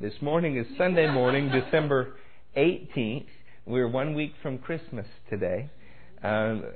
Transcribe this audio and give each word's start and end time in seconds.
This 0.00 0.14
morning 0.20 0.56
is 0.56 0.66
Sunday 0.78 1.10
morning, 1.10 1.50
December 1.50 2.14
18th. 2.56 3.26
We're 3.66 3.88
one 3.88 4.14
week 4.14 4.32
from 4.40 4.58
Christmas 4.58 5.06
today. 5.28 5.70
Um, 6.22 6.66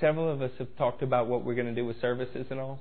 several 0.00 0.32
of 0.32 0.42
us 0.42 0.52
have 0.60 0.68
talked 0.76 1.02
about 1.02 1.26
what 1.26 1.44
we're 1.44 1.56
going 1.56 1.66
to 1.66 1.74
do 1.74 1.84
with 1.84 2.00
services 2.00 2.46
and 2.50 2.60
all. 2.60 2.78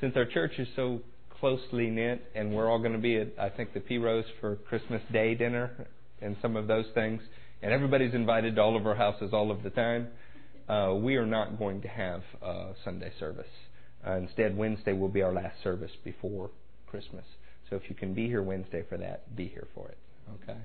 Since 0.00 0.14
our 0.14 0.26
church 0.26 0.52
is 0.60 0.68
so 0.76 1.00
closely 1.40 1.90
knit, 1.90 2.22
and 2.36 2.54
we're 2.54 2.70
all 2.70 2.78
going 2.78 2.92
to 2.92 3.00
be 3.00 3.16
at, 3.16 3.30
I 3.36 3.48
think, 3.48 3.74
the 3.74 3.80
P 3.80 3.98
Rose 3.98 4.26
for 4.40 4.54
Christmas 4.54 5.02
Day 5.12 5.34
dinner 5.34 5.88
and 6.20 6.36
some 6.40 6.54
of 6.54 6.68
those 6.68 6.86
things, 6.94 7.20
and 7.62 7.72
everybody's 7.72 8.14
invited 8.14 8.54
to 8.54 8.62
all 8.62 8.76
of 8.76 8.86
our 8.86 8.94
houses 8.94 9.30
all 9.32 9.50
of 9.50 9.64
the 9.64 9.70
time. 9.70 10.06
Uh, 10.68 10.94
we 10.94 11.16
are 11.16 11.26
not 11.26 11.58
going 11.58 11.82
to 11.82 11.88
have 11.88 12.22
uh, 12.40 12.74
Sunday 12.84 13.10
service. 13.18 13.50
Uh, 14.06 14.12
instead, 14.12 14.56
Wednesday 14.56 14.92
will 14.92 15.08
be 15.08 15.20
our 15.20 15.32
last 15.32 15.60
service 15.64 15.90
before 16.04 16.50
Christmas. 16.86 17.24
So 17.70 17.76
if 17.76 17.82
you 17.88 17.94
can 17.94 18.14
be 18.14 18.26
here 18.26 18.42
Wednesday 18.42 18.84
for 18.88 18.98
that, 18.98 19.34
be 19.36 19.48
here 19.48 19.66
for 19.74 19.88
it. 19.88 19.98
Okay? 20.42 20.58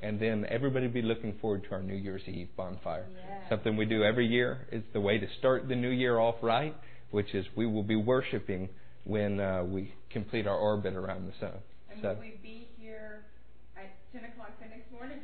And 0.00 0.18
then 0.20 0.44
everybody 0.48 0.88
be 0.88 1.02
looking 1.02 1.34
forward 1.40 1.64
to 1.64 1.70
our 1.72 1.82
New 1.82 1.94
Year's 1.94 2.22
Eve 2.26 2.48
bonfire. 2.56 3.06
Yeah. 3.14 3.48
Something 3.48 3.76
we 3.76 3.84
do 3.84 4.02
every 4.02 4.26
year. 4.26 4.66
It's 4.70 4.86
the 4.92 5.00
way 5.00 5.18
to 5.18 5.26
start 5.38 5.68
the 5.68 5.76
new 5.76 5.90
year 5.90 6.18
off 6.18 6.36
right, 6.42 6.74
which 7.10 7.34
is 7.34 7.46
we 7.56 7.66
will 7.66 7.84
be 7.84 7.96
worshiping 7.96 8.68
when 9.04 9.40
uh, 9.40 9.64
we 9.64 9.94
complete 10.10 10.46
our 10.46 10.56
orbit 10.56 10.94
around 10.94 11.26
the 11.26 11.32
sun. 11.38 11.58
And 11.90 12.00
So 12.02 12.08
will 12.08 12.20
we 12.20 12.38
be 12.42 12.68
here 12.80 13.24
at 13.76 13.92
10 14.12 14.24
o'clock 14.30 14.50
the 14.60 14.68
next 14.68 14.90
morning 14.92 15.18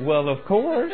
well, 0.00 0.28
of 0.28 0.44
course. 0.46 0.92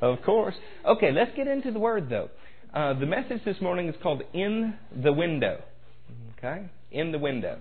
Of 0.00 0.22
course. 0.22 0.54
Okay, 0.86 1.10
let's 1.12 1.34
get 1.36 1.48
into 1.48 1.72
the 1.72 1.78
word 1.78 2.08
though. 2.08 2.30
Uh, 2.72 2.98
the 2.98 3.06
message 3.06 3.44
this 3.44 3.60
morning 3.60 3.88
is 3.88 3.94
called 4.02 4.22
In 4.32 4.74
the 5.02 5.12
Window. 5.12 5.62
Okay? 6.38 6.70
In 6.90 7.12
the 7.12 7.18
window. 7.18 7.58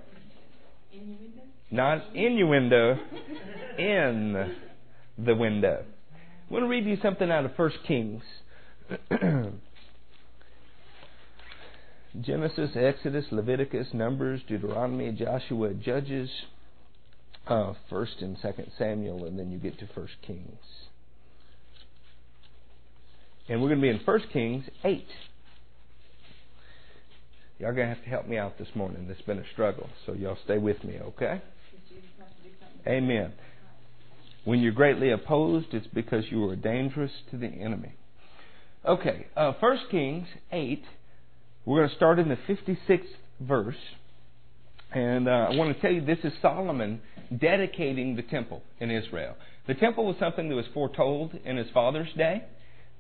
Innuendo? 0.94 1.42
Not 1.70 2.16
innuendo, 2.16 2.98
in 3.78 4.56
the 5.18 5.36
window. 5.36 5.84
I 6.50 6.54
want 6.54 6.64
to 6.64 6.70
read 6.70 6.86
you 6.86 6.98
something 7.02 7.30
out 7.30 7.44
of 7.44 7.52
1 7.58 7.72
Kings. 7.86 8.24
Genesis, 12.22 12.70
Exodus, 12.76 13.26
Leviticus, 13.32 13.88
Numbers, 13.94 14.42
Deuteronomy, 14.48 15.12
Joshua, 15.12 15.74
Judges, 15.74 16.30
uh, 17.48 17.74
1st 17.92 18.22
and 18.22 18.38
2nd 18.38 18.70
Samuel, 18.78 19.26
and 19.26 19.38
then 19.38 19.52
you 19.52 19.58
get 19.58 19.78
to 19.80 19.86
1 19.94 20.08
Kings. 20.26 20.56
And 23.50 23.62
we're 23.62 23.70
going 23.70 23.82
to 23.82 23.82
be 23.82 23.90
in 23.90 24.00
1 24.04 24.20
Kings 24.32 24.66
8. 24.86 25.06
Y'all 27.60 27.74
to 27.74 27.86
have 27.86 28.04
to 28.04 28.10
help 28.10 28.28
me 28.28 28.38
out 28.38 28.60
this 28.60 28.68
morning. 28.76 29.08
It's 29.10 29.22
been 29.24 29.40
a 29.40 29.50
struggle, 29.54 29.90
so 30.06 30.14
y'all 30.14 30.38
stay 30.46 30.60
with 30.60 30.84
me, 30.84 31.00
okay? 31.02 31.42
Amen. 32.86 33.34
When 34.46 34.60
you're 34.60 34.74
greatly 34.74 35.10
opposed, 35.10 35.74
it's 35.74 35.88
because 35.88 36.26
you 36.30 36.48
are 36.50 36.56
dangerous 36.56 37.12
to 37.32 37.38
the 37.38 37.48
enemy. 37.48 37.94
Okay, 38.88 39.26
uh, 39.36 39.54
1 39.60 39.80
Kings 39.90 40.28
8. 40.52 40.84
We're 41.66 41.80
going 41.80 41.90
to 41.90 41.96
start 41.96 42.20
in 42.20 42.30
the 42.30 42.38
56th 42.48 43.02
verse. 43.42 43.76
And 44.94 45.28
uh, 45.28 45.48
I 45.50 45.56
want 45.56 45.76
to 45.76 45.82
tell 45.82 45.92
you 45.92 46.06
this 46.06 46.20
is 46.24 46.34
Solomon 46.42 47.02
dedicating 47.36 48.16
the 48.16 48.22
temple 48.22 48.62
in 48.80 48.92
Israel. 48.92 49.36
The 49.68 49.74
temple 49.74 50.06
was 50.06 50.16
something 50.20 50.48
that 50.48 50.56
was 50.56 50.66
foretold 50.74 51.34
in 51.44 51.58
his 51.58 51.68
father's 51.74 52.14
day 52.16 52.44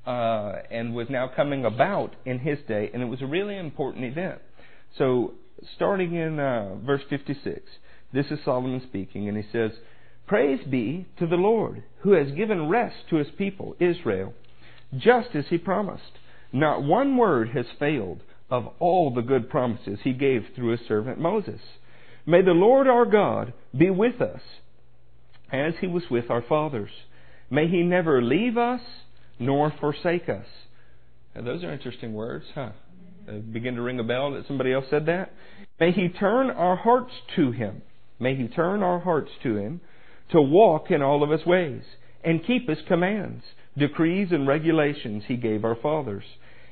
uh, 0.08 0.62
and 0.72 0.96
was 0.96 1.08
now 1.10 1.30
coming 1.36 1.66
about 1.66 2.16
in 2.26 2.40
his 2.40 2.58
day, 2.68 2.90
and 2.94 3.04
it 3.04 3.08
was 3.08 3.22
a 3.22 3.26
really 3.26 3.58
important 3.58 4.06
event. 4.06 4.40
So, 4.98 5.34
starting 5.76 6.16
in 6.16 6.40
uh, 6.40 6.76
verse 6.86 7.02
56, 7.10 7.62
this 8.14 8.26
is 8.32 8.40
Solomon 8.46 8.82
speaking, 8.88 9.28
and 9.28 9.38
he 9.38 9.44
says, 9.52 9.72
Praise 10.26 10.66
be 10.70 11.06
to 11.20 11.28
the 11.28 11.36
Lord, 11.36 11.84
who 12.00 12.14
has 12.14 12.32
given 12.32 12.70
rest 12.70 12.96
to 13.10 13.18
his 13.18 13.28
people, 13.38 13.76
Israel, 13.80 14.34
just 14.98 15.30
as 15.36 15.46
he 15.50 15.58
promised. 15.58 16.04
Not 16.54 16.84
one 16.84 17.18
word 17.18 17.50
has 17.50 17.66
failed 17.78 18.22
of 18.50 18.70
all 18.80 19.14
the 19.14 19.22
good 19.22 19.50
promises 19.50 20.00
he 20.04 20.14
gave 20.14 20.46
through 20.56 20.72
his 20.72 20.88
servant 20.88 21.20
Moses. 21.20 21.60
May 22.26 22.42
the 22.42 22.52
Lord 22.52 22.88
our 22.88 23.06
God 23.06 23.54
be 23.78 23.90
with 23.90 24.22
us 24.22 24.42
as 25.52 25.74
he 25.82 25.88
was 25.88 26.04
with 26.10 26.30
our 26.30 26.42
fathers. 26.42 26.92
May 27.50 27.68
he 27.68 27.84
never 27.84 28.22
leave 28.22 28.58
us 28.58 28.82
nor 29.40 29.74
forsake 29.80 30.30
us. 30.30 30.46
Now, 31.36 31.44
those 31.44 31.64
are 31.64 31.72
interesting 31.72 32.14
words, 32.14 32.46
huh? 32.56 32.72
Uh, 33.28 33.34
begin 33.34 33.76
to 33.76 33.82
ring 33.82 34.00
a 34.00 34.04
bell 34.04 34.32
that 34.32 34.48
somebody 34.48 34.74
else 34.74 34.86
said 34.90 35.06
that. 35.08 35.34
May 35.80 35.92
he 35.92 36.10
turn 36.10 36.50
our 36.50 36.78
hearts 36.78 37.12
to 37.36 37.52
him. 37.52 37.82
May 38.20 38.36
he 38.36 38.48
turn 38.48 38.82
our 38.82 39.00
hearts 39.00 39.32
to 39.44 39.58
him 39.58 39.82
to 40.32 40.42
walk 40.42 40.92
in 40.92 41.02
all 41.02 41.24
of 41.24 41.30
his 41.30 41.46
ways 41.46 41.84
and 42.24 42.46
keep 42.46 42.68
his 42.68 42.80
commands, 42.88 43.44
decrees, 43.78 44.30
and 44.32 44.48
regulations 44.48 45.24
he 45.28 45.38
gave 45.38 45.64
our 45.64 45.76
fathers. 45.76 46.24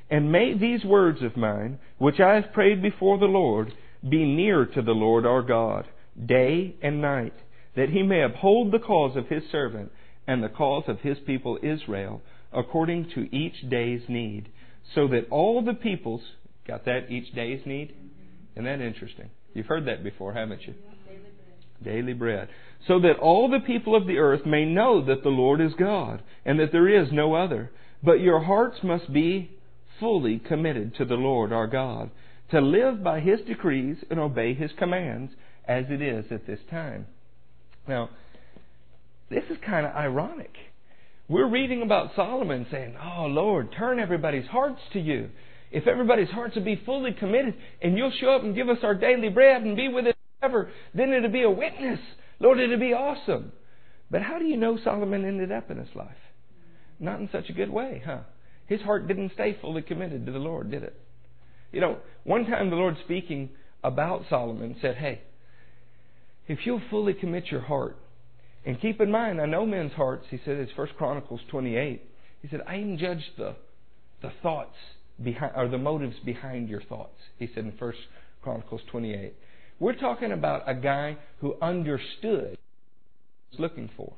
And 0.10 0.32
may 0.32 0.58
these 0.58 0.84
words 0.84 1.22
of 1.22 1.38
mine, 1.38 1.80
which 1.98 2.20
I 2.20 2.36
have 2.36 2.54
prayed 2.54 2.82
before 2.82 3.18
the 3.18 3.26
Lord, 3.26 3.74
be 4.08 4.24
near 4.24 4.66
to 4.66 4.82
the 4.82 4.92
Lord 4.92 5.26
our 5.26 5.42
God, 5.42 5.86
day 6.24 6.76
and 6.82 7.02
night, 7.02 7.34
that 7.76 7.90
he 7.90 8.04
may 8.04 8.22
uphold 8.22 8.72
the 8.72 8.80
cause 8.80 9.16
of 9.16 9.28
his 9.28 9.44
servant 9.52 9.92
and 10.28 10.44
the 10.44 10.50
cause 10.50 10.84
of 10.88 11.02
his 11.02 11.18
people 11.26 11.60
Israel, 11.62 12.22
according 12.56 13.10
to 13.16 13.36
each 13.36 13.70
day's 13.70 14.02
need, 14.08 14.50
so 14.94 15.08
that 15.10 15.28
all 15.30 15.62
the 15.64 15.74
peoples, 15.74 16.22
got 16.68 16.86
that, 16.86 17.10
each 17.10 17.34
day's 17.34 17.66
need? 17.66 17.94
Isn't 18.54 18.66
that 18.66 18.82
interesting? 18.82 19.30
You've 19.54 19.66
heard 19.66 19.88
that 19.88 20.04
before, 20.04 20.34
haven't 20.34 20.62
you? 20.66 20.74
Daily 21.84 22.14
bread. 22.14 22.48
So 22.88 23.00
that 23.02 23.20
all 23.20 23.50
the 23.50 23.66
people 23.66 23.96
of 23.96 24.08
the 24.08 24.18
earth 24.18 24.46
may 24.46 24.66
know 24.66 25.04
that 25.06 25.24
the 25.24 25.30
Lord 25.30 25.60
is 25.62 25.74
God, 25.78 26.22
and 26.46 26.60
that 26.60 26.72
there 26.72 26.88
is 26.88 27.12
no 27.12 27.36
other. 27.36 27.72
But 28.04 28.20
your 28.20 28.44
hearts 28.44 28.78
must 28.84 29.12
be 29.12 29.52
fully 30.00 30.40
committed 30.40 30.96
to 30.96 31.06
the 31.06 31.16
Lord 31.16 31.52
our 31.52 31.68
God, 31.68 32.12
to 32.52 32.62
live 32.62 33.04
by 33.04 33.20
His 33.20 33.40
decrees 33.42 33.98
and 34.10 34.20
obey 34.20 34.54
His 34.54 34.72
commands, 34.78 35.34
as 35.68 35.86
it 35.90 36.02
is 36.02 36.26
at 36.32 36.46
this 36.46 36.60
time. 36.70 37.08
Now, 37.88 38.10
this 39.30 39.44
is 39.50 39.58
kind 39.66 39.86
of 39.86 39.96
ironic. 39.96 40.54
We're 41.28 41.50
reading 41.50 41.82
about 41.82 42.12
Solomon 42.16 42.68
saying, 42.70 42.96
Oh 43.02 43.26
Lord, 43.26 43.74
turn 43.76 44.00
everybody's 44.00 44.46
hearts 44.46 44.82
to 44.94 45.00
you. 45.00 45.30
If 45.72 45.88
everybody's 45.88 46.30
hearts 46.30 46.54
would 46.56 46.66
be 46.66 46.82
fully 46.86 47.14
committed 47.14 47.56
and 47.82 47.98
you'll 47.98 48.14
show 48.20 48.36
up 48.36 48.44
and 48.44 48.56
give 48.56 48.70
us 48.70 48.78
our 48.84 48.94
daily 48.94 49.30
bread 49.30 49.64
and 49.64 49.76
be 49.76 49.88
with 49.88 50.06
us 50.06 50.14
forever, 50.40 50.70
then 50.94 51.12
it'll 51.12 51.32
be 51.32 51.42
a 51.42 51.50
witness. 51.50 52.00
Lord, 52.40 52.60
it'll 52.60 52.80
be 52.80 52.94
awesome. 52.94 53.52
But 54.12 54.22
how 54.22 54.38
do 54.38 54.46
you 54.46 54.56
know 54.56 54.78
Solomon 54.84 55.26
ended 55.26 55.52
up 55.52 55.72
in 55.72 55.78
his 55.78 55.96
life? 55.96 56.12
Not 57.00 57.20
in 57.20 57.30
such 57.32 57.50
a 57.50 57.54
good 57.54 57.72
way, 57.72 58.04
huh? 58.06 58.20
His 58.68 58.82
heart 58.82 59.08
didn't 59.08 59.34
stay 59.34 59.58
fully 59.60 59.82
committed 59.82 60.28
to 60.28 60.32
the 60.32 60.38
Lord, 60.38 60.70
did 60.70 60.84
it? 60.84 60.96
You 61.72 61.82
know, 61.82 61.98
one 62.24 62.46
time 62.46 62.70
the 62.70 62.76
Lord 62.76 62.98
speaking 63.04 63.50
about 63.84 64.26
Solomon 64.30 64.76
said, 64.80 64.96
Hey, 64.96 65.22
if 66.48 66.60
you'll 66.66 66.82
fully 66.92 67.16
commit 67.16 67.48
your 67.48 67.62
heart, 67.62 67.98
and 68.66 68.82
keep 68.82 69.00
in 69.00 69.12
mind, 69.12 69.40
I 69.40 69.46
know 69.46 69.66
men's 69.66 69.94
hearts, 69.94 70.26
he 70.30 70.40
said, 70.44 70.58
it's 70.58 70.72
First 70.76 70.96
Chronicles 70.98 71.42
28. 71.50 72.02
He 72.42 72.48
said, 72.48 72.62
I 72.68 72.78
even 72.78 72.98
judge 72.98 73.24
the, 73.38 73.56
the 74.22 74.32
thoughts 74.42 74.76
behind, 75.24 75.54
or 75.56 75.68
the 75.68 75.78
motives 75.78 76.16
behind 76.26 76.68
your 76.70 76.82
thoughts. 76.82 77.20
He 77.38 77.48
said 77.54 77.66
in 77.66 77.74
First 77.78 78.00
Chronicles 78.42 78.82
28. 78.92 79.34
We're 79.80 79.96
talking 79.96 80.32
about 80.32 80.68
a 80.68 80.74
guy 80.74 81.18
who 81.42 81.56
understood 81.62 82.52
what 82.52 82.60
he 83.52 83.58
was 83.58 83.60
looking 83.60 83.90
for. 83.96 84.14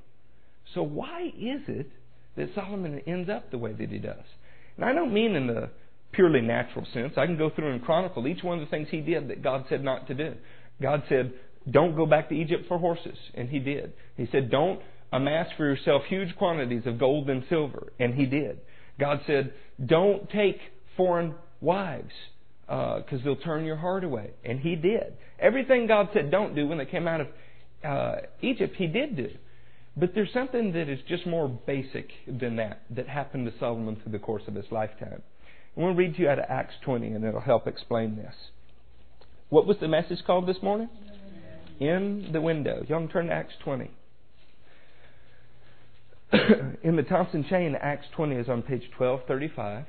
So 0.73 0.81
why 0.81 1.27
is 1.27 1.61
it 1.67 1.89
that 2.35 2.49
Solomon 2.55 3.01
ends 3.07 3.29
up 3.29 3.51
the 3.51 3.57
way 3.57 3.73
that 3.73 3.89
he 3.89 3.97
does? 3.97 4.25
And 4.75 4.85
I 4.85 4.93
don't 4.93 5.13
mean 5.13 5.35
in 5.35 5.47
the 5.47 5.69
purely 6.13 6.41
natural 6.41 6.85
sense. 6.93 7.13
I 7.17 7.25
can 7.25 7.37
go 7.37 7.49
through 7.49 7.73
and 7.73 7.83
chronicle 7.83 8.27
each 8.27 8.43
one 8.43 8.59
of 8.59 8.65
the 8.65 8.69
things 8.69 8.87
he 8.89 9.01
did 9.01 9.29
that 9.29 9.43
God 9.43 9.65
said 9.69 9.83
not 9.83 10.07
to 10.07 10.13
do. 10.13 10.35
God 10.81 11.03
said, 11.09 11.33
don't 11.69 11.95
go 11.95 12.05
back 12.05 12.29
to 12.29 12.35
Egypt 12.35 12.65
for 12.67 12.77
horses. 12.77 13.17
And 13.33 13.49
he 13.49 13.59
did. 13.59 13.93
He 14.15 14.27
said, 14.31 14.49
Don't 14.49 14.81
amass 15.11 15.47
for 15.57 15.65
yourself 15.65 16.03
huge 16.07 16.35
quantities 16.37 16.83
of 16.85 16.99
gold 16.99 17.29
and 17.29 17.43
silver. 17.49 17.93
And 17.99 18.13
he 18.13 18.25
did. 18.25 18.59
God 18.99 19.21
said, 19.27 19.53
Don't 19.83 20.29
take 20.29 20.59
foreign 20.95 21.35
wives 21.61 22.13
because 22.67 23.21
uh, 23.21 23.23
they'll 23.23 23.35
turn 23.37 23.63
your 23.63 23.77
heart 23.77 24.03
away. 24.03 24.31
And 24.43 24.59
he 24.59 24.75
did. 24.75 25.13
Everything 25.39 25.87
God 25.87 26.09
said 26.13 26.31
don't 26.31 26.53
do 26.55 26.67
when 26.67 26.77
they 26.77 26.85
came 26.85 27.07
out 27.07 27.21
of 27.21 27.27
uh, 27.83 28.15
Egypt, 28.41 28.75
he 28.77 28.87
did 28.87 29.15
do. 29.15 29.29
But 29.95 30.13
there's 30.13 30.31
something 30.33 30.73
that 30.73 30.89
is 30.89 30.99
just 31.07 31.25
more 31.25 31.47
basic 31.47 32.09
than 32.27 32.57
that 32.57 32.81
that 32.91 33.07
happened 33.07 33.51
to 33.51 33.57
Solomon 33.57 33.95
through 33.95 34.11
the 34.11 34.19
course 34.19 34.43
of 34.47 34.53
his 34.53 34.65
lifetime. 34.69 35.21
I 35.75 35.79
want 35.79 35.95
to 35.95 35.97
read 35.97 36.15
to 36.15 36.23
you 36.23 36.29
out 36.29 36.39
of 36.39 36.45
Acts 36.49 36.75
20, 36.83 37.07
and 37.07 37.23
it'll 37.23 37.39
help 37.39 37.67
explain 37.67 38.15
this. 38.15 38.33
What 39.49 39.65
was 39.65 39.77
the 39.79 39.87
message 39.87 40.19
called 40.25 40.47
this 40.47 40.61
morning? 40.61 40.89
In 41.79 42.29
the 42.31 42.41
window. 42.41 42.83
Y'all 42.87 42.99
can 42.99 43.09
turn 43.09 43.27
to 43.27 43.33
Acts 43.33 43.53
20. 43.63 43.91
in 46.83 46.95
the 46.95 47.03
Thompson 47.03 47.45
chain, 47.49 47.75
Acts 47.79 48.07
20 48.15 48.35
is 48.35 48.49
on 48.49 48.61
page 48.61 48.83
1235. 48.97 49.85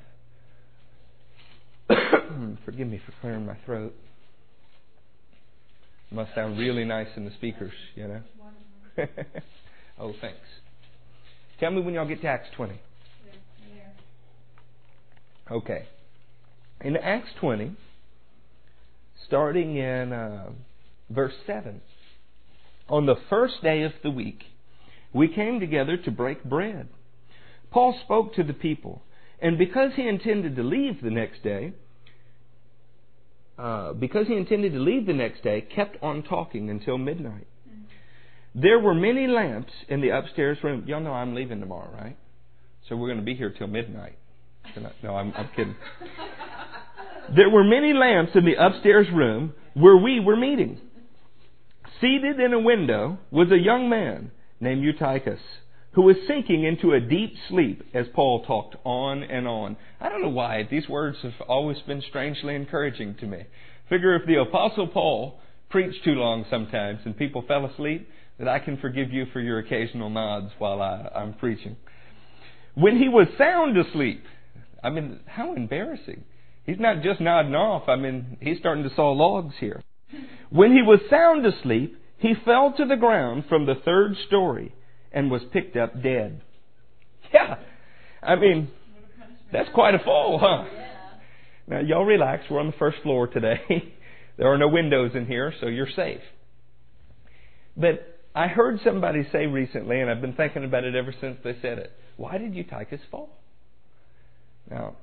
Forgive 2.64 2.86
me 2.86 3.00
for 3.04 3.12
clearing 3.20 3.46
my 3.46 3.56
throat. 3.64 3.94
Must 6.10 6.34
sound 6.34 6.58
really 6.58 6.84
nice 6.84 7.08
in 7.16 7.24
the 7.24 7.32
speakers, 7.32 7.72
you 7.94 8.08
know. 8.08 8.20
oh, 9.98 10.14
thanks. 10.20 10.38
Tell 11.60 11.70
me 11.70 11.80
when 11.82 11.94
y'all 11.94 12.08
get 12.08 12.22
to 12.22 12.28
Acts 12.28 12.48
20. 12.56 12.80
Okay. 15.50 15.86
In 16.82 16.96
Acts 16.96 17.30
20, 17.40 17.76
starting 19.26 19.76
in 19.76 20.12
uh, 20.12 20.50
verse 21.10 21.34
7, 21.46 21.80
on 22.88 23.06
the 23.06 23.16
first 23.28 23.62
day 23.62 23.82
of 23.82 23.92
the 24.02 24.10
week, 24.10 24.42
we 25.12 25.28
came 25.28 25.60
together 25.60 25.96
to 25.96 26.10
break 26.10 26.44
bread. 26.44 26.88
Paul 27.70 27.98
spoke 28.04 28.34
to 28.34 28.42
the 28.42 28.52
people, 28.52 29.02
and 29.40 29.58
because 29.58 29.92
he 29.94 30.06
intended 30.06 30.56
to 30.56 30.62
leave 30.62 31.02
the 31.02 31.10
next 31.10 31.42
day, 31.42 31.72
uh, 33.58 33.92
because 33.92 34.26
he 34.26 34.36
intended 34.36 34.72
to 34.72 34.78
leave 34.78 35.06
the 35.06 35.12
next 35.12 35.42
day, 35.42 35.60
kept 35.60 36.02
on 36.02 36.22
talking 36.22 36.70
until 36.70 36.96
midnight. 36.96 37.46
There 38.54 38.78
were 38.78 38.94
many 38.94 39.26
lamps 39.26 39.72
in 39.88 40.00
the 40.00 40.10
upstairs 40.10 40.58
room. 40.62 40.84
Y'all 40.86 41.00
know 41.00 41.12
I'm 41.12 41.34
leaving 41.34 41.60
tomorrow, 41.60 41.90
right? 41.92 42.16
So 42.88 42.96
we're 42.96 43.08
going 43.08 43.18
to 43.18 43.24
be 43.24 43.34
here 43.34 43.50
till 43.50 43.66
midnight. 43.66 44.16
No, 45.02 45.16
I'm, 45.16 45.32
I'm 45.36 45.48
kidding. 45.54 45.76
There 47.34 47.50
were 47.50 47.64
many 47.64 47.92
lamps 47.92 48.32
in 48.34 48.46
the 48.46 48.54
upstairs 48.54 49.06
room 49.12 49.52
where 49.74 49.96
we 49.96 50.18
were 50.18 50.36
meeting. 50.36 50.80
Seated 52.00 52.38
in 52.38 52.52
a 52.52 52.60
window 52.60 53.18
was 53.30 53.50
a 53.50 53.58
young 53.58 53.88
man 53.88 54.30
named 54.60 54.82
Eutychus 54.82 55.40
who 55.92 56.02
was 56.02 56.16
sinking 56.28 56.62
into 56.64 56.92
a 56.92 57.00
deep 57.00 57.34
sleep 57.48 57.82
as 57.92 58.06
Paul 58.14 58.44
talked 58.44 58.76
on 58.84 59.24
and 59.24 59.48
on. 59.48 59.76
I 60.00 60.08
don't 60.08 60.22
know 60.22 60.28
why. 60.28 60.68
These 60.70 60.88
words 60.88 61.18
have 61.22 61.32
always 61.48 61.78
been 61.88 62.02
strangely 62.08 62.54
encouraging 62.54 63.16
to 63.16 63.26
me. 63.26 63.46
Figure 63.88 64.14
if 64.14 64.26
the 64.26 64.36
Apostle 64.36 64.86
Paul 64.86 65.40
preached 65.70 66.04
too 66.04 66.12
long 66.12 66.44
sometimes 66.48 67.00
and 67.04 67.16
people 67.16 67.42
fell 67.48 67.66
asleep, 67.66 68.08
that 68.38 68.46
I 68.46 68.60
can 68.60 68.76
forgive 68.76 69.12
you 69.12 69.26
for 69.32 69.40
your 69.40 69.58
occasional 69.58 70.10
nods 70.10 70.52
while 70.58 70.80
I, 70.80 71.08
I'm 71.16 71.34
preaching. 71.34 71.76
When 72.74 72.96
he 72.96 73.08
was 73.08 73.26
sound 73.36 73.76
asleep, 73.76 74.22
I 74.84 74.90
mean, 74.90 75.18
how 75.26 75.54
embarrassing. 75.54 76.22
He's 76.64 76.78
not 76.78 77.02
just 77.02 77.20
nodding 77.20 77.56
off. 77.56 77.88
I 77.88 77.96
mean, 77.96 78.36
he's 78.40 78.58
starting 78.58 78.84
to 78.84 78.94
saw 78.94 79.10
logs 79.10 79.54
here. 79.58 79.82
When 80.50 80.72
he 80.72 80.82
was 80.82 81.00
sound 81.10 81.44
asleep, 81.46 81.96
he 82.18 82.34
fell 82.44 82.74
to 82.76 82.84
the 82.84 82.96
ground 82.96 83.44
from 83.48 83.66
the 83.66 83.74
third 83.84 84.16
story 84.26 84.74
and 85.12 85.30
was 85.30 85.42
picked 85.52 85.76
up 85.76 86.02
dead. 86.02 86.42
Yeah. 87.32 87.56
I 88.22 88.36
mean, 88.36 88.70
that's 89.52 89.68
quite 89.74 89.94
a 89.94 89.98
fall, 89.98 90.38
huh? 90.40 90.64
Now, 91.66 91.80
y'all 91.80 92.06
relax. 92.06 92.44
We're 92.50 92.60
on 92.60 92.68
the 92.68 92.76
first 92.78 92.96
floor 93.02 93.26
today. 93.26 93.60
there 94.38 94.50
are 94.50 94.56
no 94.56 94.68
windows 94.68 95.10
in 95.14 95.26
here, 95.26 95.52
so 95.60 95.66
you're 95.66 95.90
safe. 95.94 96.22
But 97.76 98.18
I 98.34 98.46
heard 98.46 98.80
somebody 98.82 99.28
say 99.30 99.44
recently, 99.44 100.00
and 100.00 100.10
I've 100.10 100.22
been 100.22 100.32
thinking 100.32 100.64
about 100.64 100.84
it 100.84 100.94
ever 100.94 101.14
since 101.20 101.36
they 101.44 101.54
said 101.60 101.78
it. 101.78 101.92
Why 102.16 102.38
did 102.38 102.54
Eutychus 102.54 103.00
fall? 103.10 103.28
Now, 104.70 104.96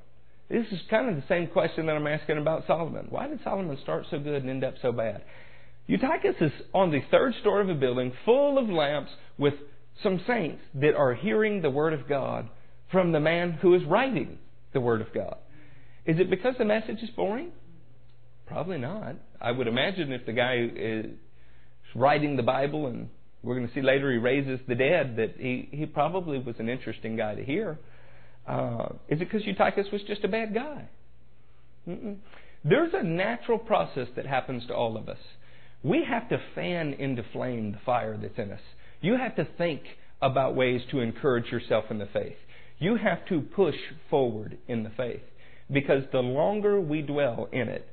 this 0.50 0.66
is 0.72 0.80
kind 0.90 1.10
of 1.10 1.16
the 1.16 1.28
same 1.28 1.48
question 1.48 1.88
that 1.88 1.96
I'm 1.96 2.08
asking 2.08 2.38
about 2.38 2.68
Solomon. 2.68 3.08
Why 3.10 3.28
did 3.28 3.40
Solomon 3.44 3.78
start 3.82 4.06
so 4.12 4.20
good 4.20 4.42
and 4.42 4.50
end 4.50 4.64
up 4.64 4.76
so 4.82 4.92
bad? 4.92 5.24
Eutychus 5.88 6.36
is 6.42 6.52
on 6.74 6.92
the 6.92 7.02
third 7.12 7.34
story 7.42 7.64
of 7.64 7.70
a 7.70 7.80
building 7.80 8.14
full 8.26 8.58
of 8.58 8.70
lamps 8.70 9.12
with 9.38 9.54
some 10.04 10.22
saints 10.28 10.62
that 10.76 10.96
are 10.96 11.14
hearing 11.14 11.62
the 11.62 11.70
Word 11.70 11.94
of 11.94 12.08
God 12.08 12.50
from 12.92 13.12
the 13.12 13.20
man 13.20 13.54
who 13.54 13.74
is 13.74 13.84
writing 13.86 14.38
the 14.74 14.82
Word 14.82 15.02
of 15.02 15.14
God. 15.14 15.38
Is 16.06 16.20
it 16.20 16.30
because 16.30 16.56
the 16.58 16.66
message 16.66 17.02
is 17.02 17.10
boring? 17.12 17.52
Probably 18.46 18.78
not. 18.78 19.16
I 19.42 19.52
would 19.52 19.68
imagine 19.68 20.12
if 20.12 20.26
the 20.26 20.34
guy 20.34 20.70
is 20.76 21.08
writing 21.96 22.36
the 22.36 22.44
Bible, 22.44 22.88
and 22.88 23.10
we're 23.42 23.56
going 23.56 23.68
to 23.68 23.74
see 23.74 23.82
later 23.82 24.12
he 24.12 24.18
raises 24.18 24.60
the 24.68 24.76
dead, 24.76 25.16
that 25.18 25.36
he, 25.38 25.70
he 25.72 25.86
probably 25.86 26.38
was 26.38 26.56
an 26.60 26.70
interesting 26.70 27.16
guy 27.16 27.36
to 27.36 27.44
hear. 27.44 27.80
Uh, 28.48 28.90
is 29.10 29.20
it 29.22 29.32
because 29.32 29.46
Eutychus 29.46 29.88
was 29.92 30.02
just 30.04 30.24
a 30.24 30.28
bad 30.28 30.54
guy? 30.54 30.88
Mm-mm. 31.88 32.18
There's 32.64 32.94
a 32.94 33.04
natural 33.04 33.60
process 33.60 34.08
that 34.16 34.26
happens 34.26 34.66
to 34.68 34.74
all 34.74 34.98
of 34.98 35.08
us. 35.08 35.20
We 35.84 36.04
have 36.08 36.30
to 36.30 36.40
fan 36.56 36.94
into 36.94 37.24
flame 37.32 37.74
the 37.74 37.80
fire 37.86 38.18
that's 38.18 38.38
in 38.38 38.52
us. 38.52 38.62
You 39.02 39.18
have 39.18 39.36
to 39.36 39.48
think 39.58 39.82
about 40.22 40.56
ways 40.56 40.82
to 40.92 41.00
encourage 41.00 41.52
yourself 41.52 41.86
in 41.92 42.00
the 42.00 42.08
faith. 42.08 42.38
You 42.80 42.96
have 42.96 43.26
to 43.28 43.42
push 43.42 43.76
forward 44.10 44.58
in 44.68 44.84
the 44.84 44.90
faith. 44.90 45.22
Because 45.72 46.04
the 46.12 46.20
longer 46.20 46.80
we 46.80 47.02
dwell 47.02 47.48
in 47.52 47.70
it, 47.70 47.88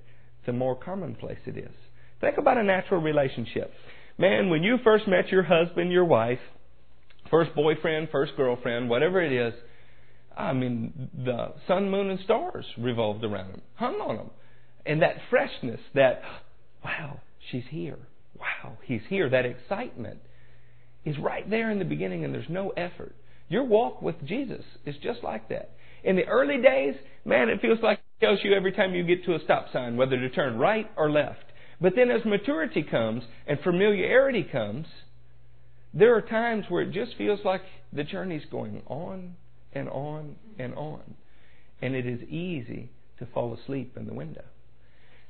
the 0.47 0.53
more 0.53 0.75
commonplace 0.75 1.39
it 1.47 1.57
is. 1.57 1.75
Think 2.21 2.39
about 2.39 2.59
a 2.59 2.63
natural 2.63 3.01
relationship. 3.01 3.73
Man, 4.19 4.51
when 4.51 4.63
you 4.63 4.79
first 4.85 5.09
met 5.09 5.29
your 5.29 5.43
husband, 5.43 5.91
your 5.91 6.05
wife, 6.05 6.39
first 7.31 7.55
boyfriend, 7.55 8.09
first 8.11 8.33
girlfriend, 8.37 8.89
whatever 8.89 9.23
it 9.23 9.33
is, 9.33 9.55
I 10.37 10.53
mean, 10.53 11.11
the 11.25 11.55
sun, 11.67 11.91
moon, 11.91 12.11
and 12.11 12.21
stars 12.21 12.65
revolved 12.79 13.25
around 13.25 13.51
him, 13.51 13.63
hung 13.75 13.95
on 13.97 14.17
him. 14.17 14.31
And 14.85 15.03
that 15.03 15.17
freshness, 15.31 15.81
that, 15.95 16.23
wow, 16.85 17.21
she's 17.51 17.65
here. 17.71 17.99
Wow, 18.39 18.79
he's 18.85 19.03
here. 19.09 19.29
That 19.29 19.47
excitement 19.47 20.19
is 21.05 21.19
right 21.19 21.49
there 21.49 21.71
in 21.71 21.79
the 21.79 21.85
beginning, 21.85 22.25
and 22.25 22.35
there's 22.35 22.49
no 22.49 22.71
effort. 22.71 23.15
Your 23.49 23.65
walk 23.65 24.03
with 24.03 24.17
Jesus 24.25 24.65
is 24.87 24.97
just 25.03 25.23
like 25.23 25.49
that. 25.51 25.71
In 26.05 26.17
the 26.17 26.25
early 26.25 26.61
days, 26.61 26.95
man, 27.25 27.49
it 27.49 27.61
feels 27.61 27.79
like 27.83 27.99
it 27.99 28.25
tells 28.25 28.41
you 28.43 28.55
every 28.55 28.73
time 28.73 28.95
you 28.95 29.05
get 29.05 29.25
to 29.27 29.35
a 29.35 29.41
stop 29.45 29.67
sign 29.73 29.97
whether 29.97 30.17
to 30.19 30.31
turn 30.31 30.59
right 30.59 30.91
or 30.97 31.11
left. 31.11 31.45
But 31.81 31.95
then 31.97 32.11
as 32.11 32.25
maturity 32.25 32.83
comes 32.83 33.23
and 33.47 33.59
familiarity 33.61 34.45
comes, 34.45 34.87
there 35.95 36.17
are 36.17 36.23
times 36.23 36.65
where 36.69 36.83
it 36.83 36.93
just 36.93 37.17
feels 37.17 37.41
like 37.45 37.63
the 37.93 38.05
journey's 38.05 38.45
going 38.51 38.83
on 38.87 39.37
and 39.75 39.89
on 39.89 40.37
and 40.59 40.75
on. 40.75 41.03
And 41.81 41.95
it 41.95 42.07
is 42.07 42.23
easy 42.29 42.91
to 43.19 43.27
fall 43.27 43.55
asleep 43.55 43.97
in 43.97 44.07
the 44.07 44.15
window. 44.15 44.45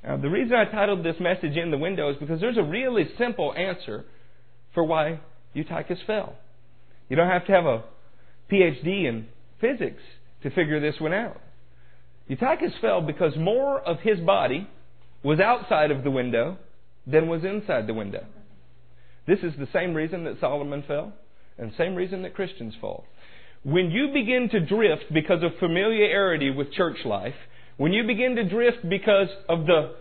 Now, 0.04 0.16
the 0.16 0.28
reason 0.28 0.54
I 0.54 0.64
titled 0.64 1.04
this 1.04 1.16
message 1.20 1.56
In 1.56 1.70
the 1.70 1.78
Window 1.78 2.10
is 2.10 2.16
because 2.18 2.40
there's 2.40 2.56
a 2.56 2.62
really 2.62 3.08
simple 3.16 3.54
answer 3.54 4.04
for 4.74 4.82
why 4.82 5.20
Eutychus 5.54 5.98
fell. 6.06 6.34
You 7.08 7.16
don't 7.16 7.30
have 7.30 7.46
to 7.46 7.52
have 7.52 7.66
a 7.66 7.84
PhD 8.50 9.08
in 9.08 9.26
physics 9.60 10.02
to 10.42 10.50
figure 10.50 10.80
this 10.80 11.00
one 11.00 11.12
out. 11.12 11.40
Eutychus 12.28 12.72
fell 12.80 13.00
because 13.00 13.36
more 13.36 13.80
of 13.80 14.00
his 14.00 14.18
body 14.20 14.68
was 15.22 15.38
outside 15.38 15.90
of 15.90 16.02
the 16.02 16.10
window 16.10 16.56
than 17.06 17.28
was 17.28 17.44
inside 17.44 17.86
the 17.86 17.94
window. 17.94 18.24
This 19.26 19.40
is 19.40 19.52
the 19.58 19.68
same 19.72 19.94
reason 19.94 20.24
that 20.24 20.40
Solomon 20.40 20.82
fell, 20.86 21.12
and 21.58 21.72
same 21.78 21.94
reason 21.94 22.22
that 22.22 22.34
Christians 22.34 22.74
fall. 22.80 23.04
When 23.64 23.90
you 23.90 24.08
begin 24.12 24.48
to 24.50 24.60
drift 24.60 25.04
because 25.12 25.42
of 25.42 25.52
familiarity 25.60 26.50
with 26.50 26.72
church 26.72 26.98
life, 27.04 27.34
when 27.76 27.92
you 27.92 28.04
begin 28.06 28.36
to 28.36 28.48
drift 28.48 28.88
because 28.88 29.28
of 29.48 29.66
the 29.66 29.94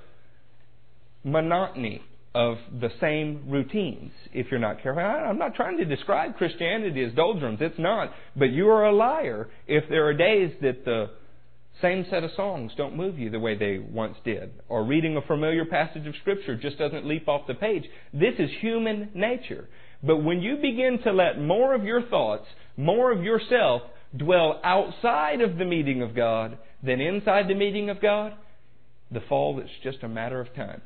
monotony 1.24 2.01
of 2.34 2.58
the 2.80 2.89
same 3.00 3.44
routines, 3.50 4.12
if 4.34 4.48
you're 4.50 4.60
not 4.60 4.82
careful. 4.82 5.03
I'm 5.03 5.38
not 5.38 5.56
trying 5.56 5.77
to 5.77 5.86
describe 5.86 6.38
Christianity 6.38 7.03
as 7.03 7.13
doldrums. 7.13 7.60
It's 7.62 7.77
not. 7.77 8.13
But 8.36 8.51
you 8.51 8.70
are 8.70 8.86
a 8.86 8.96
liar 8.96 9.50
if 9.68 9.84
there 9.89 10.08
are 10.08 10.13
days 10.13 10.53
that 10.62 10.86
the 10.86 11.10
same 11.82 12.06
set 12.10 12.24
of 12.24 12.32
songs 12.36 12.72
don't 12.78 12.96
move 12.96 13.18
you 13.18 13.30
the 13.30 13.40
way 13.40 13.58
they 13.58 13.80
once 13.80 14.18
did, 14.24 14.52
or 14.70 14.84
reading 14.84 15.18
a 15.18 15.22
familiar 15.22 15.66
passage 15.66 16.08
of 16.08 16.16
Scripture 16.22 16.56
just 16.56 16.78
doesn't 16.78 17.06
leap 17.06 17.28
off 17.28 17.48
the 17.48 17.54
page. 17.54 17.84
This 18.14 18.36
is 18.40 18.50
human 18.60 19.10
nature. 19.14 19.68
But 20.04 20.18
when 20.18 20.42
you 20.42 20.58
begin 20.58 21.00
to 21.04 21.12
let 21.12 21.40
more 21.40 21.76
of 21.76 21.84
your 21.84 22.02
thoughts, 22.04 22.46
more 22.78 23.12
of 23.12 23.24
yourself, 23.24 23.84
dwell 24.16 24.60
outside 24.64 25.42
of 25.42 25.58
the 25.58 25.66
meeting 25.66 26.02
of 26.02 26.16
God 26.16 26.58
than 26.84 27.00
inside 27.00 27.48
the 27.48 27.56
meeting 27.56 27.90
of 27.90 28.02
God, 28.02 28.34
the 29.12 29.22
fall 29.30 29.60
is 29.60 29.70
just 29.84 30.04
a 30.04 30.08
matter 30.08 30.40
of 30.40 30.54
time. 30.56 30.82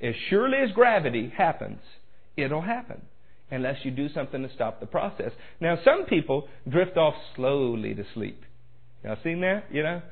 As 0.00 0.14
surely 0.30 0.58
as 0.58 0.72
gravity 0.72 1.32
happens, 1.36 1.80
it'll 2.36 2.62
happen 2.62 3.02
unless 3.50 3.84
you 3.84 3.90
do 3.90 4.08
something 4.08 4.42
to 4.42 4.52
stop 4.54 4.80
the 4.80 4.86
process. 4.86 5.30
Now, 5.60 5.78
some 5.84 6.06
people 6.06 6.48
drift 6.68 6.96
off 6.96 7.14
slowly 7.36 7.94
to 7.94 8.04
sleep. 8.14 8.42
Y'all 9.04 9.18
seen 9.22 9.40
that? 9.42 9.64
You 9.70 9.82
know? 9.82 10.02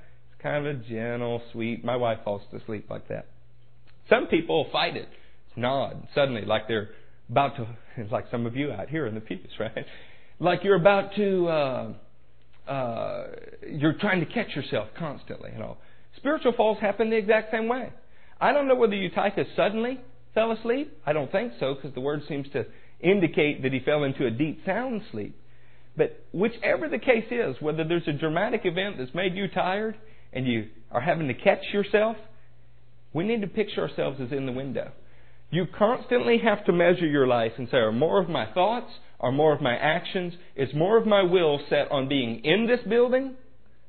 Kind 0.43 0.67
of 0.67 0.77
a 0.77 0.79
gentle, 0.85 1.41
sweet. 1.53 1.85
My 1.85 1.97
wife 1.97 2.19
falls 2.25 2.43
to 2.51 2.61
sleep 2.67 2.91
like 2.91 3.09
that. 3.09 3.27
Some 4.09 4.27
people 4.27 4.67
fight 4.73 4.97
it, 4.97 5.09
nod 5.57 6.09
suddenly, 6.15 6.45
like 6.45 6.67
they're 6.67 6.91
about 7.31 7.57
to, 7.57 7.67
like 8.11 8.27
some 8.31 8.47
of 8.47 8.57
you 8.57 8.73
out 8.73 8.89
here 8.89 9.07
in 9.07 9.15
the 9.15 9.21
pews, 9.21 9.49
right? 9.61 9.87
Like 10.41 10.65
you're 10.65 10.81
about 10.81 11.15
to, 11.15 11.49
uh, 11.49 11.93
uh, 12.69 13.27
you're 13.71 13.95
trying 13.95 14.21
to 14.21 14.27
catch 14.27 14.57
yourself 14.57 14.89
constantly. 14.99 15.51
You 15.53 15.61
know, 15.61 15.77
spiritual 16.17 16.53
falls 16.57 16.79
happen 16.81 17.11
the 17.11 17.17
exact 17.17 17.53
same 17.53 17.69
way. 17.69 17.93
I 18.41 18.53
don't 18.53 18.67
know 18.67 18.75
whether 18.75 18.95
Eutychus 18.95 19.47
suddenly 19.55 20.01
fell 20.35 20.51
asleep. 20.51 20.99
I 21.07 21.13
don't 21.13 21.31
think 21.31 21.53
so, 21.61 21.75
because 21.75 21.95
the 21.95 22.01
word 22.01 22.23
seems 22.29 22.49
to 22.53 22.67
indicate 22.99 23.63
that 23.63 23.73
he 23.73 23.79
fell 23.81 24.03
into 24.03 24.27
a 24.27 24.31
deep 24.31 24.65
sound 24.67 25.03
sleep. 25.13 25.37
But 25.97 26.25
whichever 26.33 26.89
the 26.89 26.99
case 26.99 27.27
is, 27.31 27.57
whether 27.61 27.85
there's 27.85 28.09
a 28.09 28.13
dramatic 28.13 28.63
event 28.65 28.97
that's 28.99 29.15
made 29.15 29.35
you 29.35 29.47
tired 29.47 29.97
and 30.33 30.47
you 30.47 30.69
are 30.91 31.01
having 31.01 31.29
to 31.29 31.35
catch 31.35 31.63
yourself, 31.73 32.17
we 33.13 33.25
need 33.25 33.43
to 33.43 33.47
picture 33.47 33.83
ourselves 33.83 34.21
as 34.21 34.33
in 34.33 34.47
the 34.47 34.53
window. 34.53 34.93
You 35.51 35.67
constantly 35.67 36.39
have 36.39 36.65
to 36.65 36.73
measure 36.73 37.07
your 37.07 37.27
life 37.27 37.53
and 37.59 37.69
say, 37.71 37.77
are 37.77 37.93
more 37.93 38.21
of 38.23 38.29
my 38.29 38.51
thoughts, 38.53 38.91
are 39.21 39.33
more 39.33 39.55
of 39.55 39.61
my 39.61 39.77
actions, 39.77 40.33
is 40.57 40.71
more 40.75 40.97
of 40.97 41.07
my 41.07 41.23
will 41.23 41.61
set 41.69 41.91
on 41.91 42.09
being 42.09 42.45
in 42.45 42.67
this 42.67 42.81
building, 42.89 43.35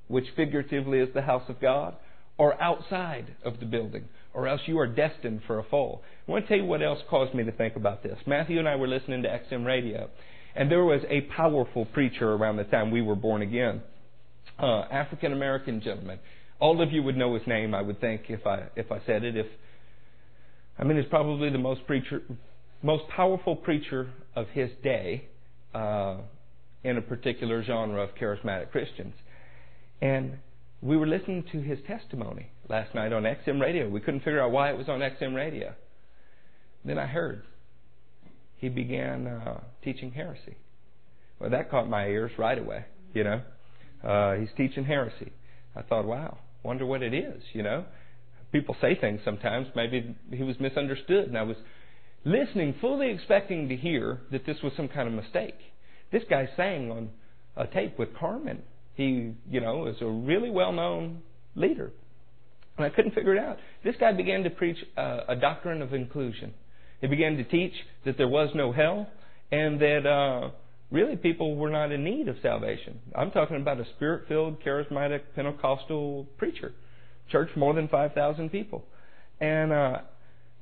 which 0.07 0.25
figuratively 0.35 0.99
is 0.99 1.09
the 1.13 1.21
house 1.21 1.43
of 1.47 1.61
God, 1.61 1.95
or 2.37 2.61
outside 2.61 3.35
of 3.45 3.59
the 3.59 3.65
building, 3.65 4.09
or 4.33 4.47
else 4.47 4.61
you 4.65 4.77
are 4.79 4.87
destined 4.87 5.41
for 5.47 5.59
a 5.59 5.63
fall. 5.63 6.03
I 6.27 6.31
want 6.31 6.45
to 6.45 6.49
tell 6.49 6.57
you 6.57 6.65
what 6.65 6.81
else 6.81 6.99
caused 7.09 7.33
me 7.33 7.43
to 7.45 7.51
think 7.51 7.75
about 7.75 8.03
this. 8.03 8.17
Matthew 8.27 8.59
and 8.59 8.67
I 8.67 8.75
were 8.75 8.87
listening 8.87 9.23
to 9.23 9.29
XM 9.29 9.65
radio, 9.65 10.09
and 10.55 10.69
there 10.69 10.83
was 10.83 11.01
a 11.09 11.21
powerful 11.35 11.85
preacher 11.85 12.33
around 12.33 12.57
the 12.57 12.63
time 12.65 12.91
we 12.91 13.01
were 13.01 13.15
born 13.15 13.41
again, 13.41 13.81
uh, 14.59 14.81
African 14.91 15.33
American 15.33 15.81
gentleman. 15.81 16.19
All 16.59 16.81
of 16.81 16.91
you 16.91 17.03
would 17.03 17.17
know 17.17 17.33
his 17.33 17.45
name, 17.47 17.73
I 17.73 17.81
would 17.81 17.99
think, 17.99 18.23
if 18.29 18.45
I 18.45 18.65
if 18.75 18.91
I 18.91 18.99
said 19.05 19.23
it. 19.23 19.35
If 19.35 19.47
I 20.77 20.83
mean, 20.83 20.97
he's 20.97 21.09
probably 21.09 21.49
the 21.49 21.57
most 21.57 21.85
preacher, 21.85 22.21
most 22.81 23.03
powerful 23.09 23.55
preacher 23.55 24.09
of 24.35 24.47
his 24.49 24.69
day 24.83 25.27
uh, 25.73 26.17
in 26.83 26.97
a 26.97 27.01
particular 27.01 27.63
genre 27.63 28.01
of 28.01 28.15
charismatic 28.15 28.71
Christians. 28.71 29.13
And 30.01 30.37
we 30.81 30.97
were 30.97 31.07
listening 31.07 31.45
to 31.51 31.61
his 31.61 31.79
testimony 31.87 32.51
last 32.69 32.93
night 32.93 33.13
on 33.13 33.23
XM 33.23 33.61
radio. 33.61 33.87
We 33.87 34.01
couldn't 34.01 34.21
figure 34.21 34.41
out 34.41 34.51
why 34.51 34.69
it 34.69 34.77
was 34.77 34.89
on 34.89 34.99
XM 34.99 35.33
radio. 35.35 35.73
Then 36.83 36.97
I 36.97 37.05
heard 37.05 37.43
he 38.57 38.69
began 38.69 39.27
uh, 39.27 39.61
teaching 39.83 40.11
heresy. 40.11 40.57
Well, 41.39 41.49
that 41.51 41.69
caught 41.69 41.89
my 41.89 42.07
ears 42.07 42.31
right 42.37 42.57
away. 42.57 42.85
You 43.13 43.23
know, 43.23 43.41
uh, 44.03 44.33
he's 44.33 44.49
teaching 44.57 44.85
heresy. 44.85 45.31
I 45.75 45.81
thought, 45.81 46.05
wow, 46.05 46.37
wonder 46.63 46.85
what 46.85 47.01
it 47.01 47.13
is. 47.13 47.41
You 47.53 47.63
know, 47.63 47.85
people 48.51 48.75
say 48.81 48.95
things 48.95 49.21
sometimes. 49.25 49.67
Maybe 49.75 50.15
he 50.31 50.43
was 50.43 50.59
misunderstood, 50.59 51.27
and 51.27 51.37
I 51.37 51.43
was 51.43 51.57
listening, 52.25 52.75
fully 52.79 53.11
expecting 53.11 53.69
to 53.69 53.75
hear 53.75 54.21
that 54.31 54.45
this 54.45 54.57
was 54.63 54.73
some 54.77 54.87
kind 54.87 55.07
of 55.07 55.13
mistake. 55.13 55.55
This 56.11 56.23
guy 56.29 56.47
sang 56.55 56.91
on 56.91 57.09
a 57.55 57.67
tape 57.67 57.97
with 57.97 58.15
Carmen. 58.15 58.61
He, 58.95 59.33
you 59.49 59.59
know, 59.59 59.87
is 59.87 59.95
a 60.01 60.05
really 60.05 60.49
well-known 60.49 61.21
leader, 61.55 61.91
and 62.77 62.85
I 62.85 62.89
couldn't 62.89 63.15
figure 63.15 63.35
it 63.35 63.39
out. 63.39 63.57
This 63.83 63.95
guy 63.99 64.13
began 64.13 64.43
to 64.43 64.49
preach 64.51 64.77
uh, 64.95 65.21
a 65.27 65.35
doctrine 65.35 65.81
of 65.81 65.93
inclusion. 65.93 66.53
He 67.01 67.07
began 67.07 67.37
to 67.37 67.43
teach 67.43 67.73
that 68.05 68.17
there 68.17 68.27
was 68.27 68.49
no 68.53 68.71
hell, 68.71 69.07
and 69.51 69.79
that 69.81 70.05
uh, 70.05 70.51
really 70.93 71.17
people 71.17 71.55
were 71.55 71.71
not 71.71 71.91
in 71.91 72.03
need 72.03 72.29
of 72.29 72.37
salvation. 72.41 72.99
I'm 73.15 73.31
talking 73.31 73.57
about 73.57 73.79
a 73.79 73.85
spirit-filled, 73.95 74.63
charismatic 74.63 75.21
Pentecostal 75.35 76.27
preacher 76.37 76.73
church, 77.29 77.49
more 77.55 77.73
than 77.73 77.87
5,000 77.87 78.49
people. 78.49 78.85
And 79.41 79.73
uh, 79.73 79.97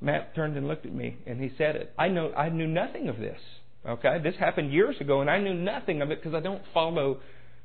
Matt 0.00 0.34
turned 0.34 0.56
and 0.56 0.66
looked 0.66 0.86
at 0.86 0.94
me, 0.94 1.18
and 1.26 1.40
he 1.40 1.50
said 1.58 1.76
it. 1.76 1.92
I 1.98 2.08
know 2.08 2.32
I 2.32 2.48
knew 2.48 2.66
nothing 2.66 3.08
of 3.08 3.18
this. 3.18 3.38
Okay, 3.86 4.18
this 4.22 4.34
happened 4.38 4.72
years 4.72 4.96
ago, 5.00 5.20
and 5.20 5.28
I 5.28 5.38
knew 5.38 5.54
nothing 5.54 6.02
of 6.02 6.10
it 6.10 6.22
because 6.22 6.34
I 6.34 6.40
don't 6.40 6.62
follow 6.72 7.20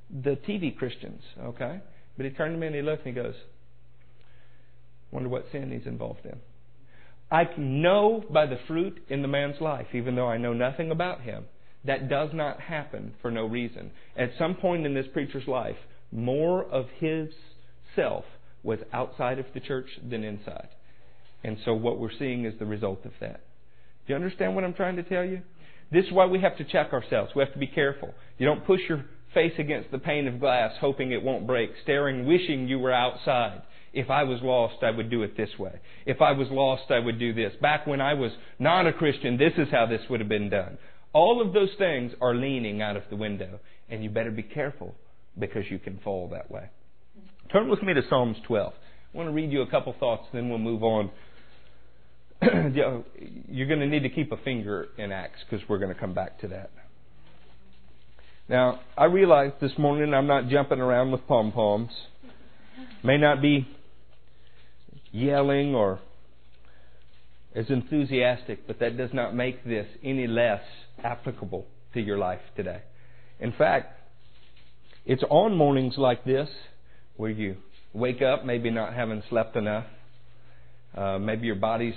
the 0.09 0.37
TV 0.47 0.75
Christians. 0.75 1.21
Okay, 1.41 1.79
but 2.17 2.25
he 2.25 2.31
turned 2.31 2.55
to 2.55 2.59
me 2.59 2.67
and 2.67 2.75
he 2.75 2.81
looked 2.81 3.05
and 3.05 3.15
he 3.15 3.21
goes, 3.21 3.35
"Wonder 5.11 5.29
what 5.29 5.45
sin 5.51 5.71
he's 5.71 5.87
involved 5.87 6.25
in." 6.25 6.39
I 7.29 7.47
know 7.57 8.23
by 8.29 8.45
the 8.45 8.57
fruit 8.67 8.99
in 9.09 9.21
the 9.21 9.27
man's 9.27 9.61
life, 9.61 9.87
even 9.93 10.15
though 10.15 10.27
I 10.27 10.37
know 10.37 10.53
nothing 10.53 10.91
about 10.91 11.21
him. 11.21 11.45
That 11.87 12.09
does 12.09 12.29
not 12.33 12.59
happen 12.59 13.13
for 13.21 13.31
no 13.31 13.45
reason. 13.45 13.91
At 14.15 14.31
some 14.37 14.55
point 14.55 14.85
in 14.85 14.93
this 14.93 15.07
preacher's 15.11 15.47
life, 15.47 15.77
more 16.11 16.63
of 16.63 16.85
his 16.99 17.29
self 17.95 18.25
was 18.61 18.79
outside 18.93 19.39
of 19.39 19.45
the 19.53 19.59
church 19.61 19.87
than 20.07 20.23
inside. 20.23 20.67
And 21.43 21.57
so 21.63 21.73
what 21.73 21.97
we're 21.97 22.11
seeing 22.17 22.45
is 22.45 22.53
the 22.59 22.65
result 22.65 23.05
of 23.05 23.13
that. 23.21 23.41
Do 24.05 24.13
you 24.13 24.15
understand 24.15 24.53
what 24.53 24.63
I'm 24.63 24.73
trying 24.73 24.97
to 24.97 25.03
tell 25.03 25.23
you? 25.23 25.41
This 25.91 26.05
is 26.05 26.11
why 26.11 26.25
we 26.25 26.41
have 26.41 26.57
to 26.57 26.65
check 26.65 26.91
ourselves. 26.91 27.31
We 27.35 27.41
have 27.41 27.53
to 27.53 27.59
be 27.59 27.67
careful. 27.67 28.13
You 28.37 28.45
don't 28.45 28.65
push 28.65 28.81
your 28.89 29.05
face 29.33 29.53
against 29.57 29.91
the 29.91 29.97
pane 29.97 30.27
of 30.27 30.39
glass 30.39 30.73
hoping 30.81 31.11
it 31.11 31.23
won't 31.23 31.47
break, 31.47 31.69
staring, 31.83 32.25
wishing 32.25 32.67
you 32.67 32.79
were 32.79 32.91
outside. 32.91 33.61
If 33.93 34.09
I 34.09 34.23
was 34.23 34.41
lost, 34.41 34.83
I 34.83 34.91
would 34.91 35.09
do 35.09 35.23
it 35.23 35.37
this 35.37 35.57
way. 35.57 35.79
If 36.05 36.21
I 36.21 36.33
was 36.33 36.49
lost, 36.51 36.91
I 36.91 36.99
would 36.99 37.17
do 37.17 37.33
this. 37.33 37.53
Back 37.61 37.87
when 37.87 38.01
I 38.01 38.13
was 38.13 38.31
not 38.59 38.87
a 38.87 38.93
Christian, 38.93 39.37
this 39.37 39.53
is 39.57 39.69
how 39.71 39.85
this 39.85 40.01
would 40.09 40.19
have 40.19 40.29
been 40.29 40.49
done. 40.49 40.77
All 41.17 41.41
of 41.41 41.51
those 41.51 41.71
things 41.79 42.11
are 42.21 42.35
leaning 42.35 42.83
out 42.83 42.95
of 42.95 43.01
the 43.09 43.15
window, 43.15 43.59
and 43.89 44.03
you 44.03 44.09
better 44.11 44.29
be 44.29 44.43
careful 44.43 44.93
because 45.39 45.63
you 45.67 45.79
can 45.79 45.99
fall 46.03 46.27
that 46.27 46.51
way. 46.51 46.69
Turn 47.51 47.69
with 47.69 47.81
me 47.81 47.95
to 47.95 48.03
Psalms 48.07 48.37
12. 48.45 48.71
I 48.71 49.17
want 49.17 49.27
to 49.27 49.33
read 49.33 49.51
you 49.51 49.63
a 49.63 49.67
couple 49.67 49.95
thoughts, 49.99 50.27
then 50.31 50.47
we'll 50.47 50.59
move 50.59 50.83
on. 50.83 51.09
You're 52.43 53.67
going 53.67 53.79
to 53.79 53.87
need 53.87 54.03
to 54.03 54.09
keep 54.09 54.31
a 54.31 54.37
finger 54.37 54.89
in 54.99 55.11
Acts 55.11 55.39
because 55.49 55.67
we're 55.67 55.79
going 55.79 55.91
to 55.91 55.99
come 55.99 56.13
back 56.13 56.39
to 56.41 56.49
that. 56.49 56.69
Now, 58.47 58.81
I 58.95 59.05
realize 59.05 59.53
this 59.59 59.75
morning 59.75 60.13
I'm 60.13 60.27
not 60.27 60.49
jumping 60.49 60.79
around 60.79 61.11
with 61.11 61.25
pom 61.25 61.51
poms. 61.51 61.89
May 63.03 63.17
not 63.17 63.41
be 63.41 63.67
yelling 65.11 65.73
or 65.73 65.99
as 67.57 67.65
enthusiastic, 67.69 68.67
but 68.67 68.79
that 68.79 68.97
does 68.97 69.09
not 69.13 69.35
make 69.35 69.65
this 69.65 69.87
any 70.03 70.27
less 70.27 70.61
applicable 71.03 71.65
to 71.93 71.99
your 71.99 72.17
life 72.17 72.41
today. 72.55 72.81
In 73.39 73.51
fact, 73.51 73.99
it's 75.05 75.23
on 75.29 75.57
mornings 75.57 75.95
like 75.97 76.23
this 76.23 76.47
where 77.15 77.31
you 77.31 77.55
wake 77.93 78.21
up 78.21 78.45
maybe 78.45 78.69
not 78.69 78.93
having 78.93 79.23
slept 79.29 79.55
enough. 79.55 79.85
Uh, 80.95 81.17
maybe 81.17 81.47
your 81.47 81.55
body's 81.55 81.95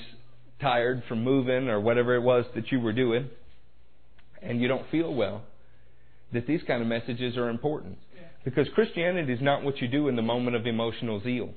tired 0.63 1.03
from 1.07 1.23
moving 1.23 1.69
or 1.69 1.79
whatever 1.79 2.15
it 2.15 2.23
was 2.23 2.47
that 2.55 2.73
you 2.73 2.81
were 2.81 2.93
doing, 2.93 3.29
and 4.43 4.63
you 4.63 4.69
don't 4.69 4.89
feel 4.91 5.15
well. 5.15 5.43
That 6.33 6.47
these 6.47 6.61
kind 6.67 6.81
of 6.81 6.89
messages 6.89 7.37
are 7.37 7.51
important. 7.51 7.99
Because 8.45 8.67
Christianity 8.75 9.35
is 9.35 9.43
not 9.43 9.63
what 9.63 9.79
you 9.79 9.89
do 9.89 10.09
in 10.09 10.17
the 10.17 10.23
moment 10.23 10.57
of 10.57 10.67
emotional 10.67 11.21
zeal. 11.23 11.51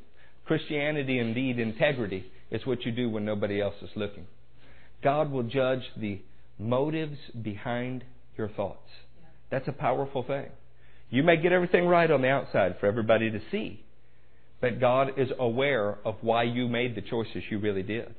Christianity, 0.45 1.19
indeed, 1.19 1.57
integrity, 1.57 2.25
is 2.51 2.65
what 2.65 2.85
you 2.85 2.91
do 2.91 3.09
when 3.09 3.25
nobody 3.25 3.61
else 3.61 3.75
is 3.81 3.89
looking. 3.95 4.25
God 5.03 5.31
will 5.31 5.43
judge 5.43 5.83
the 5.97 6.21
motives 6.57 7.17
behind 7.41 8.03
your 8.37 8.49
thoughts. 8.49 8.89
That's 9.51 9.67
a 9.67 9.73
powerful 9.73 10.23
thing. 10.23 10.47
You 11.09 11.23
may 11.23 11.37
get 11.37 11.51
everything 11.51 11.85
right 11.85 12.09
on 12.09 12.21
the 12.21 12.29
outside 12.29 12.77
for 12.79 12.87
everybody 12.87 13.29
to 13.29 13.39
see, 13.51 13.83
but 14.61 14.79
God 14.79 15.11
is 15.17 15.29
aware 15.37 15.97
of 16.05 16.15
why 16.21 16.43
you 16.43 16.67
made 16.67 16.95
the 16.95 17.01
choices 17.01 17.43
you 17.49 17.59
really 17.59 17.83
did. 17.83 18.15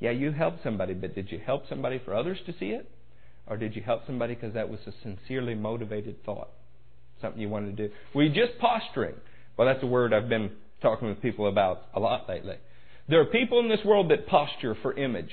Yeah, 0.00 0.10
you 0.10 0.32
helped 0.32 0.64
somebody, 0.64 0.94
but 0.94 1.14
did 1.14 1.30
you 1.30 1.38
help 1.38 1.68
somebody 1.68 2.00
for 2.04 2.14
others 2.14 2.38
to 2.46 2.54
see 2.58 2.70
it? 2.70 2.90
Or 3.46 3.56
did 3.56 3.76
you 3.76 3.82
help 3.82 4.06
somebody 4.06 4.34
because 4.34 4.54
that 4.54 4.68
was 4.68 4.80
a 4.86 4.92
sincerely 5.02 5.54
motivated 5.54 6.24
thought? 6.24 6.48
Something 7.20 7.40
you 7.40 7.48
wanted 7.48 7.76
to 7.76 7.88
do? 7.88 7.94
Were 8.14 8.24
you 8.24 8.30
just 8.34 8.58
posturing? 8.58 9.14
Well, 9.56 9.68
that's 9.68 9.82
a 9.82 9.86
word 9.86 10.12
I've 10.12 10.28
been 10.28 10.50
talking 10.80 11.08
with 11.08 11.22
people 11.22 11.46
about 11.48 11.82
a 11.94 12.00
lot 12.00 12.28
lately. 12.28 12.56
There 13.12 13.20
are 13.20 13.26
people 13.26 13.60
in 13.60 13.68
this 13.68 13.84
world 13.84 14.10
that 14.10 14.26
posture 14.26 14.74
for 14.80 14.94
image. 14.94 15.28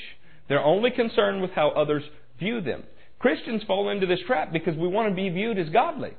They're 0.50 0.62
only 0.62 0.92
concerned 0.92 1.42
with 1.42 1.52
how 1.52 1.70
others 1.70 2.04
view 2.38 2.60
them. 2.60 2.84
Christians 3.20 3.64
fall 3.66 3.88
into 3.88 4.06
this 4.06 4.20
trap 4.28 4.52
because 4.52 4.76
we 4.76 4.90
want 4.90 5.08
to 5.08 5.16
be 5.16 5.30
viewed 5.30 5.58
as 5.58 5.70
godly. 5.70 6.12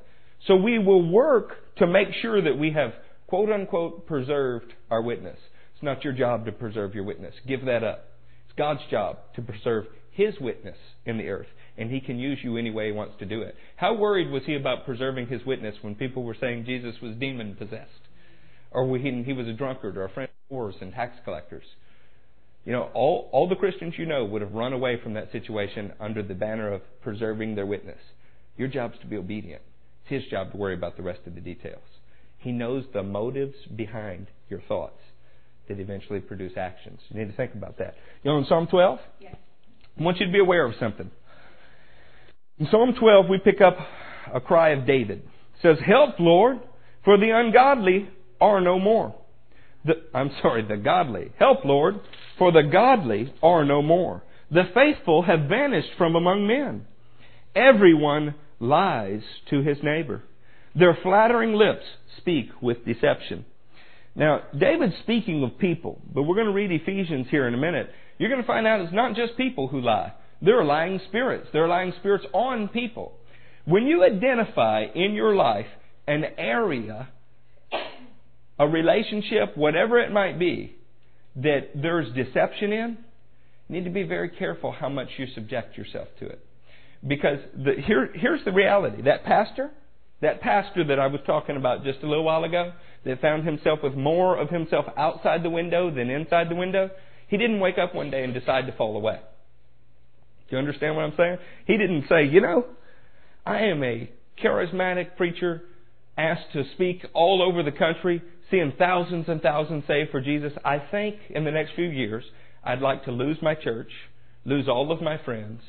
So 0.47 0.55
we 0.55 0.79
will 0.79 1.07
work 1.07 1.51
to 1.77 1.85
make 1.85 2.07
sure 2.19 2.41
that 2.41 2.57
we 2.57 2.71
have, 2.71 2.93
quote 3.27 3.51
unquote, 3.51 4.07
preserved 4.07 4.73
our 4.89 5.03
witness. 5.03 5.37
It's 5.75 5.83
not 5.83 6.03
your 6.03 6.13
job 6.13 6.45
to 6.45 6.51
preserve 6.51 6.95
your 6.95 7.03
witness. 7.03 7.35
Give 7.47 7.63
that 7.65 7.83
up. 7.83 8.07
It's 8.47 8.57
God's 8.57 8.81
job 8.89 9.19
to 9.35 9.43
preserve 9.43 9.85
His 10.09 10.33
witness 10.41 10.77
in 11.05 11.19
the 11.19 11.29
earth. 11.29 11.49
And 11.77 11.91
He 11.91 11.99
can 11.99 12.17
use 12.17 12.39
you 12.41 12.57
any 12.57 12.71
way 12.71 12.87
He 12.87 12.91
wants 12.91 13.19
to 13.19 13.25
do 13.27 13.43
it. 13.43 13.53
How 13.75 13.93
worried 13.93 14.31
was 14.31 14.41
He 14.47 14.55
about 14.55 14.87
preserving 14.87 15.27
His 15.27 15.45
witness 15.45 15.75
when 15.83 15.93
people 15.93 16.23
were 16.23 16.35
saying 16.41 16.65
Jesus 16.65 16.95
was 17.03 17.15
demon 17.17 17.53
possessed? 17.53 17.91
Or 18.71 18.97
he, 18.97 19.23
he 19.23 19.33
was 19.33 19.47
a 19.47 19.53
drunkard 19.53 19.97
or 19.97 20.05
a 20.05 20.09
friend 20.09 20.29
of 20.49 20.55
whores 20.55 20.81
and 20.81 20.93
tax 20.93 21.17
collectors? 21.25 21.65
You 22.65 22.71
know, 22.71 22.89
all, 22.93 23.29
all 23.31 23.49
the 23.49 23.55
Christians 23.55 23.95
you 23.97 24.05
know 24.05 24.23
would 24.25 24.41
have 24.41 24.53
run 24.53 24.71
away 24.71 24.99
from 25.01 25.13
that 25.15 25.31
situation 25.31 25.93
under 25.99 26.21
the 26.23 26.35
banner 26.35 26.71
of 26.71 26.81
preserving 27.01 27.55
their 27.55 27.65
witness. 27.65 27.97
Your 28.57 28.67
job 28.67 28.93
is 28.93 28.99
to 28.99 29.07
be 29.07 29.17
obedient 29.17 29.61
It's 30.03 30.23
his 30.23 30.31
job 30.31 30.51
to 30.51 30.57
worry 30.57 30.75
about 30.75 30.95
the 30.95 31.03
rest 31.03 31.21
of 31.25 31.35
the 31.35 31.41
details. 31.41 31.81
He 32.37 32.51
knows 32.51 32.85
the 32.93 33.03
motives 33.03 33.55
behind 33.75 34.27
your 34.49 34.61
thoughts 34.67 34.99
that 35.67 35.79
eventually 35.79 36.19
produce 36.19 36.53
actions. 36.55 36.99
You 37.09 37.19
need 37.19 37.31
to 37.31 37.37
think 37.37 37.53
about 37.53 37.77
that. 37.79 37.95
You 38.23 38.31
know, 38.31 38.37
in 38.37 38.45
Psalm 38.45 38.67
12, 38.67 38.99
yes. 39.19 39.35
I 39.99 40.03
want 40.03 40.19
you 40.19 40.25
to 40.25 40.31
be 40.31 40.39
aware 40.39 40.65
of 40.65 40.73
something. 40.79 41.09
In 42.59 42.67
Psalm 42.69 42.93
12, 42.99 43.25
we 43.29 43.39
pick 43.39 43.61
up 43.61 43.77
a 44.33 44.39
cry 44.39 44.69
of 44.69 44.85
David. 44.85 45.19
It 45.19 45.61
says, 45.61 45.77
Help, 45.85 46.19
Lord, 46.19 46.59
for 47.03 47.17
the 47.17 47.31
ungodly 47.31 48.09
are 48.41 48.59
no 48.59 48.79
more. 48.79 49.15
The, 49.85 49.93
I'm 50.13 50.31
sorry, 50.41 50.63
the 50.67 50.77
godly. 50.77 51.31
Help, 51.39 51.63
Lord, 51.63 52.01
for 52.37 52.51
the 52.51 52.63
godly 52.63 53.33
are 53.41 53.63
no 53.63 53.81
more. 53.81 54.23
The 54.51 54.63
faithful 54.73 55.23
have 55.23 55.47
vanished 55.47 55.91
from 55.97 56.15
among 56.15 56.45
men. 56.45 56.85
Everyone 57.55 58.35
lies 58.59 59.21
to 59.49 59.61
his 59.61 59.77
neighbor. 59.81 60.23
Their 60.75 60.97
flattering 61.01 61.53
lips 61.53 61.83
speak 62.17 62.49
with 62.61 62.85
deception. 62.85 63.45
Now, 64.15 64.41
David's 64.57 64.95
speaking 65.03 65.43
of 65.43 65.57
people, 65.57 66.01
but 66.13 66.23
we're 66.23 66.35
going 66.35 66.47
to 66.47 66.53
read 66.53 66.71
Ephesians 66.71 67.27
here 67.29 67.47
in 67.47 67.53
a 67.53 67.57
minute. 67.57 67.89
you're 68.17 68.29
going 68.29 68.41
to 68.41 68.47
find 68.47 68.67
out 68.67 68.81
it's 68.81 68.93
not 68.93 69.15
just 69.15 69.37
people 69.37 69.67
who 69.67 69.81
lie. 69.81 70.13
There 70.41 70.59
are 70.59 70.65
lying 70.65 70.99
spirits. 71.07 71.47
There 71.53 71.63
are 71.63 71.67
lying 71.67 71.93
spirits 71.99 72.25
on 72.33 72.67
people. 72.67 73.13
When 73.65 73.83
you 73.83 74.03
identify 74.03 74.85
in 74.95 75.13
your 75.13 75.35
life 75.35 75.67
an 76.07 76.25
area, 76.37 77.09
a 78.61 78.67
relationship, 78.67 79.57
whatever 79.57 79.99
it 79.99 80.11
might 80.11 80.37
be, 80.37 80.75
that 81.35 81.69
there's 81.73 82.13
deception 82.13 82.71
in, 82.71 82.97
you 83.67 83.75
need 83.75 83.85
to 83.85 83.89
be 83.89 84.03
very 84.03 84.29
careful 84.29 84.71
how 84.71 84.87
much 84.87 85.07
you 85.17 85.25
subject 85.33 85.75
yourself 85.75 86.07
to 86.19 86.27
it. 86.27 86.45
Because 87.05 87.39
the, 87.55 87.81
here, 87.83 88.11
here's 88.13 88.45
the 88.45 88.51
reality. 88.51 89.01
That 89.01 89.23
pastor, 89.23 89.71
that 90.21 90.41
pastor 90.41 90.83
that 90.83 90.99
I 90.99 91.07
was 91.07 91.21
talking 91.25 91.57
about 91.57 91.83
just 91.83 92.03
a 92.03 92.07
little 92.07 92.23
while 92.23 92.43
ago, 92.43 92.73
that 93.03 93.19
found 93.19 93.45
himself 93.45 93.79
with 93.81 93.95
more 93.95 94.37
of 94.37 94.49
himself 94.49 94.85
outside 94.95 95.41
the 95.41 95.49
window 95.49 95.89
than 95.89 96.11
inside 96.11 96.47
the 96.47 96.55
window, 96.55 96.91
he 97.29 97.37
didn't 97.37 97.61
wake 97.61 97.79
up 97.79 97.95
one 97.95 98.11
day 98.11 98.23
and 98.23 98.31
decide 98.31 98.67
to 98.67 98.73
fall 98.73 98.95
away. 98.95 99.19
Do 100.49 100.55
you 100.55 100.59
understand 100.59 100.95
what 100.95 101.05
I'm 101.05 101.13
saying? 101.17 101.37
He 101.65 101.77
didn't 101.77 102.05
say, 102.07 102.25
you 102.25 102.41
know, 102.41 102.65
I 103.43 103.61
am 103.61 103.83
a 103.83 104.11
charismatic 104.43 105.15
preacher 105.17 105.63
asked 106.15 106.51
to 106.53 106.63
speak 106.75 107.03
all 107.13 107.41
over 107.41 107.63
the 107.63 107.71
country, 107.71 108.21
seeing 108.51 108.73
thousands 108.77 109.25
and 109.27 109.41
thousands 109.41 109.85
saved 109.87 110.11
for 110.11 110.21
Jesus. 110.21 110.53
I 110.63 110.77
think 110.91 111.15
in 111.29 111.45
the 111.45 111.51
next 111.51 111.71
few 111.75 111.87
years, 111.87 112.23
I'd 112.63 112.81
like 112.81 113.05
to 113.05 113.11
lose 113.11 113.37
my 113.41 113.55
church, 113.55 113.91
lose 114.45 114.67
all 114.67 114.91
of 114.91 115.01
my 115.01 115.17
friends, 115.23 115.61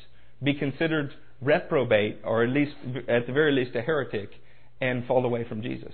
be 0.43 0.53
considered 0.53 1.13
reprobate, 1.41 2.19
or 2.23 2.43
at 2.43 2.49
least, 2.49 2.73
at 3.07 3.27
the 3.27 3.33
very 3.33 3.51
least, 3.51 3.75
a 3.75 3.81
heretic, 3.81 4.29
and 4.81 5.05
fall 5.05 5.25
away 5.25 5.45
from 5.47 5.61
Jesus. 5.61 5.93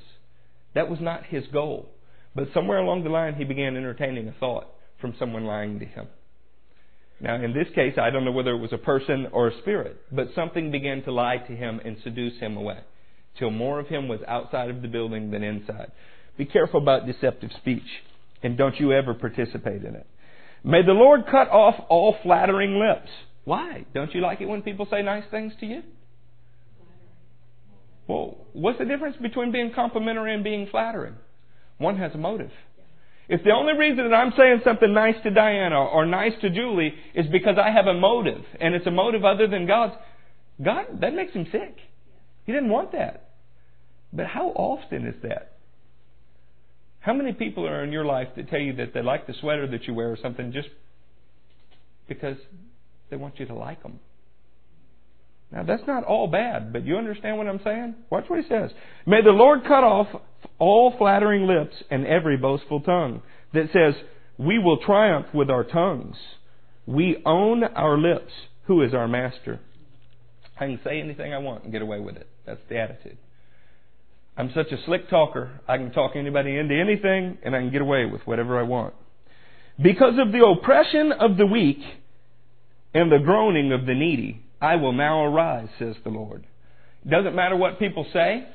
That 0.75 0.89
was 0.89 0.99
not 0.99 1.25
his 1.25 1.45
goal. 1.51 1.89
But 2.35 2.49
somewhere 2.53 2.77
along 2.77 3.03
the 3.03 3.09
line, 3.09 3.35
he 3.35 3.43
began 3.43 3.75
entertaining 3.75 4.27
a 4.27 4.33
thought 4.39 4.67
from 5.01 5.15
someone 5.17 5.45
lying 5.45 5.79
to 5.79 5.85
him. 5.85 6.07
Now, 7.21 7.35
in 7.35 7.53
this 7.53 7.67
case, 7.75 7.95
I 7.99 8.11
don't 8.11 8.23
know 8.23 8.31
whether 8.31 8.51
it 8.51 8.61
was 8.61 8.73
a 8.73 8.77
person 8.77 9.27
or 9.31 9.47
a 9.47 9.57
spirit, 9.59 9.97
but 10.11 10.27
something 10.35 10.71
began 10.71 11.03
to 11.03 11.11
lie 11.11 11.37
to 11.37 11.55
him 11.55 11.81
and 11.83 11.97
seduce 12.03 12.39
him 12.39 12.55
away, 12.55 12.79
till 13.37 13.51
more 13.51 13.79
of 13.79 13.87
him 13.87 14.07
was 14.07 14.21
outside 14.27 14.69
of 14.69 14.81
the 14.81 14.87
building 14.87 15.31
than 15.31 15.43
inside. 15.43 15.91
Be 16.39 16.45
careful 16.45 16.81
about 16.81 17.05
deceptive 17.05 17.51
speech, 17.57 17.83
and 18.41 18.57
don't 18.57 18.79
you 18.79 18.93
ever 18.93 19.13
participate 19.13 19.83
in 19.83 19.93
it. 19.93 20.07
May 20.63 20.83
the 20.85 20.93
Lord 20.93 21.25
cut 21.29 21.49
off 21.49 21.75
all 21.89 22.15
flattering 22.23 22.79
lips. 22.79 23.09
Why? 23.43 23.83
Don't 23.93 24.15
you 24.15 24.21
like 24.21 24.39
it 24.39 24.45
when 24.47 24.61
people 24.61 24.87
say 24.89 25.01
nice 25.01 25.25
things 25.29 25.51
to 25.59 25.65
you? 25.65 25.81
Well, 28.07 28.37
what's 28.53 28.79
the 28.79 28.85
difference 28.85 29.17
between 29.21 29.51
being 29.51 29.73
complimentary 29.75 30.33
and 30.33 30.41
being 30.41 30.67
flattering? 30.71 31.15
One 31.77 31.97
has 31.97 32.13
a 32.13 32.17
motive. 32.17 32.51
If 33.27 33.43
the 33.43 33.51
only 33.51 33.73
reason 33.73 34.09
that 34.09 34.15
I'm 34.15 34.31
saying 34.37 34.61
something 34.63 34.93
nice 34.93 35.15
to 35.23 35.31
Diana 35.31 35.83
or 35.83 36.05
nice 36.05 36.39
to 36.39 36.49
Julie 36.49 36.93
is 37.15 37.27
because 37.27 37.57
I 37.61 37.69
have 37.69 37.87
a 37.87 37.93
motive, 37.93 38.45
and 38.61 38.75
it's 38.75 38.87
a 38.87 38.91
motive 38.91 39.25
other 39.25 39.47
than 39.47 39.67
God's, 39.67 39.95
God, 40.63 41.01
that 41.01 41.13
makes 41.13 41.33
him 41.33 41.47
sick. 41.51 41.75
He 42.45 42.53
didn't 42.53 42.69
want 42.69 42.93
that. 42.93 43.29
But 44.13 44.27
how 44.27 44.47
often 44.51 45.05
is 45.05 45.15
that? 45.23 45.58
How 46.99 47.13
many 47.13 47.33
people 47.33 47.65
are 47.67 47.83
in 47.83 47.91
your 47.91 48.05
life 48.05 48.27
that 48.35 48.49
tell 48.49 48.59
you 48.59 48.75
that 48.75 48.93
they 48.93 49.01
like 49.01 49.27
the 49.27 49.33
sweater 49.39 49.67
that 49.67 49.85
you 49.85 49.93
wear 49.93 50.11
or 50.11 50.17
something 50.21 50.51
just 50.51 50.67
because 52.07 52.37
they 53.09 53.15
want 53.15 53.39
you 53.39 53.45
to 53.45 53.53
like 53.53 53.81
them? 53.83 53.99
Now, 55.51 55.63
that's 55.63 55.83
not 55.87 56.03
all 56.03 56.27
bad, 56.27 56.71
but 56.71 56.85
you 56.85 56.97
understand 56.97 57.37
what 57.37 57.47
I'm 57.47 57.61
saying? 57.63 57.95
Watch 58.09 58.25
what 58.27 58.43
he 58.43 58.47
says. 58.47 58.69
May 59.07 59.21
the 59.23 59.31
Lord 59.31 59.63
cut 59.63 59.83
off 59.83 60.07
all 60.59 60.93
flattering 60.97 61.47
lips 61.47 61.75
and 61.89 62.05
every 62.05 62.37
boastful 62.37 62.81
tongue 62.81 63.21
that 63.53 63.69
says, 63.73 63.95
We 64.37 64.59
will 64.59 64.77
triumph 64.77 65.27
with 65.33 65.49
our 65.49 65.63
tongues. 65.63 66.17
We 66.85 67.21
own 67.25 67.63
our 67.63 67.97
lips. 67.97 68.31
Who 68.67 68.83
is 68.83 68.93
our 68.93 69.07
master? 69.07 69.59
I 70.59 70.65
can 70.65 70.79
say 70.83 70.99
anything 70.99 71.33
I 71.33 71.39
want 71.39 71.63
and 71.63 71.71
get 71.71 71.81
away 71.81 71.99
with 71.99 72.17
it. 72.17 72.27
That's 72.45 72.61
the 72.69 72.77
attitude. 72.77 73.17
I'm 74.39 74.53
such 74.55 74.71
a 74.71 74.81
slick 74.85 75.09
talker, 75.09 75.59
I 75.67 75.75
can 75.75 75.91
talk 75.91 76.13
anybody 76.15 76.55
into 76.55 76.73
anything 76.73 77.39
and 77.43 77.53
I 77.53 77.59
can 77.59 77.71
get 77.71 77.81
away 77.81 78.05
with 78.05 78.21
whatever 78.21 78.57
I 78.57 78.63
want. 78.63 78.93
Because 79.83 80.13
of 80.17 80.31
the 80.31 80.45
oppression 80.45 81.11
of 81.11 81.35
the 81.35 81.45
weak 81.45 81.79
and 82.93 83.11
the 83.11 83.19
groaning 83.19 83.73
of 83.73 83.85
the 83.85 83.93
needy, 83.93 84.41
I 84.61 84.77
will 84.77 84.93
now 84.93 85.25
arise, 85.25 85.67
says 85.77 85.97
the 86.05 86.09
Lord. 86.09 86.45
Doesn't 87.05 87.35
matter 87.35 87.57
what 87.57 87.79
people 87.79 88.05
say, 88.13 88.47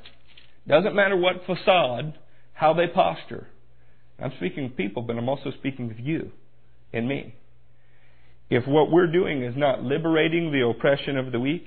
doesn't 0.67 0.95
matter 0.95 1.19
what 1.19 1.45
facade, 1.45 2.19
how 2.55 2.73
they 2.73 2.87
posture. 2.87 3.47
I'm 4.19 4.33
speaking 4.39 4.65
of 4.65 4.77
people, 4.79 5.03
but 5.03 5.19
I'm 5.19 5.29
also 5.29 5.51
speaking 5.59 5.91
of 5.91 6.01
you 6.01 6.33
and 6.95 7.07
me. 7.07 7.35
If 8.49 8.67
what 8.67 8.91
we're 8.91 9.13
doing 9.13 9.43
is 9.43 9.55
not 9.55 9.83
liberating 9.83 10.51
the 10.51 10.67
oppression 10.67 11.19
of 11.19 11.31
the 11.31 11.41
weak 11.41 11.67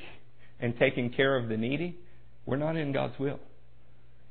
and 0.59 0.73
taking 0.79 1.11
care 1.11 1.37
of 1.37 1.49
the 1.49 1.57
needy, 1.57 1.99
we're 2.47 2.57
not 2.57 2.77
in 2.77 2.91
God's 2.91 3.19
will. 3.19 3.39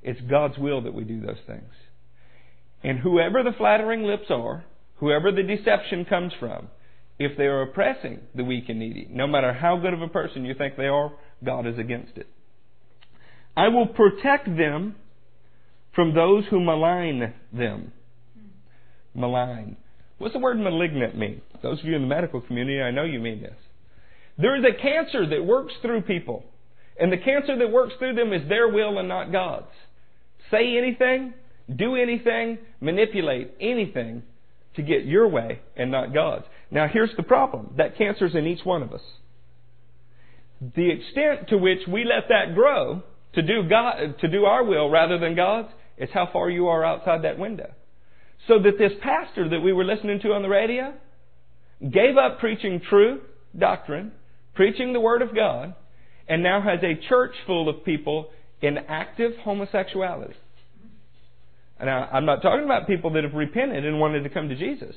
It's 0.02 0.20
God's 0.20 0.58
will 0.58 0.82
that 0.82 0.94
we 0.94 1.04
do 1.04 1.20
those 1.20 1.40
things. 1.46 1.72
And 2.82 2.98
whoever 2.98 3.42
the 3.42 3.56
flattering 3.56 4.04
lips 4.04 4.26
are, 4.30 4.64
whoever 4.96 5.32
the 5.32 5.42
deception 5.42 6.04
comes 6.04 6.32
from, 6.38 6.68
if 7.18 7.36
they 7.36 7.44
are 7.44 7.62
oppressing 7.62 8.20
the 8.34 8.44
weak 8.44 8.68
and 8.68 8.78
needy, 8.78 9.08
no 9.10 9.26
matter 9.26 9.52
how 9.52 9.78
good 9.78 9.94
of 9.94 10.02
a 10.02 10.08
person 10.08 10.44
you 10.44 10.54
think 10.54 10.76
they 10.76 10.86
are, 10.86 11.12
God 11.44 11.66
is 11.66 11.78
against 11.78 12.16
it. 12.16 12.28
I 13.56 13.68
will 13.68 13.86
protect 13.86 14.46
them 14.46 14.96
from 15.94 16.14
those 16.14 16.44
who 16.50 16.60
malign 16.60 17.32
them. 17.52 17.92
Malign. 19.14 19.76
What's 20.18 20.34
the 20.34 20.40
word 20.40 20.58
malignant 20.58 21.16
mean? 21.16 21.40
Those 21.62 21.80
of 21.80 21.86
you 21.86 21.96
in 21.96 22.02
the 22.02 22.08
medical 22.08 22.42
community, 22.42 22.80
I 22.80 22.90
know 22.90 23.04
you 23.04 23.18
mean 23.18 23.40
this. 23.40 23.56
There 24.38 24.56
is 24.56 24.64
a 24.64 24.80
cancer 24.80 25.26
that 25.30 25.44
works 25.44 25.72
through 25.80 26.02
people. 26.02 26.44
And 27.00 27.10
the 27.10 27.16
cancer 27.16 27.58
that 27.58 27.70
works 27.70 27.94
through 27.98 28.14
them 28.14 28.32
is 28.32 28.46
their 28.48 28.68
will 28.68 28.98
and 28.98 29.08
not 29.08 29.32
God's. 29.32 29.66
Say 30.50 30.76
anything, 30.76 31.34
do 31.74 31.96
anything, 31.96 32.58
manipulate 32.80 33.52
anything 33.60 34.22
to 34.76 34.82
get 34.82 35.04
your 35.04 35.28
way 35.28 35.60
and 35.76 35.90
not 35.90 36.14
God's. 36.14 36.44
Now 36.70 36.86
here's 36.86 37.14
the 37.16 37.22
problem. 37.22 37.74
That 37.76 37.96
cancer's 37.98 38.34
in 38.34 38.46
each 38.46 38.64
one 38.64 38.82
of 38.82 38.92
us. 38.92 39.00
The 40.60 40.90
extent 40.90 41.48
to 41.48 41.58
which 41.58 41.80
we 41.88 42.04
let 42.04 42.28
that 42.28 42.54
grow 42.54 43.02
to 43.34 43.42
do 43.42 43.68
God, 43.68 44.18
to 44.20 44.28
do 44.28 44.44
our 44.44 44.64
will 44.64 44.90
rather 44.90 45.18
than 45.18 45.34
God's 45.34 45.68
is 45.98 46.08
how 46.12 46.28
far 46.32 46.50
you 46.50 46.68
are 46.68 46.84
outside 46.84 47.22
that 47.22 47.38
window. 47.38 47.70
So 48.48 48.58
that 48.60 48.78
this 48.78 48.92
pastor 49.02 49.48
that 49.48 49.60
we 49.60 49.72
were 49.72 49.84
listening 49.84 50.20
to 50.20 50.32
on 50.32 50.42
the 50.42 50.48
radio 50.48 50.94
gave 51.80 52.16
up 52.16 52.38
preaching 52.38 52.80
true 52.88 53.20
doctrine, 53.58 54.12
preaching 54.54 54.92
the 54.92 55.00
Word 55.00 55.22
of 55.22 55.34
God, 55.34 55.74
and 56.28 56.42
now 56.42 56.60
has 56.60 56.80
a 56.82 57.08
church 57.08 57.34
full 57.46 57.68
of 57.68 57.84
people 57.84 58.30
in 58.60 58.78
active 58.88 59.32
homosexuality. 59.42 60.34
Now, 61.78 62.08
I'm 62.10 62.24
not 62.24 62.40
talking 62.40 62.64
about 62.64 62.86
people 62.86 63.12
that 63.12 63.24
have 63.24 63.34
repented 63.34 63.84
and 63.84 64.00
wanted 64.00 64.22
to 64.22 64.30
come 64.30 64.48
to 64.48 64.56
Jesus. 64.56 64.94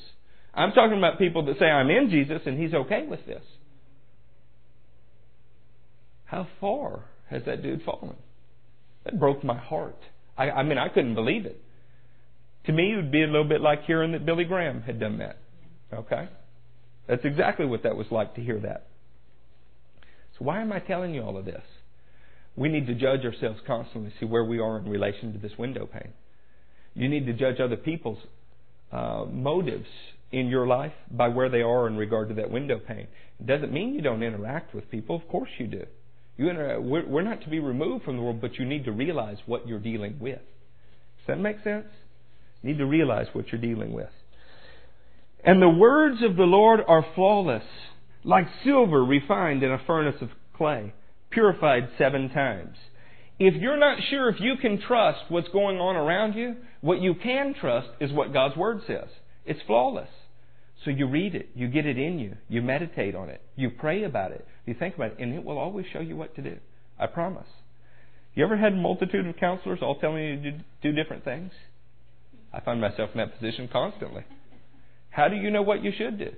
I'm 0.54 0.72
talking 0.72 0.98
about 0.98 1.20
people 1.20 1.46
that 1.46 1.60
say, 1.60 1.66
I'm 1.66 1.90
in 1.90 2.10
Jesus 2.10 2.42
and 2.46 2.60
He's 2.60 2.74
okay 2.74 3.06
with 3.08 3.26
this. 3.26 3.44
How 6.26 6.48
far 6.62 7.06
has 7.30 7.44
that 7.46 7.62
dude 7.64 7.84
fallen? 7.84 8.16
That 9.04 9.20
broke 9.20 9.44
my 9.44 9.58
heart. 9.58 9.98
I, 10.38 10.50
I 10.52 10.64
mean, 10.64 10.78
I 10.78 10.88
couldn't 10.88 11.16
believe 11.16 11.46
it. 11.46 11.62
To 12.66 12.72
me, 12.72 12.94
it 12.94 12.96
would 12.98 13.12
be 13.12 13.24
a 13.24 13.28
little 13.28 13.48
bit 13.48 13.62
like 13.62 13.84
hearing 13.86 14.12
that 14.14 14.26
Billy 14.26 14.44
Graham 14.44 14.82
had 14.82 15.00
done 15.00 15.18
that. 15.20 15.38
Okay? 15.94 16.30
That's 17.08 17.26
exactly 17.26 17.66
what 17.66 17.84
that 17.84 17.96
was 17.96 18.08
like 18.12 18.36
to 18.36 18.42
hear 18.42 18.60
that. 18.60 18.88
So, 20.38 20.46
why 20.46 20.62
am 20.62 20.72
I 20.72 20.80
telling 20.80 21.14
you 21.14 21.24
all 21.24 21.38
of 21.38 21.46
this? 21.46 21.64
We 22.60 22.68
need 22.68 22.88
to 22.88 22.94
judge 22.94 23.22
ourselves 23.24 23.62
constantly, 23.66 24.12
see 24.20 24.26
where 24.26 24.44
we 24.44 24.60
are 24.60 24.78
in 24.78 24.90
relation 24.90 25.32
to 25.32 25.40
this 25.40 25.54
window 25.58 25.86
pane. 25.86 26.12
You 26.94 27.08
need 27.08 27.26
to 27.28 27.34
judge 27.34 27.62
other 27.62 27.78
people's 27.78 28.18
uh, 28.92 29.24
motives 29.32 29.88
in 30.34 30.48
your 30.48 30.68
life 30.68 30.92
by 31.10 31.30
where 31.30 31.48
they 31.48 31.62
are 31.62 31.88
in 31.88 31.96
regard 31.96 32.28
to 32.28 32.36
that 32.36 32.52
window 32.52 32.78
pane. 32.78 33.08
It 33.40 33.48
doesn't 33.48 33.72
mean 33.72 33.94
you 33.94 34.02
don't 34.02 34.22
interact 34.24 34.76
with 34.76 34.92
people. 34.92 35.16
Of 35.16 35.26
course 35.30 35.50
you 35.58 35.68
do. 35.68 35.86
You 36.36 36.50
inter- 36.50 36.82
we're, 36.82 37.08
we're 37.08 37.22
not 37.22 37.42
to 37.44 37.50
be 37.50 37.60
removed 37.60 38.04
from 38.04 38.18
the 38.18 38.22
world, 38.24 38.42
but 38.42 38.56
you 38.56 38.66
need 38.66 38.84
to 38.86 38.92
realize 38.92 39.38
what 39.46 39.66
you're 39.66 39.80
dealing 39.80 40.18
with. 40.20 40.40
Does 40.40 41.28
that 41.28 41.40
make 41.40 41.64
sense? 41.64 41.88
You 42.62 42.72
need 42.72 42.80
to 42.80 42.86
realize 42.86 43.28
what 43.32 43.54
you're 43.54 43.62
dealing 43.62 43.94
with. 43.94 44.10
And 45.46 45.62
the 45.62 45.70
words 45.70 46.18
of 46.30 46.36
the 46.36 46.44
Lord 46.44 46.82
are 46.86 47.06
flawless, 47.16 47.64
like 48.26 48.48
silver 48.66 49.02
refined 49.06 49.64
in 49.64 49.72
a 49.72 49.82
furnace 49.88 50.22
of 50.22 50.28
clay, 50.58 50.94
purified 51.30 51.90
seven 51.98 52.30
times. 52.30 52.76
If 53.40 53.56
you're 53.56 53.80
not 53.80 54.00
sure 54.10 54.30
if 54.30 54.40
you 54.40 54.56
can 54.62 54.82
trust 54.82 55.20
what's 55.30 55.48
going 55.50 55.78
on 55.78 55.96
around 55.96 56.34
you, 56.34 56.58
what 56.82 57.02
you 57.02 57.16
can 57.16 57.54
trust 57.54 57.90
is 58.00 58.12
what 58.12 58.34
God's 58.34 58.58
Word 58.58 58.82
says. 58.86 59.08
It's 59.46 59.62
flawless. 59.66 60.10
So 60.84 60.92
you 60.92 61.08
read 61.08 61.36
it, 61.36 61.50
you 61.56 61.68
get 61.68 61.86
it 61.86 61.98
in 61.98 62.20
you, 62.20 62.36
you 62.48 62.62
meditate 62.62 63.16
on 63.16 63.30
it, 63.30 63.42
you 63.56 63.70
pray 63.70 64.04
about 64.04 64.32
it, 64.32 64.48
you 64.66 64.74
think 64.74 64.96
about 64.96 65.12
it, 65.12 65.20
and 65.20 65.34
it 65.34 65.44
will 65.44 65.58
always 65.58 65.86
show 65.92 66.00
you 66.00 66.16
what 66.16 66.36
to 66.36 66.42
do. 66.42 66.58
I 66.98 67.08
promise. 67.08 67.48
You 68.34 68.46
ever 68.46 68.56
had 68.56 68.74
a 68.74 68.78
multitude 68.78 69.28
of 69.28 69.36
counselors 69.38 69.80
all 69.82 70.00
telling 70.00 70.24
you 70.24 70.42
to 70.42 70.52
do 70.82 70.92
different 70.94 71.26
things? 71.26 71.52
I 72.54 72.62
find 72.62 72.80
myself 72.80 73.10
in 73.14 73.18
that 73.18 73.38
position 73.38 73.68
constantly. 73.72 74.24
How 75.10 75.28
do 75.28 75.36
you 75.36 75.52
know 75.52 75.62
what 75.62 75.84
you 75.84 75.92
should 75.98 76.18
do? 76.18 76.32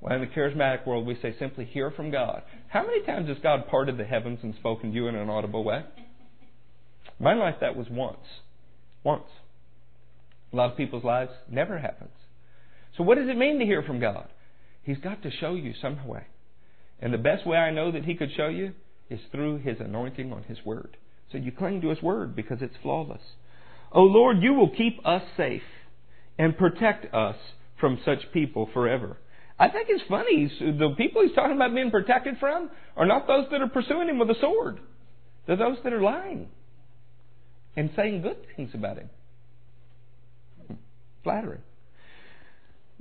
Well, 0.00 0.14
in 0.14 0.20
the 0.20 0.26
charismatic 0.28 0.86
world, 0.86 1.06
we 1.06 1.18
say 1.20 1.34
simply 1.38 1.64
hear 1.64 1.90
from 1.90 2.10
God. 2.10 2.42
How 2.68 2.82
many 2.86 3.02
times 3.04 3.28
has 3.28 3.38
God 3.42 3.66
parted 3.68 3.98
the 3.98 4.04
heavens 4.04 4.38
and 4.42 4.54
spoken 4.54 4.90
to 4.90 4.94
you 4.94 5.08
in 5.08 5.16
an 5.16 5.28
audible 5.28 5.64
way? 5.64 5.84
My 7.18 7.34
life, 7.34 7.56
that 7.60 7.76
was 7.76 7.88
once. 7.90 8.18
Once. 9.02 9.26
A 10.52 10.56
lot 10.56 10.70
of 10.70 10.76
people's 10.76 11.04
lives 11.04 11.32
never 11.50 11.78
happens. 11.78 12.10
So, 12.96 13.02
what 13.02 13.18
does 13.18 13.28
it 13.28 13.36
mean 13.36 13.58
to 13.58 13.64
hear 13.64 13.82
from 13.82 14.00
God? 14.00 14.28
He's 14.82 14.98
got 14.98 15.22
to 15.22 15.30
show 15.30 15.54
you 15.54 15.74
some 15.80 16.06
way. 16.06 16.26
And 17.00 17.12
the 17.12 17.18
best 17.18 17.46
way 17.46 17.56
I 17.56 17.70
know 17.70 17.92
that 17.92 18.04
He 18.04 18.14
could 18.14 18.30
show 18.36 18.48
you 18.48 18.72
is 19.10 19.20
through 19.32 19.58
His 19.58 19.78
anointing 19.80 20.32
on 20.32 20.44
His 20.44 20.58
Word. 20.64 20.96
So 21.30 21.38
you 21.38 21.52
cling 21.52 21.80
to 21.82 21.90
His 21.90 22.02
Word 22.02 22.34
because 22.34 22.58
it's 22.60 22.76
flawless. 22.82 23.20
O 23.92 24.02
Lord, 24.02 24.38
you 24.40 24.54
will 24.54 24.70
keep 24.70 25.00
us 25.04 25.22
safe 25.36 25.62
and 26.38 26.56
protect 26.56 27.12
us 27.12 27.36
from 27.80 27.98
such 28.04 28.32
people 28.32 28.68
forever. 28.72 29.18
I 29.58 29.68
think 29.68 29.88
it's 29.90 30.04
funny. 30.08 30.50
The 30.60 30.94
people 30.96 31.22
he's 31.22 31.34
talking 31.34 31.56
about 31.56 31.74
being 31.74 31.90
protected 31.90 32.36
from 32.38 32.70
are 32.96 33.06
not 33.06 33.26
those 33.26 33.46
that 33.50 33.60
are 33.60 33.68
pursuing 33.68 34.08
him 34.08 34.18
with 34.18 34.30
a 34.30 34.36
sword. 34.40 34.78
They're 35.46 35.56
those 35.56 35.78
that 35.82 35.92
are 35.92 36.02
lying 36.02 36.48
and 37.76 37.90
saying 37.96 38.22
good 38.22 38.36
things 38.56 38.70
about 38.74 38.98
him. 38.98 39.10
Flattering. 41.24 41.62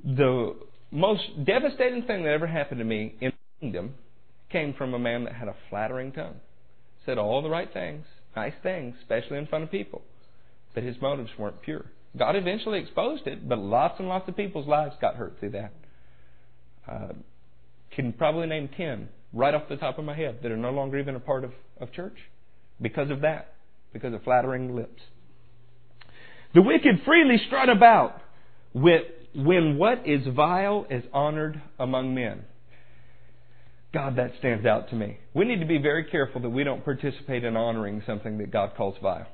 The 0.04 0.56
most 0.92 1.24
devastating 1.46 2.04
thing 2.04 2.24
that 2.24 2.30
ever 2.30 2.48
happened 2.48 2.80
to 2.80 2.86
me 2.86 3.16
in 3.20 3.32
the 3.32 3.60
kingdom 3.60 3.96
came 4.52 4.74
from 4.74 4.94
a 4.94 5.00
man 5.00 5.26
that 5.26 5.34
had 5.34 5.48
a 5.48 5.56
flattering 5.70 6.12
tongue. 6.12 6.36
Said 7.06 7.18
all 7.18 7.42
the 7.42 7.50
right 7.50 7.72
things, 7.72 8.06
nice 8.36 8.54
things, 8.64 8.96
especially 9.02 9.38
in 9.38 9.48
front 9.48 9.64
of 9.64 9.72
people. 9.72 10.02
But 10.74 10.84
his 10.84 10.96
motives 11.02 11.32
weren't 11.38 11.62
pure. 11.62 11.86
God 12.18 12.36
eventually 12.36 12.80
exposed 12.80 13.28
it, 13.28 13.48
but 13.48 13.60
lots 13.60 14.00
and 14.00 14.08
lots 14.08 14.28
of 14.28 14.36
people's 14.38 14.68
lives 14.68 14.96
got 15.02 15.16
hurt 15.16 15.38
through 15.40 15.52
that. 15.52 15.74
Uh, 16.88 17.14
can 17.92 18.14
probably 18.14 18.48
name 18.48 18.70
10 18.78 19.10
right 19.34 19.54
off 19.54 19.64
the 19.70 19.76
top 19.76 19.98
of 19.98 20.06
my 20.06 20.16
head 20.16 20.40
that 20.44 20.52
are 20.52 20.58
no 20.58 20.72
longer 20.72 20.98
even 20.98 21.16
a 21.16 21.20
part 21.20 21.44
of, 21.44 21.52
of 21.80 21.92
church 21.92 22.18
because 22.82 23.10
of 23.10 23.22
that, 23.22 23.56
because 23.94 24.14
of 24.14 24.24
flattering 24.24 24.76
lips. 24.76 25.02
The 26.54 26.62
wicked 26.62 27.02
freely 27.06 27.42
strut 27.48 27.70
about 27.70 28.22
with, 28.74 29.04
when 29.36 29.78
what 29.78 30.08
is 30.08 30.22
vile 30.34 30.86
is 30.90 31.04
honored 31.14 31.62
among 31.78 32.16
men. 32.16 32.46
God, 33.94 34.18
that 34.18 34.34
stands 34.40 34.66
out 34.66 34.90
to 34.90 34.96
me. 34.96 35.18
We 35.34 35.46
need 35.46 35.60
to 35.60 35.66
be 35.66 35.78
very 35.78 36.06
careful 36.06 36.42
that 36.42 36.50
we 36.50 36.64
don't 36.64 36.84
participate 36.84 37.44
in 37.44 37.56
honoring 37.56 38.04
something 38.06 38.38
that 38.38 38.52
God 38.52 38.72
calls 38.76 38.96
vile. 39.02 39.28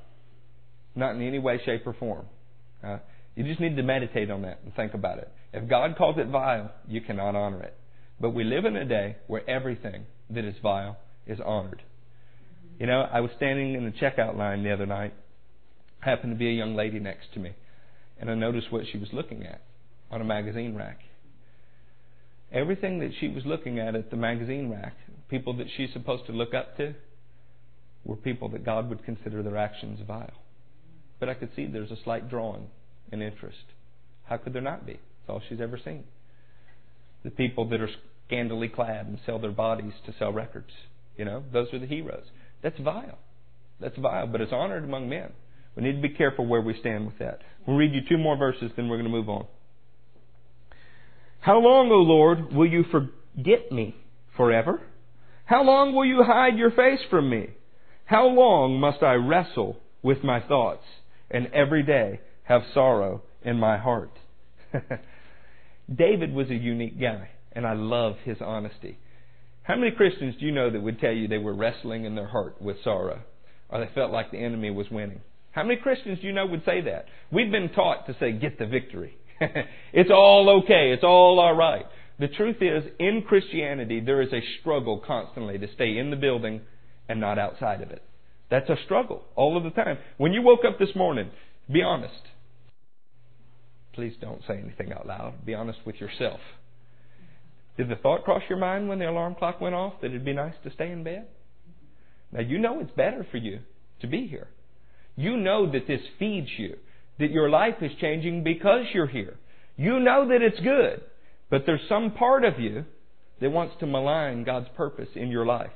Not 0.96 1.16
in 1.16 1.22
any 1.22 1.40
way, 1.40 1.60
shape, 1.66 1.86
or 1.86 1.94
form. 1.94 2.26
Uh, 2.84 2.98
you 3.36 3.44
just 3.44 3.60
need 3.60 3.76
to 3.76 3.84
meditate 3.84 4.30
on 4.30 4.44
that 4.44 4.60
and 4.64 4.74
think 4.76 4.94
about 4.94 5.18
it. 5.18 5.32
If 5.54 5.70
God 5.70 5.96
calls 5.98 6.18
it 6.18 6.28
vile, 6.28 6.72
you 6.88 7.02
cannot 7.02 7.36
honor 7.36 7.62
it. 7.62 7.76
But 8.20 8.32
we 8.32 8.44
live 8.44 8.66
in 8.66 8.76
a 8.76 8.86
day 8.86 9.18
where 9.28 9.48
everything 9.50 10.06
that 10.30 10.46
is 10.46 10.56
vile 10.62 10.98
is 11.28 11.40
honored. 11.44 11.84
You 12.80 12.88
know, 12.88 13.02
I 13.02 13.22
was 13.22 13.32
standing 13.38 13.76
in 13.76 13.86
the 13.86 13.92
checkout 13.92 14.36
line 14.36 14.64
the 14.64 14.74
other 14.74 14.88
night. 14.88 15.14
Happened 16.00 16.34
to 16.34 16.38
be 16.38 16.50
a 16.50 16.54
young 16.54 16.76
lady 16.76 17.00
next 17.00 17.34
to 17.34 17.40
me. 17.40 17.54
And 18.20 18.30
I 18.30 18.36
noticed 18.36 18.72
what 18.72 18.86
she 18.92 18.98
was 18.98 19.10
looking 19.14 19.44
at 19.44 19.62
on 20.12 20.22
a 20.22 20.26
magazine 20.26 20.76
rack. 20.76 21.00
Everything 22.52 23.00
that 23.00 23.12
she 23.20 23.28
was 23.28 23.46
looking 23.46 23.80
at 23.80 23.96
at 23.96 24.10
the 24.10 24.18
magazine 24.18 24.70
rack, 24.70 24.96
people 25.30 25.56
that 25.58 25.68
she's 25.76 25.92
supposed 25.94 26.26
to 26.28 26.32
look 26.32 26.54
up 26.54 26.78
to, 26.78 26.94
were 28.04 28.16
people 28.16 28.50
that 28.50 28.66
God 28.66 28.90
would 28.90 29.06
consider 29.06 29.42
their 29.44 29.58
actions 29.58 30.00
vile. 30.06 30.34
But 31.20 31.30
I 31.30 31.36
could 31.36 31.50
see 31.56 31.66
there's 31.66 31.92
a 31.92 32.04
slight 32.04 32.30
drawing 32.30 32.68
in 33.12 33.22
interest. 33.22 33.64
How 34.26 34.38
could 34.38 34.54
there 34.54 34.62
not 34.62 34.86
be? 34.86 35.00
It's 35.24 35.30
all 35.30 35.42
she's 35.48 35.62
ever 35.62 35.80
seen. 35.84 36.04
The 37.24 37.32
people 37.32 37.70
that 37.70 37.80
are 37.80 37.90
scantily 38.28 38.68
clad 38.68 39.08
and 39.08 39.18
sell 39.26 39.40
their 39.40 39.52
bodies 39.52 39.94
to 40.06 40.14
sell 40.20 40.34
records. 40.34 40.72
You 41.16 41.24
know, 41.24 41.44
those 41.54 41.74
are 41.74 41.80
the 41.80 41.86
heroes. 41.86 42.26
That's 42.62 42.78
vile. 42.80 43.18
That's 43.80 43.98
vile, 43.98 44.28
but 44.28 44.42
it's 44.42 44.52
honored 44.52 44.84
among 44.84 45.08
men. 45.08 45.32
We 45.76 45.84
need 45.84 45.96
to 45.96 46.02
be 46.02 46.10
careful 46.10 46.46
where 46.46 46.62
we 46.62 46.78
stand 46.80 47.06
with 47.06 47.20
that. 47.20 47.40
We'll 47.66 47.78
read 47.78 47.94
you 47.94 48.02
two 48.08 48.18
more 48.18 48.36
verses, 48.36 48.72
then 48.76 48.90
we're 48.90 48.98
going 48.98 49.10
to 49.10 49.18
move 49.18 49.30
on. 49.30 49.46
How 51.40 51.60
long, 51.60 51.90
O 51.92 51.96
Lord, 51.96 52.54
will 52.54 52.70
you 52.70 52.84
forget 52.92 53.72
me? 53.72 53.96
Forever? 54.36 54.82
How 55.46 55.64
long 55.64 55.94
will 55.94 56.06
you 56.06 56.24
hide 56.24 56.58
your 56.58 56.72
face 56.72 57.02
from 57.10 57.30
me? 57.30 57.50
How 58.06 58.28
long 58.28 58.80
must 58.80 59.04
I 59.04 59.14
wrestle 59.14 59.78
with 60.02 60.24
my 60.24 60.40
thoughts 60.42 60.84
and 61.30 61.48
every 61.54 61.84
day 61.84 62.20
have 62.44 62.62
sorrow 62.74 63.22
in 63.44 63.60
my 63.60 63.78
heart? 63.78 64.18
David 65.94 66.34
was 66.34 66.50
a 66.50 66.56
unique 66.56 67.00
guy, 67.00 67.30
and 67.52 67.66
I 67.66 67.74
love 67.74 68.16
his 68.24 68.38
honesty. 68.42 68.98
How 69.64 69.76
many 69.76 69.92
Christians 69.92 70.36
do 70.40 70.46
you 70.46 70.52
know 70.52 70.70
that 70.70 70.82
would 70.82 71.00
tell 71.00 71.12
you 71.12 71.28
they 71.28 71.38
were 71.38 71.54
wrestling 71.54 72.06
in 72.06 72.16
their 72.16 72.28
heart 72.28 72.62
with 72.62 72.78
sorrow, 72.84 73.22
or 73.70 73.80
they 73.80 73.94
felt 73.94 74.12
like 74.12 74.32
the 74.32 74.38
enemy 74.38 74.72
was 74.72 74.90
winning? 74.92 75.22
How 75.52 75.64
many 75.64 75.80
Christians 75.80 76.20
do 76.20 76.28
you 76.28 76.34
know 76.34 76.46
would 76.46 76.66
say 76.66 76.82
that? 76.82 77.06
We've 77.32 77.52
been 77.52 77.70
taught 77.70 78.08
to 78.08 78.16
say, 78.20 78.32
get 78.32 78.58
the 78.58 78.66
victory. 78.66 79.16
it's 79.94 80.10
all 80.12 80.64
okay. 80.64 80.92
It's 80.92 81.04
all 81.04 81.40
all 81.40 81.54
right. 81.54 81.86
The 82.20 82.28
truth 82.28 82.58
is, 82.62 82.84
in 83.00 83.24
Christianity, 83.28 84.00
there 84.00 84.22
is 84.22 84.34
a 84.34 84.42
struggle 84.60 85.02
constantly 85.06 85.58
to 85.58 85.68
stay 85.74 85.98
in 85.98 86.10
the 86.10 86.16
building 86.16 86.62
and 87.08 87.20
not 87.20 87.38
outside 87.38 87.82
of 87.82 87.92
it. 87.92 88.04
That's 88.50 88.70
a 88.70 88.78
struggle 88.86 89.24
all 89.36 89.58
of 89.58 89.64
the 89.64 89.72
time. 89.72 89.98
When 90.18 90.34
you 90.34 90.42
woke 90.42 90.66
up 90.68 90.80
this 90.80 90.96
morning, 90.96 91.30
be 91.72 91.82
honest. 91.82 92.14
Please 93.94 94.14
don't 94.20 94.42
say 94.48 94.58
anything 94.58 94.92
out 94.92 95.08
loud. 95.08 95.46
Be 95.46 95.54
honest 95.54 95.80
with 95.86 95.96
yourself. 95.98 96.40
Did 97.78 97.90
the 97.90 97.96
thought 97.96 98.24
cross 98.24 98.42
your 98.50 98.60
mind 98.60 98.88
when 98.88 99.00
the 99.00 99.10
alarm 99.10 99.36
clock 99.36 99.60
went 99.62 99.76
off 99.76 99.94
that 100.02 100.08
it'd 100.08 100.26
be 100.26 100.34
nice 100.34 100.54
to 100.64 100.72
stay 100.74 100.92
in 100.92 101.04
bed? 101.04 101.28
Now, 102.32 102.42
you 102.42 102.58
know 102.58 102.80
it's 102.80 102.92
better 102.92 103.26
for 103.30 103.38
you 103.38 103.60
to 104.02 104.08
be 104.08 104.28
here. 104.28 104.48
You 105.16 105.38
know 105.38 105.72
that 105.72 105.88
this 105.88 106.02
feeds 106.18 106.50
you, 106.58 106.78
that 107.20 107.32
your 107.32 107.50
life 107.50 107.76
is 107.82 107.92
changing 108.02 108.44
because 108.44 108.86
you're 108.94 109.08
here. 109.08 109.36
You 109.76 110.00
know 110.00 110.28
that 110.28 110.42
it's 110.42 110.60
good, 110.60 111.02
but 111.50 111.64
there's 111.66 111.88
some 111.88 112.12
part 112.12 112.44
of 112.44 112.60
you 112.60 112.86
that 113.42 113.52
wants 113.52 113.76
to 113.80 113.88
malign 113.88 114.44
God's 114.44 114.70
purpose 114.76 115.10
in 115.16 115.30
your 115.30 115.46
life. 115.46 115.72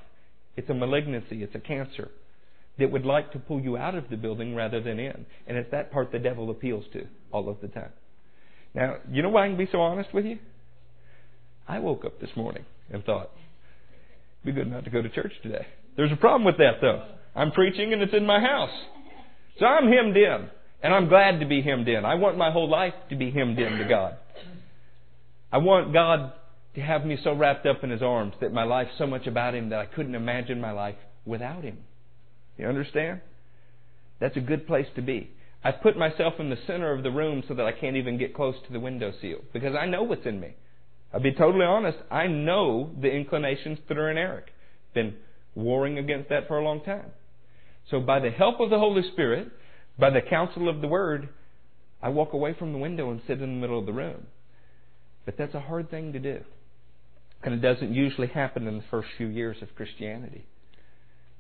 It's 0.56 0.70
a 0.70 0.74
malignancy, 0.74 1.44
it's 1.44 1.56
a 1.56 1.60
cancer 1.60 2.10
that 2.80 2.92
would 2.92 3.06
like 3.06 3.32
to 3.32 3.40
pull 3.40 3.60
you 3.60 3.78
out 3.78 3.96
of 3.96 4.10
the 4.10 4.18
building 4.18 4.56
rather 4.56 4.82
than 4.82 5.00
in. 5.00 5.26
And 5.48 5.58
it's 5.58 5.72
that 5.72 5.92
part 5.92 6.12
the 6.12 6.20
devil 6.20 6.50
appeals 6.50 6.86
to 6.94 7.08
all 7.32 7.50
of 7.50 7.60
the 7.62 7.68
time. 7.68 7.92
Now, 8.78 8.98
you 9.12 9.24
know 9.24 9.30
why 9.30 9.46
I 9.46 9.48
can 9.48 9.58
be 9.58 9.68
so 9.72 9.82
honest 9.82 10.14
with 10.14 10.24
you? 10.26 10.38
I 11.68 11.80
woke 11.80 12.06
up 12.06 12.22
this 12.22 12.30
morning 12.36 12.64
and 12.92 13.04
thought, 13.04 13.32
it'd 14.44 14.56
be 14.56 14.62
good 14.62 14.72
not 14.72 14.84
to 14.84 14.92
go 14.92 15.02
to 15.02 15.10
church 15.10 15.34
today. 15.42 15.66
There's 15.96 16.12
a 16.12 16.16
problem 16.16 16.46
with 16.46 16.58
that 16.58 16.80
though. 16.80 17.04
I'm 17.36 17.52
preaching 17.52 17.92
and 17.92 18.04
it's 18.04 18.14
in 18.14 18.28
my 18.28 18.40
house. 18.40 18.70
So 19.60 19.66
I'm 19.66 19.92
hemmed 19.92 20.16
in. 20.16 20.50
And 20.84 20.94
I'm 20.94 21.10
glad 21.10 21.40
to 21.40 21.48
be 21.48 21.64
hemmed 21.64 21.88
in. 21.88 22.06
I 22.06 22.14
want 22.16 22.38
my 22.38 22.52
whole 22.52 22.70
life 22.70 22.94
to 23.10 23.16
be 23.16 23.32
hemmed 23.32 23.58
in 23.58 23.80
to 23.80 23.86
God. 23.86 24.14
I 25.52 25.58
want 25.58 25.92
God 25.92 26.34
to 26.76 26.82
have 26.82 27.04
me 27.04 27.18
so 27.24 27.34
wrapped 27.34 27.66
up 27.66 27.84
in 27.84 27.90
His 27.90 28.04
arms 28.04 28.36
that 28.42 28.54
my 28.54 28.64
life's 28.64 28.92
so 29.00 29.08
much 29.08 29.26
about 29.26 29.56
Him 29.56 29.70
that 29.70 29.80
I 29.80 29.88
couldn't 29.88 30.14
imagine 30.14 30.62
my 30.62 30.70
life 30.70 30.98
without 31.26 31.64
Him. 31.64 31.80
You 32.60 32.68
understand? 32.68 33.22
That's 34.20 34.38
a 34.38 34.42
good 34.42 34.68
place 34.68 34.86
to 34.96 35.02
be. 35.02 35.32
I 35.68 35.72
put 35.72 35.98
myself 35.98 36.36
in 36.40 36.50
the 36.50 36.58
center 36.66 36.94
of 36.94 37.04
the 37.04 37.12
room 37.12 37.44
so 37.46 37.54
that 37.54 37.66
I 37.66 37.74
can't 37.74 37.98
even 37.98 38.18
get 38.18 38.34
close 38.34 38.56
to 38.66 38.72
the 38.72 38.80
window 38.80 39.12
sill 39.20 39.40
because 39.52 39.76
I 39.76 39.86
know 39.86 40.02
what's 40.02 40.26
in 40.26 40.40
me. 40.40 40.56
I'll 41.14 41.20
be 41.20 41.34
totally 41.34 41.66
honest. 41.66 41.98
I 42.10 42.28
know 42.28 42.92
the 43.02 43.10
inclinations 43.10 43.78
that 43.90 43.98
are 43.98 44.10
in 44.10 44.18
Eric. 44.18 44.46
Been 44.94 45.16
warring 45.56 45.98
against 45.98 46.30
that 46.30 46.48
for 46.48 46.58
a 46.58 46.64
long 46.64 46.86
time. 46.86 47.12
So 47.92 48.00
by 48.00 48.22
the 48.22 48.30
help 48.30 48.62
of 48.62 48.70
the 48.70 48.80
Holy 48.80 49.02
Spirit, 49.12 49.50
by 50.00 50.10
the 50.10 50.22
counsel 50.22 50.70
of 50.70 50.80
the 50.80 50.88
Word, 50.88 51.28
I 52.02 52.10
walk 52.10 52.32
away 52.32 52.56
from 52.58 52.72
the 52.72 52.80
window 52.80 53.12
and 53.12 53.20
sit 53.28 53.42
in 53.42 53.56
the 53.56 53.60
middle 53.60 53.78
of 53.78 53.86
the 53.86 53.92
room. 53.92 54.28
But 55.26 55.36
that's 55.38 55.54
a 55.54 55.60
hard 55.60 55.90
thing 55.90 56.14
to 56.14 56.20
do. 56.20 56.46
And 57.44 57.54
it 57.54 57.62
doesn't 57.62 57.94
usually 57.94 58.28
happen 58.28 58.68
in 58.68 58.78
the 58.78 58.86
first 58.90 59.10
few 59.18 59.28
years 59.28 59.58
of 59.62 59.76
Christianity. 59.76 60.46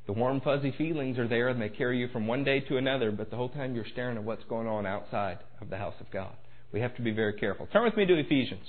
The 0.07 0.13
warm, 0.13 0.39
fuzzy 0.39 0.73
feelings 0.77 1.19
are 1.19 1.27
there 1.27 1.49
and 1.49 1.61
they 1.61 1.67
carry 1.67 1.99
you 1.99 2.07
from 2.07 2.27
one 2.27 2.45
day 2.45 2.61
to 2.61 2.77
another, 2.77 3.11
but 3.11 3.29
the 3.29 3.35
whole 3.35 3.49
time 3.49 3.75
you're 3.75 3.85
staring 3.91 4.17
at 4.17 4.23
what's 4.23 4.43
going 4.45 4.65
on 4.65 4.85
outside 4.85 5.39
of 5.59 5.69
the 5.69 5.77
house 5.77 5.95
of 5.99 6.09
God. 6.11 6.33
We 6.71 6.79
have 6.79 6.95
to 6.95 7.01
be 7.01 7.11
very 7.11 7.33
careful. 7.33 7.67
Turn 7.67 7.83
with 7.83 7.97
me 7.97 8.05
to 8.05 8.17
Ephesians. 8.17 8.65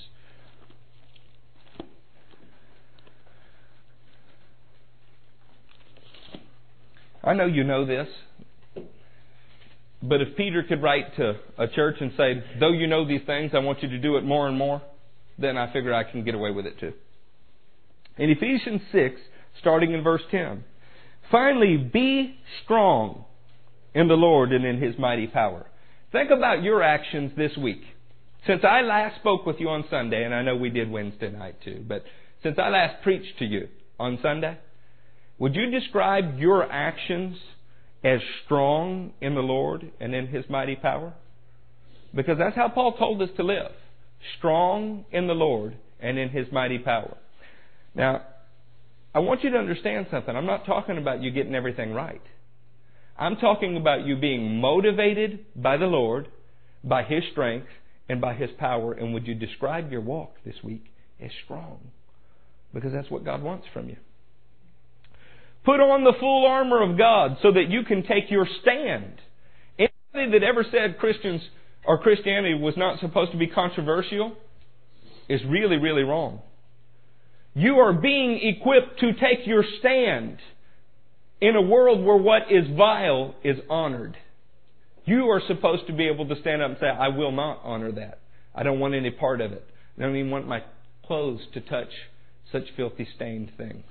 I 7.22 7.34
know 7.34 7.46
you 7.46 7.62
know 7.62 7.84
this, 7.84 8.08
but 10.02 10.20
if 10.20 10.36
Peter 10.36 10.62
could 10.62 10.82
write 10.82 11.14
to 11.16 11.34
a 11.56 11.68
church 11.68 11.96
and 12.00 12.12
say, 12.16 12.42
though 12.58 12.72
you 12.72 12.86
know 12.86 13.06
these 13.06 13.20
things, 13.26 13.52
I 13.54 13.58
want 13.58 13.82
you 13.82 13.88
to 13.90 13.98
do 13.98 14.16
it 14.16 14.24
more 14.24 14.48
and 14.48 14.56
more, 14.56 14.82
then 15.38 15.56
I 15.56 15.72
figure 15.72 15.94
I 15.94 16.04
can 16.04 16.24
get 16.24 16.34
away 16.34 16.50
with 16.50 16.66
it 16.66 16.80
too. 16.80 16.94
In 18.16 18.30
Ephesians 18.30 18.80
6, 18.90 19.20
starting 19.60 19.92
in 19.92 20.02
verse 20.02 20.22
10, 20.30 20.64
finally 21.30 21.76
be 21.76 22.38
strong 22.64 23.24
in 23.94 24.08
the 24.08 24.14
Lord 24.14 24.52
and 24.52 24.64
in 24.64 24.80
His 24.80 24.98
mighty 24.98 25.26
power. 25.26 25.66
Think 26.12 26.30
about 26.30 26.62
your 26.62 26.82
actions 26.82 27.32
this 27.36 27.56
week. 27.56 27.82
Since 28.46 28.62
I 28.64 28.80
last 28.82 29.16
spoke 29.16 29.44
with 29.44 29.56
you 29.58 29.68
on 29.68 29.84
Sunday, 29.90 30.24
and 30.24 30.34
I 30.34 30.42
know 30.42 30.56
we 30.56 30.70
did 30.70 30.90
Wednesday 30.90 31.30
night 31.30 31.56
too, 31.62 31.84
but 31.86 32.04
since 32.42 32.58
I 32.58 32.68
last 32.68 33.02
preached 33.02 33.38
to 33.40 33.44
you 33.44 33.68
on 33.98 34.18
Sunday, 34.22 34.56
would 35.38 35.54
you 35.54 35.70
describe 35.70 36.38
your 36.38 36.70
actions 36.70 37.36
as 38.04 38.20
strong 38.44 39.12
in 39.20 39.34
the 39.34 39.40
Lord 39.40 39.90
and 40.00 40.14
in 40.14 40.28
His 40.28 40.44
mighty 40.48 40.76
power? 40.76 41.14
Because 42.14 42.38
that's 42.38 42.56
how 42.56 42.68
Paul 42.68 42.96
told 42.96 43.20
us 43.22 43.28
to 43.36 43.42
live. 43.42 43.72
Strong 44.38 45.04
in 45.10 45.26
the 45.26 45.34
Lord 45.34 45.76
and 46.00 46.18
in 46.18 46.30
His 46.30 46.46
mighty 46.50 46.78
power. 46.78 47.16
Now, 47.94 48.22
I 49.14 49.20
want 49.20 49.42
you 49.42 49.50
to 49.50 49.58
understand 49.58 50.06
something. 50.10 50.34
I'm 50.34 50.46
not 50.46 50.66
talking 50.66 50.98
about 50.98 51.22
you 51.22 51.30
getting 51.30 51.54
everything 51.54 51.92
right. 51.92 52.22
I'm 53.18 53.36
talking 53.36 53.76
about 53.76 54.06
you 54.06 54.16
being 54.16 54.60
motivated 54.60 55.46
by 55.56 55.76
the 55.76 55.86
Lord, 55.86 56.28
by 56.84 57.02
His 57.02 57.24
strength, 57.32 57.66
and 58.08 58.20
by 58.20 58.34
His 58.34 58.50
power. 58.58 58.92
And 58.92 59.12
would 59.14 59.26
you 59.26 59.34
describe 59.34 59.90
your 59.90 60.00
walk 60.00 60.34
this 60.44 60.54
week 60.62 60.84
as 61.20 61.30
strong? 61.44 61.78
Because 62.72 62.92
that's 62.92 63.10
what 63.10 63.24
God 63.24 63.42
wants 63.42 63.66
from 63.72 63.88
you. 63.88 63.96
Put 65.64 65.80
on 65.80 66.04
the 66.04 66.14
full 66.20 66.46
armor 66.46 66.82
of 66.82 66.96
God 66.96 67.38
so 67.42 67.52
that 67.52 67.68
you 67.68 67.82
can 67.82 68.02
take 68.02 68.30
your 68.30 68.46
stand. 68.62 69.20
Anybody 69.78 70.38
that 70.38 70.46
ever 70.46 70.64
said 70.70 70.98
Christians 70.98 71.42
or 71.84 71.98
Christianity 71.98 72.54
was 72.54 72.74
not 72.76 73.00
supposed 73.00 73.32
to 73.32 73.38
be 73.38 73.48
controversial 73.48 74.36
is 75.28 75.40
really, 75.48 75.76
really 75.76 76.02
wrong. 76.02 76.40
You 77.58 77.80
are 77.80 77.92
being 77.92 78.38
equipped 78.40 79.00
to 79.00 79.14
take 79.14 79.44
your 79.44 79.64
stand 79.80 80.38
in 81.40 81.56
a 81.56 81.60
world 81.60 82.04
where 82.04 82.16
what 82.16 82.52
is 82.52 82.68
vile 82.76 83.34
is 83.42 83.56
honored. 83.68 84.16
You 85.04 85.24
are 85.30 85.42
supposed 85.44 85.88
to 85.88 85.92
be 85.92 86.06
able 86.06 86.28
to 86.28 86.40
stand 86.40 86.62
up 86.62 86.70
and 86.70 86.78
say, 86.78 86.86
I 86.86 87.08
will 87.08 87.32
not 87.32 87.58
honor 87.64 87.90
that. 87.90 88.20
I 88.54 88.62
don't 88.62 88.78
want 88.78 88.94
any 88.94 89.10
part 89.10 89.40
of 89.40 89.50
it. 89.50 89.66
I 89.98 90.02
don't 90.02 90.14
even 90.14 90.30
want 90.30 90.46
my 90.46 90.62
clothes 91.04 91.40
to 91.54 91.60
touch 91.60 91.88
such 92.52 92.62
filthy 92.76 93.08
stained 93.16 93.50
things. 93.56 93.86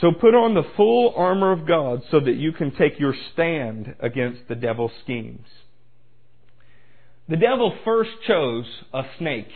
So 0.00 0.10
put 0.10 0.34
on 0.34 0.54
the 0.54 0.68
full 0.76 1.14
armor 1.16 1.52
of 1.52 1.64
God 1.64 2.02
so 2.10 2.18
that 2.18 2.34
you 2.34 2.50
can 2.50 2.74
take 2.74 2.98
your 2.98 3.14
stand 3.32 3.94
against 4.00 4.48
the 4.48 4.56
devil's 4.56 4.90
schemes. 5.04 5.46
The 7.28 7.36
devil 7.36 7.72
first 7.84 8.10
chose 8.26 8.66
a 8.92 9.02
snake 9.16 9.52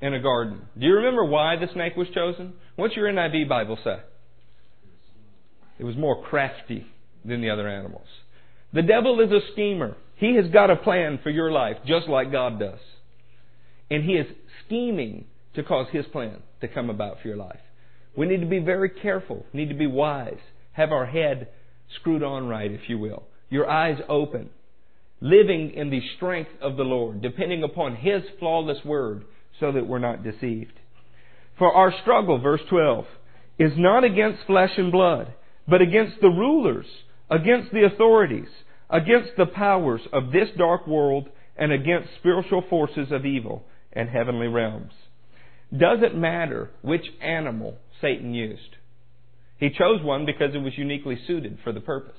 in 0.00 0.14
a 0.14 0.20
garden. 0.20 0.62
Do 0.78 0.86
you 0.86 0.94
remember 0.94 1.24
why 1.24 1.56
the 1.56 1.72
snake 1.72 1.96
was 1.96 2.08
chosen? 2.14 2.54
What's 2.76 2.96
your 2.96 3.10
NIV 3.12 3.48
Bible 3.48 3.78
say? 3.84 3.98
It 5.78 5.84
was 5.84 5.96
more 5.96 6.22
crafty 6.22 6.86
than 7.24 7.40
the 7.40 7.50
other 7.50 7.68
animals. 7.68 8.06
The 8.72 8.82
devil 8.82 9.20
is 9.20 9.30
a 9.30 9.40
schemer. 9.52 9.96
He 10.16 10.36
has 10.36 10.50
got 10.52 10.70
a 10.70 10.76
plan 10.76 11.18
for 11.22 11.30
your 11.30 11.50
life, 11.50 11.76
just 11.86 12.08
like 12.08 12.32
God 12.32 12.58
does. 12.60 12.78
And 13.90 14.04
he 14.04 14.12
is 14.12 14.26
scheming 14.64 15.24
to 15.54 15.62
cause 15.62 15.86
his 15.90 16.06
plan 16.06 16.42
to 16.60 16.68
come 16.68 16.90
about 16.90 17.20
for 17.20 17.28
your 17.28 17.36
life. 17.36 17.60
We 18.16 18.26
need 18.26 18.40
to 18.40 18.46
be 18.46 18.58
very 18.58 18.90
careful, 18.90 19.46
need 19.52 19.68
to 19.70 19.74
be 19.74 19.86
wise, 19.86 20.38
have 20.72 20.92
our 20.92 21.06
head 21.06 21.48
screwed 21.98 22.22
on 22.22 22.46
right, 22.46 22.70
if 22.70 22.88
you 22.88 22.98
will, 22.98 23.24
your 23.48 23.68
eyes 23.68 23.98
open, 24.08 24.50
living 25.20 25.72
in 25.74 25.90
the 25.90 26.00
strength 26.16 26.50
of 26.60 26.76
the 26.76 26.84
Lord, 26.84 27.20
depending 27.20 27.62
upon 27.62 27.96
his 27.96 28.22
flawless 28.38 28.84
word 28.84 29.24
so 29.60 29.72
that 29.72 29.86
we're 29.86 29.98
not 29.98 30.24
deceived. 30.24 30.72
For 31.58 31.72
our 31.72 31.92
struggle, 32.02 32.40
verse 32.40 32.62
12, 32.68 33.04
is 33.58 33.72
not 33.76 34.02
against 34.02 34.46
flesh 34.46 34.72
and 34.78 34.90
blood, 34.90 35.34
but 35.68 35.82
against 35.82 36.20
the 36.20 36.28
rulers, 36.28 36.86
against 37.30 37.70
the 37.70 37.84
authorities, 37.84 38.48
against 38.88 39.30
the 39.36 39.46
powers 39.46 40.00
of 40.12 40.32
this 40.32 40.48
dark 40.56 40.86
world, 40.86 41.28
and 41.56 41.70
against 41.70 42.08
spiritual 42.18 42.64
forces 42.70 43.12
of 43.12 43.26
evil 43.26 43.64
and 43.92 44.08
heavenly 44.08 44.48
realms. 44.48 44.92
Doesn't 45.76 46.18
matter 46.18 46.70
which 46.80 47.04
animal 47.20 47.76
Satan 48.00 48.32
used. 48.32 48.76
He 49.58 49.68
chose 49.68 50.02
one 50.02 50.24
because 50.24 50.54
it 50.54 50.58
was 50.58 50.72
uniquely 50.76 51.18
suited 51.26 51.58
for 51.62 51.72
the 51.72 51.80
purpose. 51.80 52.16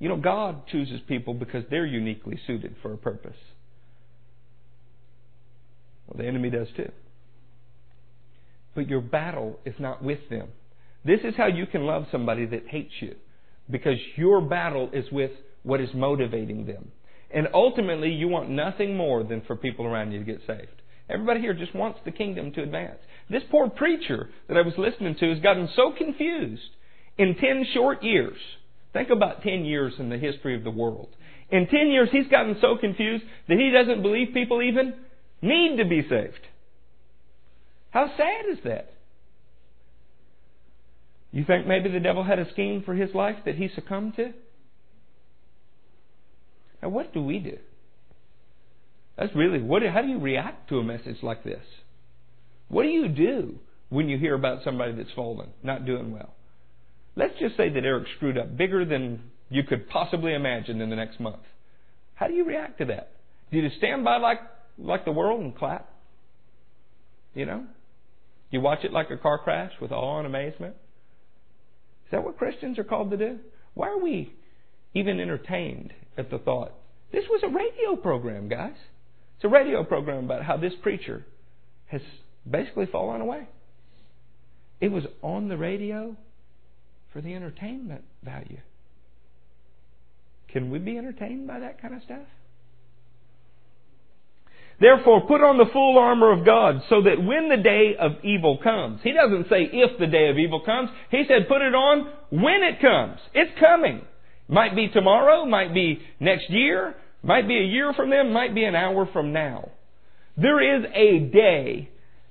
You 0.00 0.08
know, 0.08 0.16
God 0.16 0.66
chooses 0.66 1.00
people 1.06 1.34
because 1.34 1.64
they're 1.70 1.86
uniquely 1.86 2.38
suited 2.46 2.74
for 2.82 2.92
a 2.92 2.98
purpose. 2.98 3.36
Well, 6.06 6.18
the 6.18 6.28
enemy 6.28 6.50
does 6.50 6.68
too. 6.76 6.90
But 8.74 8.88
your 8.88 9.00
battle 9.00 9.58
is 9.64 9.74
not 9.78 10.02
with 10.02 10.28
them. 10.28 10.48
This 11.04 11.20
is 11.24 11.34
how 11.36 11.46
you 11.46 11.66
can 11.66 11.86
love 11.86 12.06
somebody 12.10 12.46
that 12.46 12.68
hates 12.68 12.92
you. 13.00 13.14
Because 13.70 13.98
your 14.16 14.40
battle 14.40 14.90
is 14.92 15.06
with 15.10 15.32
what 15.62 15.80
is 15.80 15.88
motivating 15.94 16.66
them. 16.66 16.92
And 17.30 17.48
ultimately, 17.52 18.10
you 18.10 18.28
want 18.28 18.50
nothing 18.50 18.96
more 18.96 19.24
than 19.24 19.42
for 19.46 19.56
people 19.56 19.86
around 19.86 20.12
you 20.12 20.20
to 20.20 20.24
get 20.24 20.40
saved. 20.46 20.82
Everybody 21.08 21.40
here 21.40 21.54
just 21.54 21.74
wants 21.74 22.00
the 22.04 22.10
kingdom 22.10 22.52
to 22.52 22.62
advance. 22.62 22.98
This 23.30 23.42
poor 23.50 23.68
preacher 23.68 24.28
that 24.48 24.56
I 24.56 24.62
was 24.62 24.74
listening 24.76 25.16
to 25.18 25.30
has 25.30 25.40
gotten 25.40 25.68
so 25.74 25.92
confused 25.96 26.70
in 27.18 27.36
10 27.40 27.66
short 27.74 28.02
years. 28.02 28.36
Think 28.92 29.10
about 29.10 29.42
10 29.42 29.64
years 29.64 29.94
in 29.98 30.08
the 30.08 30.18
history 30.18 30.56
of 30.56 30.64
the 30.64 30.70
world. 30.70 31.08
In 31.50 31.66
10 31.66 31.88
years, 31.88 32.08
he's 32.10 32.28
gotten 32.28 32.56
so 32.60 32.76
confused 32.80 33.24
that 33.48 33.58
he 33.58 33.70
doesn't 33.70 34.02
believe 34.02 34.28
people 34.34 34.62
even 34.62 34.94
need 35.46 35.76
to 35.78 35.84
be 35.84 36.02
saved. 36.02 36.46
How 37.90 38.08
sad 38.16 38.50
is 38.50 38.58
that? 38.64 38.92
You 41.32 41.44
think 41.44 41.66
maybe 41.66 41.90
the 41.90 42.00
devil 42.00 42.24
had 42.24 42.38
a 42.38 42.50
scheme 42.52 42.82
for 42.84 42.94
his 42.94 43.14
life 43.14 43.36
that 43.44 43.56
he 43.56 43.68
succumbed 43.74 44.16
to? 44.16 44.32
Now, 46.82 46.88
what 46.90 47.12
do 47.12 47.22
we 47.22 47.38
do? 47.38 47.58
That's 49.16 49.34
really 49.34 49.62
what. 49.62 49.82
How 49.82 50.02
do 50.02 50.08
you 50.08 50.18
react 50.18 50.68
to 50.68 50.78
a 50.78 50.84
message 50.84 51.16
like 51.22 51.42
this? 51.42 51.62
What 52.68 52.82
do 52.82 52.88
you 52.88 53.08
do 53.08 53.58
when 53.88 54.08
you 54.08 54.18
hear 54.18 54.34
about 54.34 54.62
somebody 54.64 54.92
that's 54.92 55.12
fallen, 55.14 55.48
not 55.62 55.86
doing 55.86 56.12
well? 56.12 56.34
Let's 57.14 57.38
just 57.40 57.56
say 57.56 57.70
that 57.70 57.84
Eric 57.84 58.06
screwed 58.16 58.36
up 58.36 58.56
bigger 58.56 58.84
than 58.84 59.22
you 59.48 59.62
could 59.62 59.88
possibly 59.88 60.34
imagine 60.34 60.80
in 60.80 60.90
the 60.90 60.96
next 60.96 61.18
month. 61.18 61.42
How 62.14 62.26
do 62.28 62.34
you 62.34 62.44
react 62.44 62.78
to 62.78 62.86
that? 62.86 63.12
Do 63.50 63.58
you 63.58 63.70
stand 63.78 64.04
by 64.04 64.18
like 64.18 64.40
like 64.78 65.04
the 65.04 65.12
world 65.12 65.40
and 65.40 65.56
clap? 65.56 65.88
You 67.34 67.46
know? 67.46 67.64
You 68.50 68.60
watch 68.60 68.84
it 68.84 68.92
like 68.92 69.10
a 69.10 69.16
car 69.16 69.38
crash 69.38 69.72
with 69.80 69.92
awe 69.92 70.18
and 70.18 70.26
amazement? 70.26 70.74
Is 72.06 72.12
that 72.12 72.24
what 72.24 72.38
Christians 72.38 72.78
are 72.78 72.84
called 72.84 73.10
to 73.10 73.16
do? 73.16 73.38
Why 73.74 73.88
are 73.88 73.98
we 73.98 74.32
even 74.94 75.20
entertained 75.20 75.92
at 76.16 76.30
the 76.30 76.38
thought? 76.38 76.72
This 77.12 77.24
was 77.28 77.42
a 77.42 77.48
radio 77.48 78.00
program, 78.00 78.48
guys. 78.48 78.76
It's 79.36 79.44
a 79.44 79.48
radio 79.48 79.84
program 79.84 80.24
about 80.24 80.44
how 80.44 80.56
this 80.56 80.72
preacher 80.82 81.26
has 81.86 82.00
basically 82.48 82.86
fallen 82.86 83.20
away. 83.20 83.48
It 84.80 84.88
was 84.88 85.04
on 85.22 85.48
the 85.48 85.56
radio 85.56 86.16
for 87.12 87.20
the 87.20 87.34
entertainment 87.34 88.04
value. 88.22 88.60
Can 90.48 90.70
we 90.70 90.78
be 90.78 90.96
entertained 90.96 91.46
by 91.46 91.60
that 91.60 91.80
kind 91.82 91.94
of 91.94 92.02
stuff? 92.02 92.26
Therefore, 94.78 95.26
put 95.26 95.40
on 95.40 95.56
the 95.56 95.72
full 95.72 95.98
armor 95.98 96.32
of 96.32 96.44
God 96.44 96.82
so 96.90 97.02
that 97.02 97.22
when 97.22 97.48
the 97.48 97.56
day 97.56 97.96
of 97.98 98.22
evil 98.22 98.58
comes, 98.62 99.00
He 99.02 99.12
doesn't 99.12 99.48
say 99.48 99.68
if 99.72 99.98
the 99.98 100.06
day 100.06 100.28
of 100.28 100.38
evil 100.38 100.60
comes. 100.60 100.90
He 101.10 101.24
said 101.26 101.48
put 101.48 101.62
it 101.62 101.74
on 101.74 102.12
when 102.30 102.62
it 102.62 102.80
comes. 102.80 103.18
It's 103.32 103.58
coming. 103.58 104.02
Might 104.48 104.76
be 104.76 104.88
tomorrow, 104.88 105.46
might 105.46 105.72
be 105.72 106.00
next 106.20 106.50
year, 106.50 106.94
might 107.22 107.48
be 107.48 107.58
a 107.58 107.64
year 107.64 107.92
from 107.94 108.10
then, 108.10 108.32
might 108.32 108.54
be 108.54 108.64
an 108.64 108.74
hour 108.74 109.08
from 109.12 109.32
now. 109.32 109.70
There 110.36 110.78
is 110.78 110.84
a 110.94 111.20
day 111.20 111.88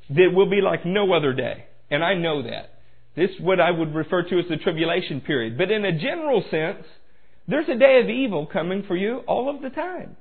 that 0.09 0.31
will 0.33 0.49
be 0.49 0.61
like 0.61 0.85
no 0.85 1.13
other 1.13 1.33
day. 1.33 1.65
And 1.89 2.03
I 2.03 2.13
know 2.13 2.43
that. 2.43 2.71
This 3.15 3.31
is 3.31 3.41
what 3.41 3.59
I 3.59 3.71
would 3.71 3.95
refer 3.95 4.23
to 4.23 4.39
as 4.39 4.45
the 4.49 4.57
tribulation 4.57 5.21
period. 5.21 5.57
But 5.57 5.71
in 5.71 5.83
a 5.83 5.97
general 5.97 6.43
sense, 6.51 6.85
there's 7.47 7.69
a 7.69 7.77
day 7.77 8.01
of 8.03 8.09
evil 8.09 8.45
coming 8.45 8.83
for 8.87 8.95
you 8.95 9.19
all 9.27 9.53
of 9.53 9.61
the 9.61 9.69
time. 9.69 10.15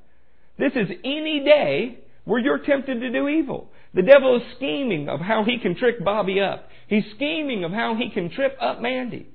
This 0.58 0.72
is 0.72 0.88
any 1.04 1.42
day 1.44 1.98
where 2.24 2.40
you're 2.40 2.58
tempted 2.58 3.00
to 3.00 3.10
do 3.10 3.28
evil. 3.28 3.70
The 3.92 4.02
devil 4.02 4.36
is 4.36 4.42
scheming 4.56 5.08
of 5.08 5.20
how 5.20 5.44
he 5.44 5.58
can 5.58 5.76
trick 5.76 6.02
Bobby 6.04 6.40
up. 6.40 6.68
He's 6.88 7.04
scheming 7.14 7.64
of 7.64 7.72
how 7.72 7.94
he 7.94 8.10
can 8.10 8.30
trip 8.30 8.56
up 8.60 8.80
Mandy. 8.80 9.26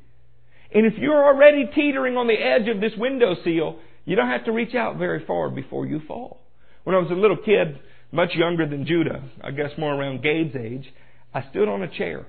And 0.73 0.86
if 0.86 0.93
you're 0.97 1.23
already 1.23 1.69
teetering 1.73 2.17
on 2.17 2.28
the 2.28 2.34
edge 2.34 2.67
of 2.67 2.82
this 2.82 2.93
window 2.97 3.36
sill, 3.43 3.78
you 4.06 4.15
don't 4.15 4.28
have 4.30 4.45
to 4.45 4.52
reach 4.52 4.75
out 4.75 4.97
very 4.97 5.25
far 5.25 5.49
before 5.49 5.86
you 5.86 6.02
fall. 6.08 6.41
When 6.84 6.95
I 6.95 6.99
was 6.99 7.12
a 7.12 7.15
little 7.15 7.38
kid, 7.38 7.80
much 8.12 8.32
younger 8.36 8.67
than 8.67 8.86
Judah, 8.86 9.23
I 9.43 9.52
guess 9.52 9.71
more 9.78 9.93
around 9.93 10.23
Gabe's 10.23 10.56
age, 10.56 10.91
I 11.34 11.47
stood 11.52 11.67
on 11.67 11.84
a 11.84 11.88
chair 11.88 12.25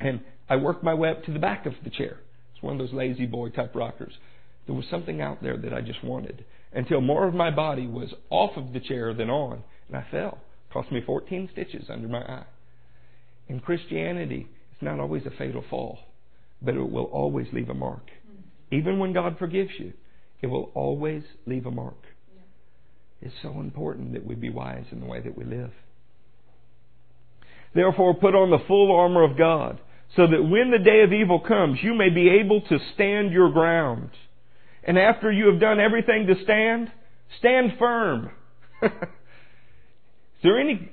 and 0.00 0.20
I 0.48 0.56
worked 0.56 0.82
my 0.82 0.94
way 0.94 1.10
up 1.10 1.24
to 1.24 1.32
the 1.32 1.38
back 1.38 1.66
of 1.66 1.74
the 1.84 1.90
chair. 1.90 2.18
It's 2.54 2.62
one 2.62 2.74
of 2.74 2.78
those 2.78 2.94
La-Z-Boy 2.94 3.50
type 3.50 3.74
rockers. 3.74 4.14
There 4.66 4.74
was 4.74 4.86
something 4.90 5.20
out 5.20 5.42
there 5.42 5.56
that 5.56 5.72
I 5.72 5.80
just 5.80 6.02
wanted 6.02 6.44
until 6.72 7.00
more 7.00 7.26
of 7.26 7.34
my 7.34 7.50
body 7.50 7.86
was 7.86 8.12
off 8.30 8.56
of 8.56 8.72
the 8.72 8.80
chair 8.80 9.14
than 9.14 9.30
on, 9.30 9.62
and 9.88 9.96
I 9.96 10.06
fell. 10.10 10.38
Cost 10.72 10.92
me 10.92 11.00
14 11.04 11.48
stitches 11.52 11.86
under 11.88 12.08
my 12.08 12.20
eye. 12.20 12.46
In 13.48 13.60
Christianity, 13.60 14.48
it's 14.72 14.82
not 14.82 15.00
always 15.00 15.24
a 15.24 15.30
fatal 15.30 15.64
fall, 15.68 15.98
but 16.60 16.74
it 16.74 16.90
will 16.90 17.04
always 17.04 17.46
leave 17.52 17.70
a 17.70 17.74
mark. 17.74 18.06
Mm-hmm. 18.06 18.74
Even 18.74 18.98
when 18.98 19.12
God 19.12 19.38
forgives 19.38 19.70
you, 19.78 19.94
it 20.42 20.46
will 20.48 20.70
always 20.74 21.22
leave 21.46 21.66
a 21.66 21.70
mark. 21.70 22.04
It's 23.20 23.34
so 23.42 23.60
important 23.60 24.12
that 24.12 24.24
we 24.24 24.34
be 24.34 24.50
wise 24.50 24.84
in 24.92 25.00
the 25.00 25.06
way 25.06 25.20
that 25.20 25.36
we 25.36 25.44
live. 25.44 25.72
Therefore, 27.74 28.14
put 28.14 28.34
on 28.34 28.50
the 28.50 28.64
full 28.66 28.94
armor 28.94 29.24
of 29.24 29.36
God, 29.36 29.80
so 30.16 30.26
that 30.26 30.42
when 30.42 30.70
the 30.70 30.78
day 30.78 31.02
of 31.02 31.12
evil 31.12 31.40
comes, 31.40 31.78
you 31.82 31.94
may 31.94 32.08
be 32.10 32.28
able 32.28 32.60
to 32.62 32.78
stand 32.94 33.32
your 33.32 33.50
ground. 33.52 34.10
And 34.88 34.98
after 34.98 35.30
you 35.30 35.48
have 35.50 35.60
done 35.60 35.78
everything 35.78 36.26
to 36.28 36.42
stand, 36.44 36.90
stand 37.38 37.72
firm. 37.78 38.30
Is 38.82 38.90
there 40.42 40.58
any, 40.58 40.90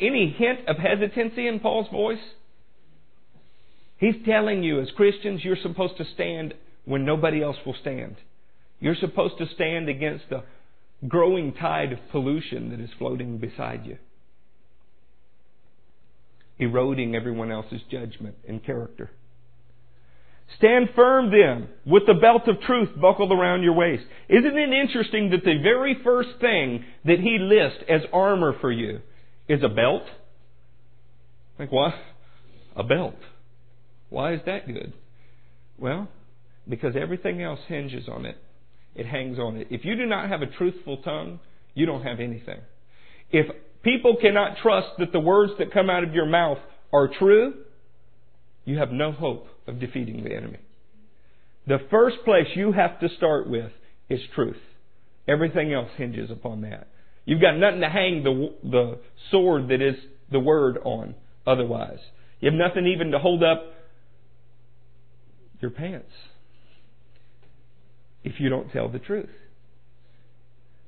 any 0.00 0.34
hint 0.36 0.66
of 0.66 0.78
hesitancy 0.78 1.46
in 1.46 1.60
Paul's 1.60 1.88
voice? 1.92 2.18
He's 3.98 4.16
telling 4.26 4.64
you, 4.64 4.80
as 4.80 4.90
Christians, 4.96 5.44
you're 5.44 5.56
supposed 5.62 5.96
to 5.98 6.04
stand 6.14 6.54
when 6.86 7.04
nobody 7.04 7.40
else 7.40 7.56
will 7.64 7.76
stand. 7.80 8.16
You're 8.80 8.96
supposed 8.96 9.38
to 9.38 9.46
stand 9.54 9.88
against 9.88 10.24
the 10.28 10.42
growing 11.06 11.52
tide 11.52 11.92
of 11.92 12.00
pollution 12.10 12.70
that 12.70 12.80
is 12.80 12.90
floating 12.98 13.38
beside 13.38 13.86
you, 13.86 13.98
eroding 16.58 17.14
everyone 17.14 17.52
else's 17.52 17.82
judgment 17.88 18.34
and 18.48 18.64
character. 18.64 19.12
Stand 20.58 20.90
firm 20.94 21.30
then, 21.30 21.68
with 21.84 22.04
the 22.06 22.14
belt 22.14 22.42
of 22.46 22.60
truth 22.60 22.90
buckled 23.00 23.32
around 23.32 23.62
your 23.62 23.74
waist. 23.74 24.04
Isn't 24.28 24.56
it 24.56 24.72
interesting 24.72 25.30
that 25.30 25.44
the 25.44 25.58
very 25.62 25.96
first 26.04 26.30
thing 26.40 26.84
that 27.04 27.18
he 27.18 27.38
lists 27.40 27.82
as 27.88 28.02
armor 28.12 28.56
for 28.60 28.70
you 28.70 29.00
is 29.48 29.62
a 29.62 29.68
belt? 29.68 30.02
Like 31.58 31.72
what? 31.72 31.94
A 32.76 32.84
belt. 32.84 33.16
Why 34.10 34.34
is 34.34 34.40
that 34.46 34.66
good? 34.66 34.92
Well, 35.78 36.08
because 36.68 36.94
everything 36.94 37.42
else 37.42 37.60
hinges 37.66 38.08
on 38.08 38.26
it. 38.26 38.36
It 38.94 39.06
hangs 39.06 39.38
on 39.38 39.56
it. 39.56 39.68
If 39.70 39.84
you 39.84 39.96
do 39.96 40.06
not 40.06 40.28
have 40.28 40.42
a 40.42 40.46
truthful 40.46 40.98
tongue, 40.98 41.40
you 41.74 41.84
don't 41.84 42.02
have 42.02 42.20
anything. 42.20 42.60
If 43.32 43.46
people 43.82 44.16
cannot 44.20 44.58
trust 44.62 44.88
that 44.98 45.10
the 45.10 45.20
words 45.20 45.52
that 45.58 45.72
come 45.72 45.90
out 45.90 46.04
of 46.04 46.14
your 46.14 46.26
mouth 46.26 46.58
are 46.92 47.08
true, 47.08 47.54
you 48.64 48.78
have 48.78 48.92
no 48.92 49.10
hope 49.10 49.48
of 49.66 49.80
defeating 49.80 50.24
the 50.24 50.34
enemy. 50.34 50.58
The 51.66 51.78
first 51.90 52.16
place 52.24 52.46
you 52.54 52.72
have 52.72 53.00
to 53.00 53.08
start 53.16 53.48
with 53.48 53.72
is 54.08 54.20
truth. 54.34 54.60
Everything 55.26 55.72
else 55.72 55.88
hinges 55.96 56.30
upon 56.30 56.62
that. 56.62 56.88
You've 57.24 57.40
got 57.40 57.56
nothing 57.56 57.80
to 57.80 57.88
hang 57.88 58.22
the, 58.22 58.54
the 58.62 58.98
sword 59.30 59.68
that 59.68 59.80
is 59.80 59.94
the 60.30 60.40
word 60.40 60.78
on 60.84 61.14
otherwise. 61.46 61.98
You 62.40 62.50
have 62.50 62.58
nothing 62.58 62.86
even 62.86 63.12
to 63.12 63.18
hold 63.18 63.42
up 63.42 63.72
your 65.60 65.70
pants 65.70 66.10
if 68.22 68.38
you 68.38 68.50
don't 68.50 68.70
tell 68.70 68.88
the 68.90 68.98
truth. 68.98 69.30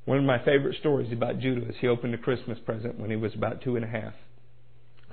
One 0.05 0.19
of 0.19 0.25
my 0.25 0.39
favorite 0.45 0.77
stories 0.79 1.12
about 1.12 1.41
Judah 1.41 1.69
is 1.69 1.75
he 1.81 1.89
opened 1.89 2.15
a 2.15 2.19
Christmas 2.19 2.59
present 2.65 2.99
when 2.99 3.11
he 3.11 3.17
was 3.17 3.35
about 3.35 3.62
two 3.62 3.77
and 3.77 3.85
a 3.85 3.89
half, 3.89 4.12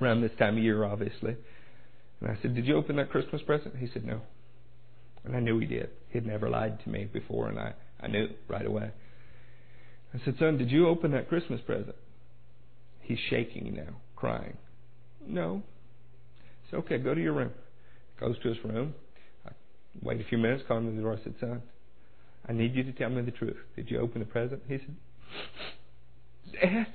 around 0.00 0.20
this 0.20 0.30
time 0.38 0.56
of 0.56 0.62
year, 0.62 0.84
obviously. 0.84 1.36
And 2.24 2.34
I 2.34 2.40
said, 2.40 2.54
Did 2.54 2.66
you 2.66 2.76
open 2.76 2.96
that 2.96 3.10
Christmas 3.10 3.42
present? 3.42 3.76
He 3.76 3.86
said, 3.92 4.04
No. 4.04 4.22
And 5.24 5.36
I 5.36 5.40
knew 5.40 5.58
he 5.58 5.66
did. 5.66 5.90
He 6.08 6.18
had 6.18 6.26
never 6.26 6.48
lied 6.48 6.82
to 6.84 6.88
me 6.88 7.04
before, 7.04 7.48
and 7.48 7.58
I, 7.58 7.74
I 8.00 8.06
knew 8.06 8.28
right 8.48 8.64
away. 8.64 8.90
I 10.14 10.24
said, 10.24 10.36
Son, 10.38 10.56
did 10.56 10.70
you 10.70 10.88
open 10.88 11.10
that 11.12 11.28
Christmas 11.28 11.60
present? 11.66 11.96
He's 13.02 13.18
shaking 13.28 13.74
now, 13.74 13.96
crying. 14.16 14.56
No. 15.26 15.62
I 16.38 16.70
said, 16.70 16.76
Okay, 16.78 16.98
go 16.98 17.14
to 17.14 17.20
your 17.20 17.34
room. 17.34 17.50
Goes 18.18 18.36
to 18.42 18.48
his 18.48 18.64
room. 18.64 18.94
I 19.46 19.50
wait 20.00 20.20
a 20.20 20.24
few 20.24 20.38
minutes, 20.38 20.64
call 20.66 20.78
him 20.78 20.90
to 20.90 20.96
the 20.96 21.02
door. 21.02 21.18
I 21.20 21.24
said, 21.24 21.34
Son, 21.40 21.60
I 22.48 22.52
need 22.54 22.74
you 22.74 22.84
to 22.84 22.92
tell 22.92 23.10
me 23.10 23.20
the 23.20 23.32
truth. 23.32 23.58
Did 23.76 23.90
you 23.90 24.00
open 24.00 24.20
the 24.20 24.26
present? 24.26 24.62
He 24.66 24.78
said, 24.78 24.96
Dad, 26.54 26.86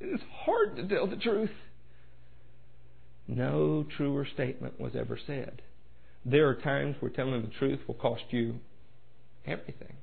it's 0.00 0.22
hard 0.44 0.74
to 0.74 0.88
tell 0.88 1.06
the 1.06 1.16
truth. 1.16 1.50
No 3.30 3.86
truer 3.96 4.26
statement 4.34 4.80
was 4.80 4.96
ever 4.98 5.16
said. 5.24 5.62
There 6.24 6.48
are 6.48 6.56
times 6.56 6.96
where 6.98 7.12
telling 7.12 7.42
the 7.42 7.58
truth 7.58 7.78
will 7.86 7.94
cost 7.94 8.24
you 8.30 8.56
everything. 9.46 9.94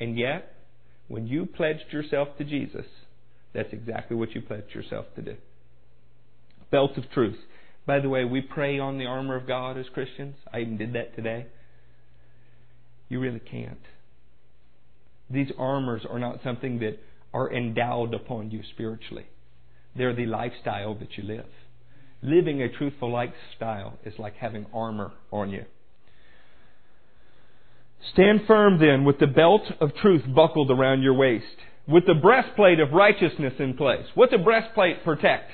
And 0.00 0.18
yet, 0.18 0.54
when 1.06 1.26
you 1.26 1.44
pledged 1.44 1.92
yourself 1.92 2.28
to 2.38 2.44
Jesus, 2.44 2.86
that's 3.52 3.72
exactly 3.72 4.16
what 4.16 4.34
you 4.34 4.40
pledged 4.40 4.74
yourself 4.74 5.04
to 5.16 5.22
do. 5.22 5.34
Belt 6.70 6.96
of 6.96 7.10
truth. 7.10 7.38
By 7.84 8.00
the 8.00 8.08
way, 8.08 8.24
we 8.24 8.40
pray 8.40 8.78
on 8.78 8.96
the 8.96 9.04
armor 9.04 9.36
of 9.36 9.46
God 9.46 9.76
as 9.76 9.86
Christians. 9.92 10.36
I 10.50 10.60
even 10.60 10.78
did 10.78 10.94
that 10.94 11.14
today. 11.14 11.46
You 13.10 13.20
really 13.20 13.40
can't. 13.40 13.78
These 15.28 15.52
armors 15.58 16.06
are 16.08 16.18
not 16.18 16.40
something 16.42 16.78
that 16.78 16.98
are 17.34 17.52
endowed 17.52 18.14
upon 18.14 18.50
you 18.50 18.62
spiritually. 18.72 19.26
They're 19.94 20.16
the 20.16 20.24
lifestyle 20.24 20.94
that 20.94 21.18
you 21.18 21.24
live. 21.24 21.44
Living 22.22 22.62
a 22.62 22.68
truthful 22.68 23.12
lifestyle 23.12 23.98
is 24.04 24.14
like 24.18 24.34
having 24.36 24.66
armor 24.72 25.12
on 25.30 25.50
you. 25.50 25.64
Stand 28.12 28.42
firm 28.46 28.78
then 28.78 29.04
with 29.04 29.18
the 29.18 29.26
belt 29.26 29.62
of 29.80 29.94
truth 29.96 30.22
buckled 30.34 30.70
around 30.70 31.02
your 31.02 31.14
waist, 31.14 31.44
with 31.88 32.06
the 32.06 32.14
breastplate 32.14 32.80
of 32.80 32.92
righteousness 32.92 33.54
in 33.58 33.74
place. 33.74 34.06
What 34.14 34.30
the 34.30 34.38
breastplate 34.38 35.04
protect? 35.04 35.50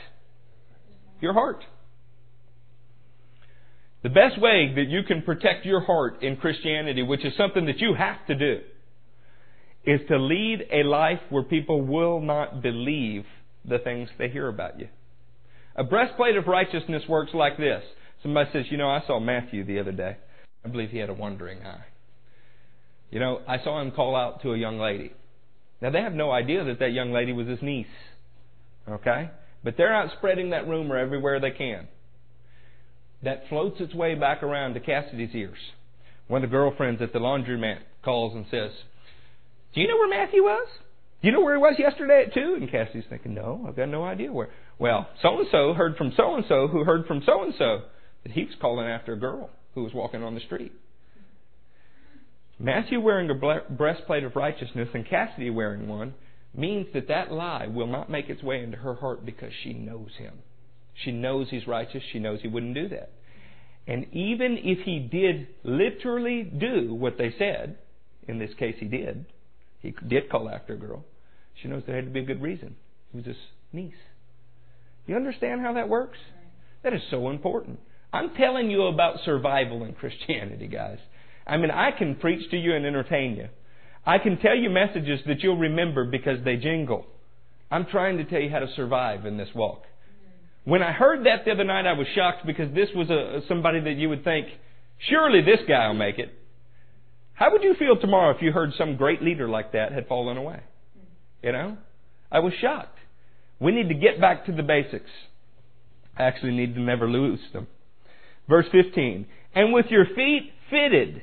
Your 1.20 1.32
heart. 1.32 1.64
The 4.02 4.08
best 4.08 4.40
way 4.40 4.72
that 4.74 4.88
you 4.88 5.02
can 5.04 5.22
protect 5.22 5.64
your 5.64 5.80
heart 5.80 6.22
in 6.22 6.36
Christianity, 6.36 7.02
which 7.02 7.24
is 7.24 7.36
something 7.36 7.66
that 7.66 7.78
you 7.78 7.94
have 7.96 8.26
to 8.26 8.34
do, 8.34 8.60
is 9.84 10.00
to 10.08 10.18
lead 10.18 10.66
a 10.72 10.82
life 10.82 11.20
where 11.30 11.44
people 11.44 11.82
will 11.82 12.20
not 12.20 12.62
believe 12.62 13.24
the 13.64 13.78
things 13.78 14.08
they 14.18 14.28
hear 14.28 14.48
about 14.48 14.80
you. 14.80 14.88
A 15.76 15.84
breastplate 15.84 16.36
of 16.36 16.46
righteousness 16.46 17.02
works 17.08 17.32
like 17.34 17.56
this. 17.56 17.82
Somebody 18.22 18.50
says, 18.52 18.66
You 18.70 18.76
know, 18.76 18.88
I 18.88 19.02
saw 19.06 19.18
Matthew 19.18 19.64
the 19.64 19.80
other 19.80 19.92
day. 19.92 20.16
I 20.64 20.68
believe 20.68 20.90
he 20.90 20.98
had 20.98 21.10
a 21.10 21.14
wandering 21.14 21.62
eye. 21.62 21.84
You 23.10 23.20
know, 23.20 23.40
I 23.46 23.62
saw 23.62 23.80
him 23.80 23.90
call 23.90 24.16
out 24.16 24.42
to 24.42 24.52
a 24.52 24.58
young 24.58 24.78
lady. 24.78 25.12
Now, 25.80 25.90
they 25.90 26.00
have 26.00 26.14
no 26.14 26.30
idea 26.30 26.64
that 26.64 26.78
that 26.78 26.92
young 26.92 27.12
lady 27.12 27.32
was 27.32 27.46
his 27.46 27.60
niece. 27.60 27.86
Okay? 28.88 29.30
But 29.64 29.76
they're 29.76 29.94
out 29.94 30.10
spreading 30.16 30.50
that 30.50 30.68
rumor 30.68 30.96
everywhere 30.96 31.40
they 31.40 31.50
can 31.50 31.88
that 33.22 33.44
floats 33.48 33.80
its 33.80 33.94
way 33.94 34.14
back 34.14 34.42
around 34.42 34.74
to 34.74 34.80
Cassidy's 34.80 35.34
ears. 35.34 35.58
One 36.28 36.42
of 36.42 36.50
the 36.50 36.56
girlfriends 36.56 37.00
at 37.02 37.12
the 37.12 37.18
laundromat 37.18 37.78
calls 38.04 38.34
and 38.34 38.44
says, 38.50 38.70
Do 39.74 39.80
you 39.80 39.88
know 39.88 39.96
where 39.96 40.08
Matthew 40.08 40.42
was? 40.42 40.66
Do 41.20 41.28
you 41.28 41.32
know 41.32 41.40
where 41.40 41.54
he 41.54 41.60
was 41.60 41.74
yesterday 41.78 42.24
at 42.26 42.34
2? 42.34 42.58
And 42.60 42.70
Cassidy's 42.70 43.04
thinking, 43.08 43.34
No, 43.34 43.64
I've 43.68 43.76
got 43.76 43.88
no 43.88 44.02
idea 44.02 44.32
where. 44.32 44.48
Well, 44.82 45.06
so 45.22 45.38
and 45.38 45.46
so 45.52 45.74
heard 45.74 45.96
from 45.96 46.12
so 46.16 46.34
and 46.34 46.44
so 46.48 46.66
who 46.66 46.82
heard 46.82 47.06
from 47.06 47.22
so 47.24 47.44
and 47.44 47.54
so 47.56 47.82
that 48.24 48.32
he 48.32 48.42
was 48.42 48.54
calling 48.60 48.88
after 48.88 49.12
a 49.12 49.16
girl 49.16 49.48
who 49.76 49.84
was 49.84 49.94
walking 49.94 50.24
on 50.24 50.34
the 50.34 50.40
street. 50.40 50.72
Matthew 52.58 53.00
wearing 53.00 53.30
a 53.30 53.60
breastplate 53.70 54.24
of 54.24 54.34
righteousness 54.34 54.88
and 54.92 55.08
Cassidy 55.08 55.50
wearing 55.50 55.86
one 55.86 56.14
means 56.52 56.88
that 56.94 57.06
that 57.06 57.30
lie 57.30 57.68
will 57.68 57.86
not 57.86 58.10
make 58.10 58.28
its 58.28 58.42
way 58.42 58.60
into 58.60 58.76
her 58.76 58.94
heart 58.94 59.24
because 59.24 59.52
she 59.62 59.72
knows 59.72 60.10
him. 60.18 60.34
She 61.04 61.12
knows 61.12 61.46
he's 61.48 61.68
righteous. 61.68 62.02
She 62.12 62.18
knows 62.18 62.40
he 62.42 62.48
wouldn't 62.48 62.74
do 62.74 62.88
that. 62.88 63.12
And 63.86 64.12
even 64.12 64.58
if 64.64 64.80
he 64.84 64.98
did 64.98 65.46
literally 65.62 66.42
do 66.42 66.92
what 66.92 67.18
they 67.18 67.32
said, 67.38 67.78
in 68.26 68.40
this 68.40 68.50
case 68.58 68.74
he 68.80 68.86
did, 68.86 69.26
he 69.78 69.94
did 70.08 70.28
call 70.28 70.50
after 70.50 70.72
a 70.72 70.76
girl, 70.76 71.04
she 71.54 71.68
knows 71.68 71.84
there 71.86 71.94
had 71.94 72.06
to 72.06 72.10
be 72.10 72.18
a 72.18 72.24
good 72.24 72.42
reason. 72.42 72.74
He 73.12 73.18
was 73.18 73.26
his 73.26 73.36
niece. 73.72 73.94
You 75.06 75.16
understand 75.16 75.60
how 75.60 75.74
that 75.74 75.88
works? 75.88 76.18
That 76.82 76.92
is 76.92 77.02
so 77.10 77.30
important. 77.30 77.80
I'm 78.12 78.34
telling 78.34 78.70
you 78.70 78.84
about 78.84 79.20
survival 79.24 79.84
in 79.84 79.94
Christianity, 79.94 80.68
guys. 80.68 80.98
I 81.46 81.56
mean, 81.56 81.70
I 81.70 81.90
can 81.90 82.16
preach 82.16 82.50
to 82.50 82.56
you 82.56 82.74
and 82.74 82.84
entertain 82.84 83.36
you. 83.36 83.48
I 84.04 84.18
can 84.18 84.38
tell 84.38 84.56
you 84.56 84.68
messages 84.68 85.20
that 85.26 85.40
you'll 85.40 85.58
remember 85.58 86.04
because 86.04 86.44
they 86.44 86.56
jingle. 86.56 87.06
I'm 87.70 87.86
trying 87.86 88.18
to 88.18 88.24
tell 88.24 88.40
you 88.40 88.50
how 88.50 88.58
to 88.58 88.72
survive 88.74 89.24
in 89.26 89.38
this 89.38 89.48
walk. 89.54 89.82
When 90.64 90.82
I 90.82 90.92
heard 90.92 91.26
that 91.26 91.44
the 91.44 91.52
other 91.52 91.64
night, 91.64 91.86
I 91.86 91.94
was 91.94 92.06
shocked 92.14 92.46
because 92.46 92.72
this 92.74 92.88
was 92.94 93.10
a, 93.10 93.40
somebody 93.48 93.80
that 93.80 93.96
you 93.96 94.08
would 94.08 94.22
think, 94.22 94.46
surely 95.08 95.40
this 95.40 95.60
guy 95.66 95.88
will 95.88 95.94
make 95.94 96.18
it. 96.18 96.32
How 97.34 97.50
would 97.50 97.64
you 97.64 97.74
feel 97.78 97.96
tomorrow 97.96 98.34
if 98.36 98.42
you 98.42 98.52
heard 98.52 98.72
some 98.76 98.96
great 98.96 99.22
leader 99.22 99.48
like 99.48 99.72
that 99.72 99.90
had 99.92 100.06
fallen 100.06 100.36
away? 100.36 100.60
You 101.42 101.52
know? 101.52 101.78
I 102.30 102.38
was 102.40 102.52
shocked. 102.60 102.98
We 103.62 103.70
need 103.70 103.88
to 103.88 103.94
get 103.94 104.20
back 104.20 104.46
to 104.46 104.52
the 104.52 104.62
basics. 104.64 105.10
I 106.18 106.24
actually 106.24 106.52
need 106.52 106.74
to 106.74 106.80
never 106.80 107.08
lose 107.08 107.38
them. 107.52 107.68
Verse 108.48 108.66
15. 108.72 109.24
And 109.54 109.72
with 109.72 109.86
your 109.88 110.04
feet 110.16 110.52
fitted 110.68 111.22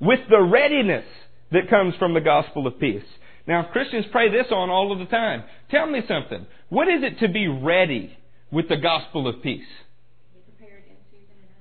with 0.00 0.20
the 0.30 0.40
readiness 0.40 1.04
that 1.50 1.68
comes 1.68 1.94
from 1.98 2.14
the 2.14 2.20
gospel 2.20 2.66
of 2.66 2.78
peace. 2.78 3.02
Now, 3.46 3.68
Christians 3.72 4.06
pray 4.12 4.30
this 4.30 4.46
on 4.52 4.70
all 4.70 4.92
of 4.92 5.00
the 5.00 5.06
time. 5.06 5.42
Tell 5.70 5.86
me 5.86 6.00
something. 6.06 6.46
What 6.68 6.86
is 6.86 7.02
it 7.02 7.18
to 7.18 7.32
be 7.32 7.48
ready 7.48 8.16
with 8.52 8.68
the 8.68 8.76
gospel 8.76 9.26
of 9.26 9.42
peace? 9.42 9.66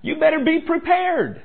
You 0.03 0.19
better 0.19 0.43
be 0.45 0.61
prepared. 0.65 1.41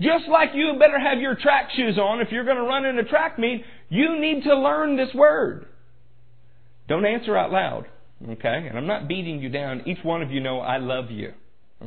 Just 0.00 0.28
like 0.28 0.50
you 0.54 0.72
better 0.78 0.98
have 0.98 1.20
your 1.20 1.36
track 1.36 1.70
shoes 1.76 1.98
on 1.98 2.20
if 2.20 2.32
you're 2.32 2.44
going 2.44 2.56
to 2.56 2.62
run 2.62 2.86
in 2.86 2.98
a 2.98 3.04
track 3.04 3.38
meet, 3.38 3.64
you 3.88 4.18
need 4.18 4.44
to 4.44 4.58
learn 4.58 4.96
this 4.96 5.14
word. 5.14 5.66
Don't 6.88 7.06
answer 7.06 7.36
out 7.36 7.52
loud, 7.52 7.86
okay? 8.28 8.66
And 8.68 8.76
I'm 8.76 8.86
not 8.86 9.08
beating 9.08 9.40
you 9.40 9.48
down. 9.48 9.82
Each 9.86 10.02
one 10.02 10.22
of 10.22 10.30
you 10.30 10.40
know 10.40 10.60
I 10.60 10.78
love 10.78 11.10
you, 11.10 11.32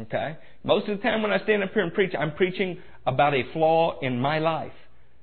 okay? 0.01 0.37
Most 0.63 0.87
of 0.89 0.97
the 0.97 1.03
time 1.03 1.21
when 1.21 1.31
I 1.31 1.43
stand 1.43 1.63
up 1.63 1.73
here 1.73 1.83
and 1.83 1.93
preach, 1.93 2.13
I'm 2.17 2.33
preaching 2.35 2.79
about 3.05 3.33
a 3.33 3.43
flaw 3.53 3.99
in 4.01 4.19
my 4.19 4.39
life. 4.39 4.71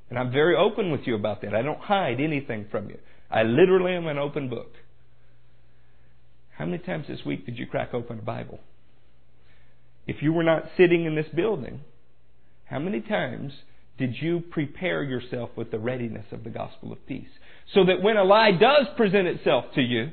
And 0.09 0.19
I'm 0.19 0.33
very 0.33 0.57
open 0.57 0.91
with 0.91 1.03
you 1.05 1.15
about 1.15 1.43
that. 1.43 1.55
I 1.55 1.63
don't 1.63 1.81
hide 1.81 2.21
anything 2.21 2.67
from 2.71 2.89
you. 2.89 2.99
I 3.31 3.45
literally 3.45 3.95
am 3.95 4.07
an 4.07 4.19
open 4.19 4.49
book. 4.49 4.73
How 6.59 6.67
many 6.67 6.79
times 6.79 7.07
this 7.09 7.25
week 7.25 7.47
did 7.47 7.59
you 7.59 7.67
crack 7.67 7.95
open 7.95 8.19
a 8.19 8.23
Bible? 8.23 8.59
If 10.07 10.17
you 10.21 10.33
were 10.33 10.43
not 10.43 10.65
sitting 10.77 11.05
in 11.05 11.15
this 11.15 11.29
building, 11.35 11.81
how 12.65 12.81
many 12.81 13.01
times 13.01 13.53
did 13.99 14.17
you 14.21 14.41
prepare 14.41 15.03
yourself 15.03 15.51
with 15.57 15.71
the 15.71 15.79
readiness 15.79 16.27
of 16.33 16.43
the 16.43 16.51
gospel 16.51 16.93
of 16.93 17.07
peace? 17.07 17.29
So 17.73 17.85
that 17.85 18.03
when 18.03 18.17
a 18.17 18.25
lie 18.25 18.51
does 18.51 18.87
present 18.97 19.29
itself 19.29 19.67
to 19.75 19.81
you, 19.81 20.11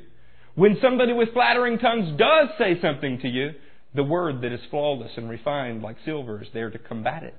when 0.58 0.76
somebody 0.82 1.12
with 1.12 1.32
flattering 1.32 1.78
tongues 1.78 2.18
does 2.18 2.48
say 2.58 2.80
something 2.82 3.20
to 3.20 3.28
you, 3.28 3.50
the 3.94 4.02
word 4.02 4.42
that 4.42 4.50
is 4.50 4.58
flawless 4.70 5.12
and 5.16 5.30
refined 5.30 5.82
like 5.82 5.94
silver 6.04 6.42
is 6.42 6.48
there 6.52 6.68
to 6.68 6.78
combat 6.80 7.22
it. 7.22 7.36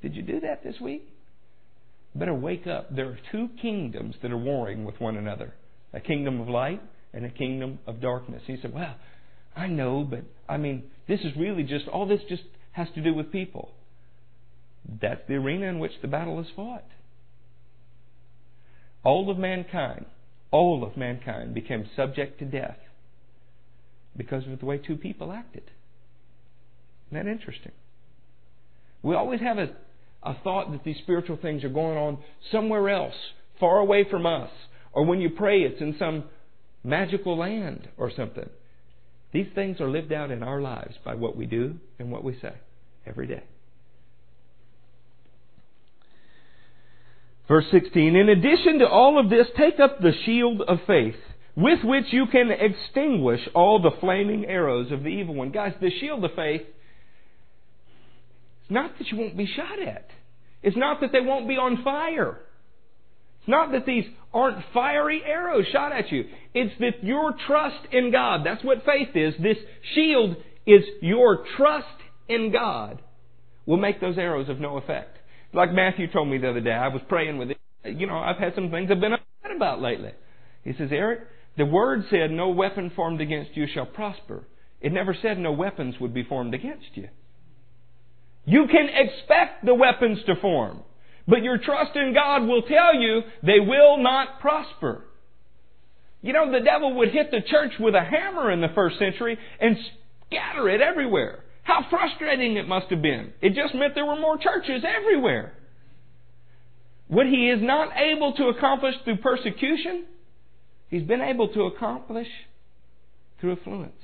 Did 0.00 0.14
you 0.14 0.22
do 0.22 0.38
that 0.40 0.62
this 0.62 0.76
week? 0.80 1.08
Better 2.14 2.34
wake 2.34 2.68
up. 2.68 2.94
There 2.94 3.06
are 3.06 3.18
two 3.32 3.48
kingdoms 3.60 4.14
that 4.22 4.30
are 4.30 4.38
warring 4.38 4.84
with 4.84 5.00
one 5.00 5.16
another 5.16 5.54
a 5.92 5.98
kingdom 5.98 6.40
of 6.40 6.48
light 6.48 6.80
and 7.12 7.24
a 7.24 7.30
kingdom 7.30 7.80
of 7.84 8.00
darkness. 8.00 8.42
He 8.46 8.56
said, 8.62 8.72
Well, 8.72 8.94
I 9.56 9.66
know, 9.66 10.06
but 10.08 10.22
I 10.48 10.56
mean, 10.56 10.84
this 11.08 11.20
is 11.22 11.36
really 11.36 11.64
just, 11.64 11.88
all 11.88 12.06
this 12.06 12.20
just 12.28 12.44
has 12.72 12.86
to 12.94 13.02
do 13.02 13.12
with 13.12 13.32
people. 13.32 13.72
That's 15.00 15.22
the 15.26 15.34
arena 15.34 15.66
in 15.66 15.80
which 15.80 16.00
the 16.00 16.06
battle 16.06 16.38
is 16.38 16.46
fought. 16.54 16.84
All 19.02 19.28
of 19.32 19.36
mankind, 19.38 20.06
all 20.50 20.84
of 20.84 20.96
mankind 20.96 21.54
became 21.54 21.88
subject 21.94 22.38
to 22.38 22.44
death 22.44 22.78
because 24.16 24.46
of 24.46 24.58
the 24.58 24.66
way 24.66 24.78
two 24.78 24.96
people 24.96 25.32
acted. 25.32 25.64
Isn't 27.10 27.24
that 27.24 27.30
interesting? 27.30 27.72
We 29.02 29.14
always 29.14 29.40
have 29.40 29.58
a, 29.58 29.70
a 30.22 30.34
thought 30.42 30.72
that 30.72 30.84
these 30.84 30.98
spiritual 30.98 31.38
things 31.40 31.64
are 31.64 31.68
going 31.68 31.96
on 31.96 32.18
somewhere 32.50 32.88
else, 32.88 33.14
far 33.60 33.78
away 33.78 34.04
from 34.10 34.26
us. 34.26 34.50
Or 34.92 35.04
when 35.04 35.20
you 35.20 35.30
pray, 35.30 35.60
it's 35.60 35.80
in 35.80 35.96
some 35.98 36.24
magical 36.82 37.36
land 37.36 37.88
or 37.96 38.10
something. 38.14 38.48
These 39.32 39.48
things 39.54 39.80
are 39.80 39.90
lived 39.90 40.12
out 40.12 40.30
in 40.30 40.42
our 40.42 40.60
lives 40.60 40.94
by 41.04 41.14
what 41.14 41.36
we 41.36 41.46
do 41.46 41.76
and 41.98 42.10
what 42.10 42.24
we 42.24 42.38
say 42.40 42.54
every 43.06 43.26
day. 43.26 43.42
Verse 47.48 47.64
16 47.72 48.14
In 48.14 48.28
addition 48.28 48.78
to 48.80 48.86
all 48.86 49.18
of 49.18 49.30
this, 49.30 49.46
take 49.56 49.80
up 49.80 50.00
the 50.00 50.12
shield 50.24 50.62
of 50.62 50.78
faith, 50.86 51.16
with 51.56 51.82
which 51.82 52.12
you 52.12 52.26
can 52.26 52.50
extinguish 52.50 53.40
all 53.54 53.80
the 53.80 53.96
flaming 54.00 54.44
arrows 54.44 54.92
of 54.92 55.02
the 55.02 55.08
evil 55.08 55.34
one. 55.34 55.50
Guys, 55.50 55.72
the 55.80 55.90
shield 55.98 56.22
of 56.24 56.30
faith, 56.36 56.62
it's 58.62 58.70
not 58.70 58.98
that 58.98 59.08
you 59.08 59.16
won't 59.16 59.36
be 59.36 59.46
shot 59.46 59.80
at, 59.80 60.08
it's 60.62 60.76
not 60.76 61.00
that 61.00 61.10
they 61.12 61.20
won't 61.20 61.48
be 61.48 61.56
on 61.56 61.82
fire. 61.82 62.38
It's 63.40 63.48
not 63.48 63.72
that 63.72 63.86
these 63.86 64.04
aren't 64.34 64.62
fiery 64.74 65.22
arrows 65.24 65.64
shot 65.72 65.92
at 65.92 66.12
you. 66.12 66.24
It's 66.52 66.74
that 66.80 67.02
your 67.02 67.34
trust 67.46 67.86
in 67.92 68.12
God, 68.12 68.44
that's 68.44 68.62
what 68.62 68.84
faith 68.84 69.14
is. 69.14 69.32
This 69.42 69.56
shield 69.94 70.36
is 70.66 70.82
your 71.00 71.46
trust 71.56 71.86
in 72.28 72.52
God 72.52 73.00
will 73.64 73.78
make 73.78 74.02
those 74.02 74.18
arrows 74.18 74.50
of 74.50 74.60
no 74.60 74.76
effect. 74.76 75.17
Like 75.52 75.72
Matthew 75.72 76.10
told 76.10 76.28
me 76.28 76.38
the 76.38 76.50
other 76.50 76.60
day, 76.60 76.72
I 76.72 76.88
was 76.88 77.02
praying 77.08 77.38
with 77.38 77.50
him. 77.50 77.56
You 77.98 78.06
know, 78.06 78.18
I've 78.18 78.36
had 78.36 78.54
some 78.54 78.70
things 78.70 78.90
I've 78.90 79.00
been 79.00 79.14
upset 79.14 79.56
about 79.56 79.80
lately. 79.80 80.12
He 80.64 80.72
says, 80.74 80.90
Eric, 80.92 81.20
the 81.56 81.64
word 81.64 82.04
said, 82.10 82.30
no 82.30 82.50
weapon 82.50 82.92
formed 82.94 83.20
against 83.20 83.56
you 83.56 83.66
shall 83.72 83.86
prosper. 83.86 84.44
It 84.80 84.92
never 84.92 85.16
said 85.20 85.38
no 85.38 85.52
weapons 85.52 85.96
would 86.00 86.14
be 86.14 86.22
formed 86.22 86.54
against 86.54 86.88
you. 86.94 87.08
You 88.44 88.66
can 88.66 88.88
expect 88.88 89.64
the 89.64 89.74
weapons 89.74 90.18
to 90.26 90.36
form, 90.36 90.82
but 91.26 91.42
your 91.42 91.58
trust 91.58 91.96
in 91.96 92.14
God 92.14 92.46
will 92.46 92.62
tell 92.62 92.94
you 92.94 93.22
they 93.42 93.60
will 93.60 93.98
not 93.98 94.40
prosper. 94.40 95.04
You 96.22 96.32
know, 96.32 96.50
the 96.50 96.64
devil 96.64 96.94
would 96.94 97.10
hit 97.10 97.30
the 97.30 97.42
church 97.46 97.72
with 97.78 97.94
a 97.94 98.02
hammer 98.02 98.50
in 98.50 98.60
the 98.60 98.68
first 98.74 98.98
century 98.98 99.38
and 99.60 99.76
scatter 100.26 100.68
it 100.68 100.80
everywhere. 100.80 101.44
How 101.68 101.84
frustrating 101.90 102.56
it 102.56 102.66
must 102.66 102.86
have 102.88 103.02
been. 103.02 103.34
It 103.42 103.50
just 103.50 103.74
meant 103.74 103.94
there 103.94 104.06
were 104.06 104.18
more 104.18 104.38
churches 104.38 104.82
everywhere. 104.88 105.52
What 107.08 107.26
he 107.26 107.50
is 107.50 107.60
not 107.60 107.90
able 107.94 108.32
to 108.32 108.44
accomplish 108.44 108.94
through 109.04 109.18
persecution, 109.18 110.06
he's 110.88 111.02
been 111.02 111.20
able 111.20 111.48
to 111.48 111.64
accomplish 111.64 112.26
through 113.38 113.52
affluence. 113.52 114.00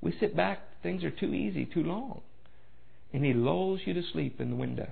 We 0.00 0.14
sit 0.18 0.34
back, 0.34 0.60
things 0.82 1.04
are 1.04 1.10
too 1.10 1.34
easy, 1.34 1.66
too 1.66 1.82
long. 1.82 2.22
And 3.12 3.22
he 3.22 3.34
lulls 3.34 3.80
you 3.84 3.92
to 3.92 4.02
sleep 4.10 4.40
in 4.40 4.48
the 4.48 4.56
window. 4.56 4.88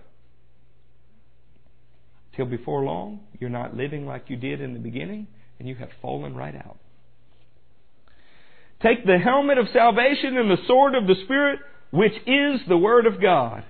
Till 2.37 2.45
before 2.45 2.85
long, 2.85 3.21
you're 3.41 3.49
not 3.49 3.75
living 3.75 4.05
like 4.05 4.29
you 4.29 4.37
did 4.37 4.61
in 4.61 4.75
the 4.75 4.81
beginning, 4.81 5.29
and 5.59 5.67
you 5.67 5.77
have 5.77 5.89
fallen 6.03 6.37
right 6.37 6.55
out. 6.55 6.77
Take 8.83 9.07
the 9.07 9.19
helmet 9.19 9.59
of 9.59 9.69
salvation 9.73 10.37
and 10.37 10.51
the 10.51 10.67
sword 10.67 10.95
of 10.95 11.07
the 11.07 11.15
Spirit, 11.25 11.61
which 11.91 12.13
is 12.27 12.61
the 12.69 12.77
Word 12.77 13.07
of 13.07 13.21
God, 13.21 13.65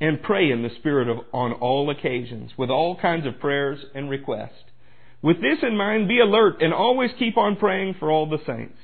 and 0.00 0.22
pray 0.22 0.50
in 0.50 0.62
the 0.62 0.70
Spirit 0.78 1.08
of, 1.08 1.18
on 1.32 1.52
all 1.54 1.90
occasions, 1.90 2.52
with 2.56 2.70
all 2.70 2.96
kinds 2.96 3.26
of 3.26 3.40
prayers 3.40 3.80
and 3.94 4.08
requests. 4.08 4.64
With 5.20 5.40
this 5.40 5.58
in 5.62 5.76
mind, 5.76 6.08
be 6.08 6.20
alert 6.20 6.62
and 6.62 6.72
always 6.72 7.10
keep 7.18 7.36
on 7.36 7.56
praying 7.56 7.96
for 7.98 8.10
all 8.10 8.28
the 8.28 8.42
saints. 8.46 8.78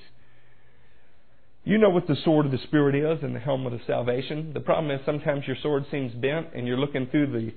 You 1.64 1.78
know 1.78 1.90
what 1.90 2.06
the 2.06 2.16
sword 2.24 2.46
of 2.46 2.52
the 2.52 2.58
Spirit 2.58 2.94
is 2.94 3.22
and 3.22 3.34
the 3.34 3.40
helmet 3.40 3.72
of 3.72 3.80
salvation. 3.86 4.52
The 4.54 4.60
problem 4.60 4.90
is 4.90 5.04
sometimes 5.04 5.46
your 5.46 5.56
sword 5.62 5.84
seems 5.90 6.14
bent 6.14 6.48
and 6.54 6.66
you're 6.66 6.78
looking 6.78 7.06
through 7.06 7.32
the 7.32 7.52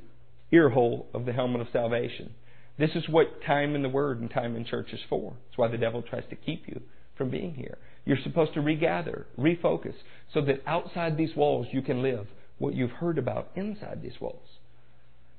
ear 0.51 0.69
hole 0.69 1.07
of 1.13 1.25
the 1.25 1.33
helmet 1.33 1.61
of 1.61 1.67
salvation. 1.71 2.33
This 2.77 2.91
is 2.95 3.07
what 3.07 3.43
time 3.45 3.73
in 3.73 3.83
the 3.83 3.89
Word 3.89 4.19
and 4.19 4.29
time 4.29 4.55
in 4.55 4.65
church 4.65 4.89
is 4.91 4.99
for. 5.09 5.33
That's 5.45 5.57
why 5.57 5.69
the 5.69 5.77
devil 5.77 6.01
tries 6.01 6.27
to 6.29 6.35
keep 6.35 6.67
you 6.67 6.81
from 7.21 7.29
being 7.29 7.53
here. 7.53 7.77
You're 8.03 8.17
supposed 8.23 8.55
to 8.55 8.61
regather, 8.61 9.27
refocus, 9.37 9.93
so 10.33 10.41
that 10.41 10.63
outside 10.65 11.17
these 11.17 11.35
walls 11.35 11.67
you 11.71 11.83
can 11.83 12.01
live 12.01 12.25
what 12.57 12.73
you've 12.73 12.89
heard 12.89 13.19
about 13.19 13.51
inside 13.55 14.01
these 14.01 14.19
walls. 14.19 14.47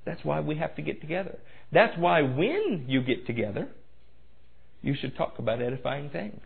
That's 0.05 0.25
why 0.25 0.39
we 0.39 0.59
have 0.59 0.77
to 0.77 0.83
get 0.83 1.01
together. 1.01 1.41
That's 1.73 1.99
why 1.99 2.23
when 2.23 2.85
you 2.87 3.03
get 3.03 3.27
together, 3.27 3.69
you 4.81 4.95
should 4.95 5.17
talk 5.17 5.41
about 5.41 5.61
edifying 5.61 6.11
things. 6.11 6.43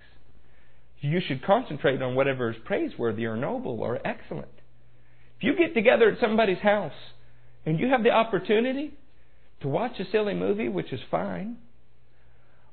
You 1.00 1.20
should 1.20 1.44
concentrate 1.44 2.00
on 2.00 2.14
whatever 2.14 2.50
is 2.50 2.56
praiseworthy 2.64 3.26
or 3.26 3.36
noble 3.36 3.82
or 3.82 4.00
excellent. 4.06 4.48
If 5.36 5.42
you 5.44 5.54
get 5.54 5.74
together 5.74 6.12
at 6.12 6.18
somebody's 6.18 6.60
house 6.60 6.96
and 7.66 7.78
you 7.78 7.90
have 7.90 8.02
the 8.02 8.10
opportunity 8.10 8.94
to 9.60 9.68
watch 9.68 10.00
a 10.00 10.10
silly 10.10 10.32
movie, 10.32 10.70
which 10.70 10.94
is 10.94 11.00
fine, 11.10 11.58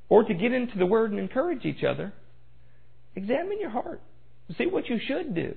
or 0.08 0.24
to 0.24 0.34
get 0.34 0.54
into 0.54 0.78
the 0.78 0.86
Word 0.86 1.12
and 1.12 1.20
encourage 1.20 1.66
each 1.66 1.84
other, 1.84 2.14
Examine 3.16 3.60
your 3.60 3.70
heart. 3.70 4.02
See 4.58 4.66
what 4.66 4.88
you 4.90 5.00
should 5.06 5.36
do. 5.36 5.56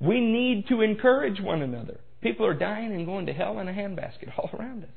We 0.00 0.20
need 0.20 0.66
to 0.68 0.80
encourage 0.80 1.40
one 1.40 1.62
another. 1.62 2.00
People 2.20 2.46
are 2.46 2.54
dying 2.54 2.92
and 2.92 3.06
going 3.06 3.26
to 3.26 3.32
hell 3.32 3.58
in 3.60 3.68
a 3.68 3.72
handbasket 3.72 4.32
all 4.38 4.50
around 4.52 4.84
us. 4.84 4.90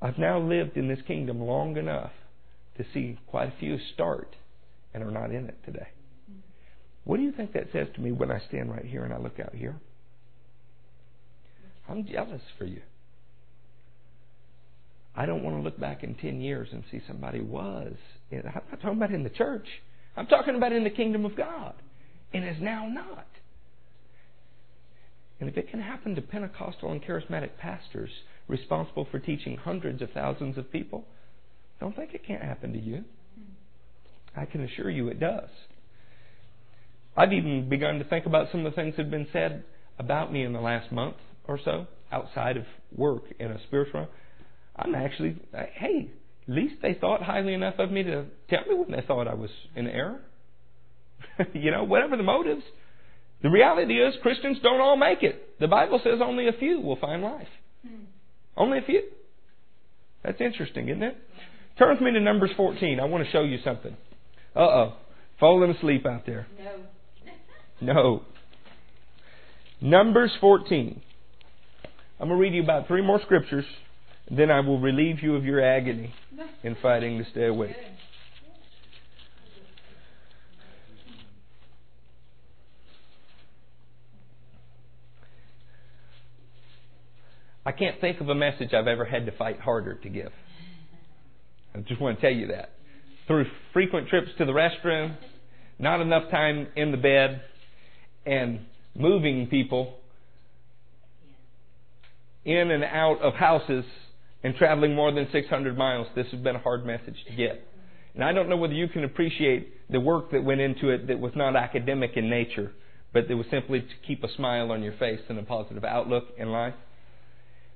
I've 0.00 0.18
now 0.18 0.38
lived 0.38 0.76
in 0.76 0.88
this 0.88 0.98
kingdom 1.06 1.40
long 1.40 1.76
enough 1.76 2.12
to 2.76 2.84
see 2.92 3.18
quite 3.26 3.48
a 3.48 3.54
few 3.58 3.78
start 3.94 4.36
and 4.92 5.02
are 5.02 5.10
not 5.10 5.30
in 5.30 5.46
it 5.46 5.58
today. 5.64 5.88
What 7.04 7.18
do 7.18 7.22
you 7.22 7.32
think 7.32 7.52
that 7.52 7.68
says 7.72 7.88
to 7.94 8.00
me 8.00 8.12
when 8.12 8.30
I 8.30 8.40
stand 8.48 8.70
right 8.70 8.84
here 8.84 9.04
and 9.04 9.12
I 9.12 9.18
look 9.18 9.38
out 9.40 9.54
here? 9.54 9.76
I'm 11.88 12.06
jealous 12.06 12.42
for 12.58 12.64
you. 12.64 12.80
I 15.16 15.26
don't 15.26 15.42
want 15.42 15.56
to 15.56 15.62
look 15.62 15.78
back 15.78 16.02
in 16.02 16.14
10 16.14 16.40
years 16.40 16.68
and 16.72 16.82
see 16.90 17.00
somebody 17.06 17.40
was. 17.40 17.94
I'm 18.32 18.42
not 18.44 18.80
talking 18.80 18.96
about 18.96 19.12
in 19.12 19.22
the 19.22 19.30
church. 19.30 19.66
I'm 20.16 20.26
talking 20.26 20.56
about 20.56 20.72
in 20.72 20.84
the 20.84 20.90
kingdom 20.90 21.24
of 21.24 21.36
God 21.36 21.74
and 22.32 22.44
is 22.44 22.56
now 22.60 22.88
not. 22.88 23.26
And 25.40 25.48
if 25.48 25.56
it 25.56 25.70
can 25.70 25.80
happen 25.80 26.14
to 26.14 26.22
Pentecostal 26.22 26.90
and 26.90 27.02
charismatic 27.02 27.56
pastors 27.58 28.10
responsible 28.48 29.06
for 29.10 29.18
teaching 29.18 29.56
hundreds 29.56 30.02
of 30.02 30.10
thousands 30.10 30.58
of 30.58 30.70
people, 30.70 31.04
don't 31.80 31.94
think 31.94 32.14
it 32.14 32.26
can't 32.26 32.42
happen 32.42 32.72
to 32.72 32.78
you. 32.78 33.04
Hmm. 33.34 34.40
I 34.40 34.44
can 34.46 34.62
assure 34.64 34.90
you 34.90 35.08
it 35.08 35.20
does. 35.20 35.48
I've 37.16 37.32
even 37.32 37.68
begun 37.68 37.98
to 37.98 38.04
think 38.04 38.26
about 38.26 38.48
some 38.50 38.64
of 38.64 38.72
the 38.72 38.76
things 38.76 38.94
that 38.96 39.02
have 39.02 39.10
been 39.10 39.28
said 39.32 39.64
about 39.98 40.32
me 40.32 40.44
in 40.44 40.52
the 40.52 40.60
last 40.60 40.90
month 40.90 41.16
or 41.46 41.58
so 41.64 41.86
outside 42.10 42.56
of 42.56 42.64
work 42.94 43.24
in 43.38 43.50
a 43.50 43.62
spiritual 43.66 44.08
I'm 44.76 44.94
actually, 44.94 45.36
hey, 45.52 46.10
at 46.48 46.54
least 46.54 46.76
they 46.82 46.94
thought 46.94 47.22
highly 47.22 47.54
enough 47.54 47.74
of 47.78 47.90
me 47.90 48.02
to 48.02 48.26
tell 48.50 48.64
me 48.68 48.74
when 48.74 48.90
they 48.90 49.06
thought 49.06 49.28
I 49.28 49.34
was 49.34 49.50
in 49.76 49.86
error. 49.86 50.20
you 51.52 51.70
know, 51.70 51.84
whatever 51.84 52.16
the 52.16 52.22
motives, 52.22 52.62
The 53.42 53.50
reality 53.50 53.94
is 53.94 54.14
Christians 54.22 54.58
don't 54.62 54.80
all 54.80 54.96
make 54.96 55.22
it. 55.22 55.60
The 55.60 55.68
Bible 55.68 56.00
says 56.02 56.20
only 56.22 56.48
a 56.48 56.52
few 56.52 56.80
will 56.80 56.96
find 56.96 57.22
life. 57.22 57.48
Only 58.56 58.78
a 58.78 58.82
few. 58.82 59.02
That's 60.24 60.40
interesting, 60.40 60.88
isn't 60.88 61.02
it? 61.02 61.16
Turn 61.78 61.90
with 61.94 62.00
me 62.00 62.12
to 62.12 62.20
Numbers 62.20 62.50
14. 62.56 63.00
I 63.00 63.04
want 63.04 63.24
to 63.24 63.30
show 63.30 63.42
you 63.42 63.58
something. 63.64 63.96
Uh 64.56 64.60
oh. 64.60 64.92
Falling 65.40 65.70
asleep 65.72 66.06
out 66.06 66.24
there. 66.24 66.46
No. 67.82 67.92
No. 67.92 68.22
Numbers 69.80 70.32
14. 70.40 71.02
I'm 72.20 72.28
going 72.28 72.38
to 72.38 72.42
read 72.42 72.54
you 72.54 72.62
about 72.62 72.86
three 72.86 73.02
more 73.02 73.20
scriptures, 73.22 73.64
then 74.30 74.50
I 74.50 74.60
will 74.60 74.80
relieve 74.80 75.22
you 75.22 75.36
of 75.36 75.44
your 75.44 75.60
agony 75.60 76.14
in 76.62 76.76
fighting 76.80 77.22
to 77.22 77.30
stay 77.30 77.46
awake. 77.46 77.76
I 87.66 87.72
can't 87.72 87.98
think 88.00 88.20
of 88.20 88.28
a 88.28 88.34
message 88.34 88.74
I've 88.74 88.86
ever 88.86 89.04
had 89.04 89.26
to 89.26 89.32
fight 89.32 89.58
harder 89.58 89.94
to 89.94 90.08
give. 90.08 90.32
I 91.74 91.80
just 91.80 92.00
want 92.00 92.20
to 92.20 92.22
tell 92.22 92.34
you 92.34 92.48
that. 92.48 92.70
Through 93.26 93.46
frequent 93.72 94.08
trips 94.08 94.28
to 94.38 94.44
the 94.44 94.52
restroom, 94.52 95.16
not 95.78 96.00
enough 96.00 96.30
time 96.30 96.68
in 96.76 96.90
the 96.90 96.98
bed, 96.98 97.40
and 98.26 98.60
moving 98.94 99.48
people 99.48 99.94
in 102.44 102.70
and 102.70 102.84
out 102.84 103.20
of 103.22 103.34
houses 103.34 103.84
and 104.44 104.54
traveling 104.54 104.94
more 104.94 105.10
than 105.10 105.26
600 105.32 105.76
miles, 105.76 106.06
this 106.14 106.26
has 106.30 106.40
been 106.40 106.54
a 106.54 106.60
hard 106.60 106.84
message 106.84 107.16
to 107.26 107.34
get. 107.34 107.66
And 108.14 108.22
I 108.22 108.32
don't 108.32 108.50
know 108.50 108.58
whether 108.58 108.74
you 108.74 108.88
can 108.88 109.02
appreciate 109.02 109.90
the 109.90 109.98
work 109.98 110.30
that 110.32 110.44
went 110.44 110.60
into 110.60 110.90
it 110.90 111.08
that 111.08 111.18
was 111.18 111.32
not 111.34 111.56
academic 111.56 112.12
in 112.16 112.28
nature, 112.28 112.70
but 113.14 113.26
that 113.26 113.36
was 113.36 113.46
simply 113.50 113.80
to 113.80 114.06
keep 114.06 114.22
a 114.22 114.28
smile 114.36 114.70
on 114.70 114.82
your 114.82 114.92
face 114.92 115.20
and 115.30 115.38
a 115.38 115.42
positive 115.42 115.82
outlook 115.82 116.24
in 116.36 116.50
life. 116.50 116.74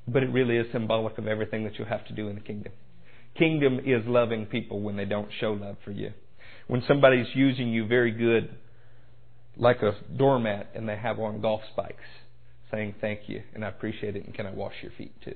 But 0.06 0.22
it 0.22 0.30
really 0.30 0.56
is 0.56 0.66
symbolic 0.70 1.16
of 1.16 1.26
everything 1.26 1.64
that 1.64 1.78
you 1.78 1.86
have 1.86 2.06
to 2.06 2.12
do 2.12 2.28
in 2.28 2.34
the 2.34 2.40
kingdom. 2.42 2.72
Kingdom 3.36 3.80
is 3.80 4.06
loving 4.06 4.44
people 4.44 4.80
when 4.80 4.96
they 4.96 5.06
don't 5.06 5.30
show 5.40 5.52
love 5.52 5.76
for 5.84 5.90
you. 5.90 6.12
When 6.66 6.82
somebody's 6.86 7.28
using 7.34 7.68
you 7.68 7.86
very 7.86 8.10
good, 8.10 8.54
like 9.56 9.82
a 9.82 9.96
doormat, 10.16 10.68
and 10.74 10.86
they 10.86 10.96
have 10.96 11.18
on 11.18 11.40
golf 11.40 11.62
spikes, 11.72 11.96
saying 12.70 12.94
thank 13.00 13.20
you 13.26 13.42
and 13.54 13.64
I 13.64 13.68
appreciate 13.68 14.16
it 14.16 14.26
and 14.26 14.34
can 14.34 14.46
I 14.46 14.50
wash 14.50 14.74
your 14.82 14.92
feet 14.98 15.14
too? 15.24 15.34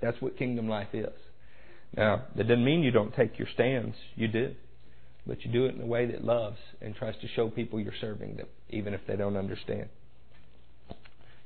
That's 0.00 0.20
what 0.20 0.36
kingdom 0.36 0.68
life 0.68 0.88
is. 0.92 1.12
Now, 1.96 2.24
that 2.36 2.44
doesn't 2.48 2.64
mean 2.64 2.82
you 2.82 2.90
don't 2.90 3.14
take 3.14 3.38
your 3.38 3.48
stands. 3.54 3.96
You 4.14 4.28
do. 4.28 4.54
But 5.26 5.44
you 5.44 5.50
do 5.50 5.66
it 5.66 5.74
in 5.74 5.80
a 5.80 5.86
way 5.86 6.06
that 6.06 6.24
loves 6.24 6.58
and 6.80 6.94
tries 6.94 7.14
to 7.20 7.28
show 7.28 7.48
people 7.48 7.80
you're 7.80 7.92
serving 8.00 8.36
them, 8.36 8.46
even 8.70 8.94
if 8.94 9.00
they 9.08 9.16
don't 9.16 9.36
understand. 9.36 9.88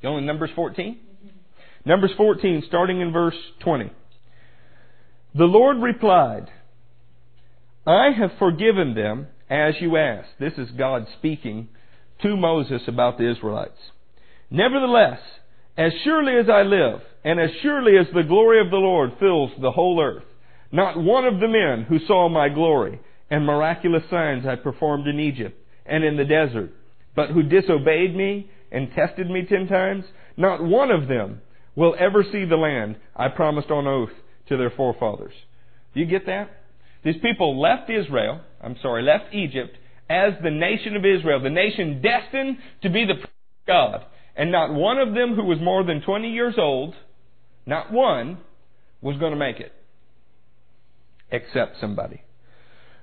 You 0.03 0.09
only 0.09 0.25
Numbers 0.25 0.51
14? 0.55 0.97
Mm-hmm. 0.97 1.89
Numbers 1.89 2.11
14, 2.17 2.65
starting 2.67 3.01
in 3.01 3.13
verse 3.13 3.37
20. 3.61 3.91
The 5.35 5.45
Lord 5.45 5.79
replied, 5.79 6.51
I 7.87 8.11
have 8.11 8.33
forgiven 8.39 8.95
them 8.95 9.29
as 9.49 9.75
you 9.81 9.97
asked. 9.97 10.31
This 10.39 10.55
is 10.59 10.71
God 10.73 11.07
speaking 11.19 11.69
to 12.23 12.37
Moses 12.37 12.83
about 12.87 13.17
the 13.17 13.31
Israelites. 13.31 13.79
Nevertheless, 14.51 15.21
as 15.77 15.93
surely 16.05 16.37
as 16.37 16.49
I 16.51 16.63
live, 16.63 17.01
and 17.25 17.39
as 17.41 17.51
surely 17.63 17.99
as 17.99 18.07
the 18.15 18.23
glory 18.23 18.61
of 18.61 18.71
the 18.71 18.77
Lord 18.77 19.13
fills 19.19 19.51
the 19.61 19.71
whole 19.71 20.01
earth, 20.01 20.25
not 20.73 21.01
one 21.01 21.25
of 21.25 21.41
the 21.41 21.49
men 21.49 21.85
who 21.89 21.99
saw 22.07 22.29
my 22.29 22.49
glory 22.49 23.01
and 23.31 23.45
miraculous 23.45 24.03
signs 24.11 24.47
I 24.47 24.57
performed 24.57 25.07
in 25.07 25.21
Egypt 25.21 25.57
and 25.87 26.05
in 26.05 26.17
the 26.17 26.25
desert, 26.25 26.73
but 27.15 27.31
who 27.31 27.43
disobeyed 27.43 28.15
me 28.15 28.51
and 28.73 28.93
tested 28.95 29.29
me 29.29 29.47
ten 29.49 29.67
times, 29.67 30.05
not 30.37 30.63
one 30.63 30.91
of 30.91 31.09
them 31.09 31.41
will 31.75 31.95
ever 31.99 32.25
see 32.31 32.45
the 32.45 32.57
land 32.57 32.97
I 33.15 33.29
promised 33.29 33.71
on 33.71 33.87
oath 33.87 34.11
to 34.49 34.57
their 34.57 34.71
forefathers. 34.71 35.33
Do 35.95 36.01
you 36.01 36.07
get 36.07 36.27
that? 36.27 36.51
These 37.05 37.21
people 37.23 37.61
left 37.61 37.91
Israel, 37.91 38.41
I'm 38.63 38.77
sorry, 38.83 39.03
left 39.03 39.35
Egypt 39.35 39.77
as 40.09 40.33
the 40.43 40.51
nation 40.51 40.97
of 40.97 41.05
Israel, 41.05 41.41
the 41.41 41.51
nation 41.51 42.03
destined 42.03 42.59
to 42.83 42.91
be 42.91 43.07
the 43.07 43.15
God. 43.67 44.05
And 44.37 44.51
not 44.51 44.73
one 44.73 44.99
of 44.99 45.15
them 45.15 45.35
who 45.35 45.45
was 45.45 45.59
more 45.61 45.85
than 45.85 46.03
20 46.03 46.31
years 46.31 46.55
old, 46.59 46.95
not 47.71 47.93
one, 47.93 48.39
was 49.01 49.17
going 49.17 49.33
to 49.33 49.39
make 49.39 49.61
it. 49.61 49.73
Except 51.31 51.81
somebody. 51.81 52.21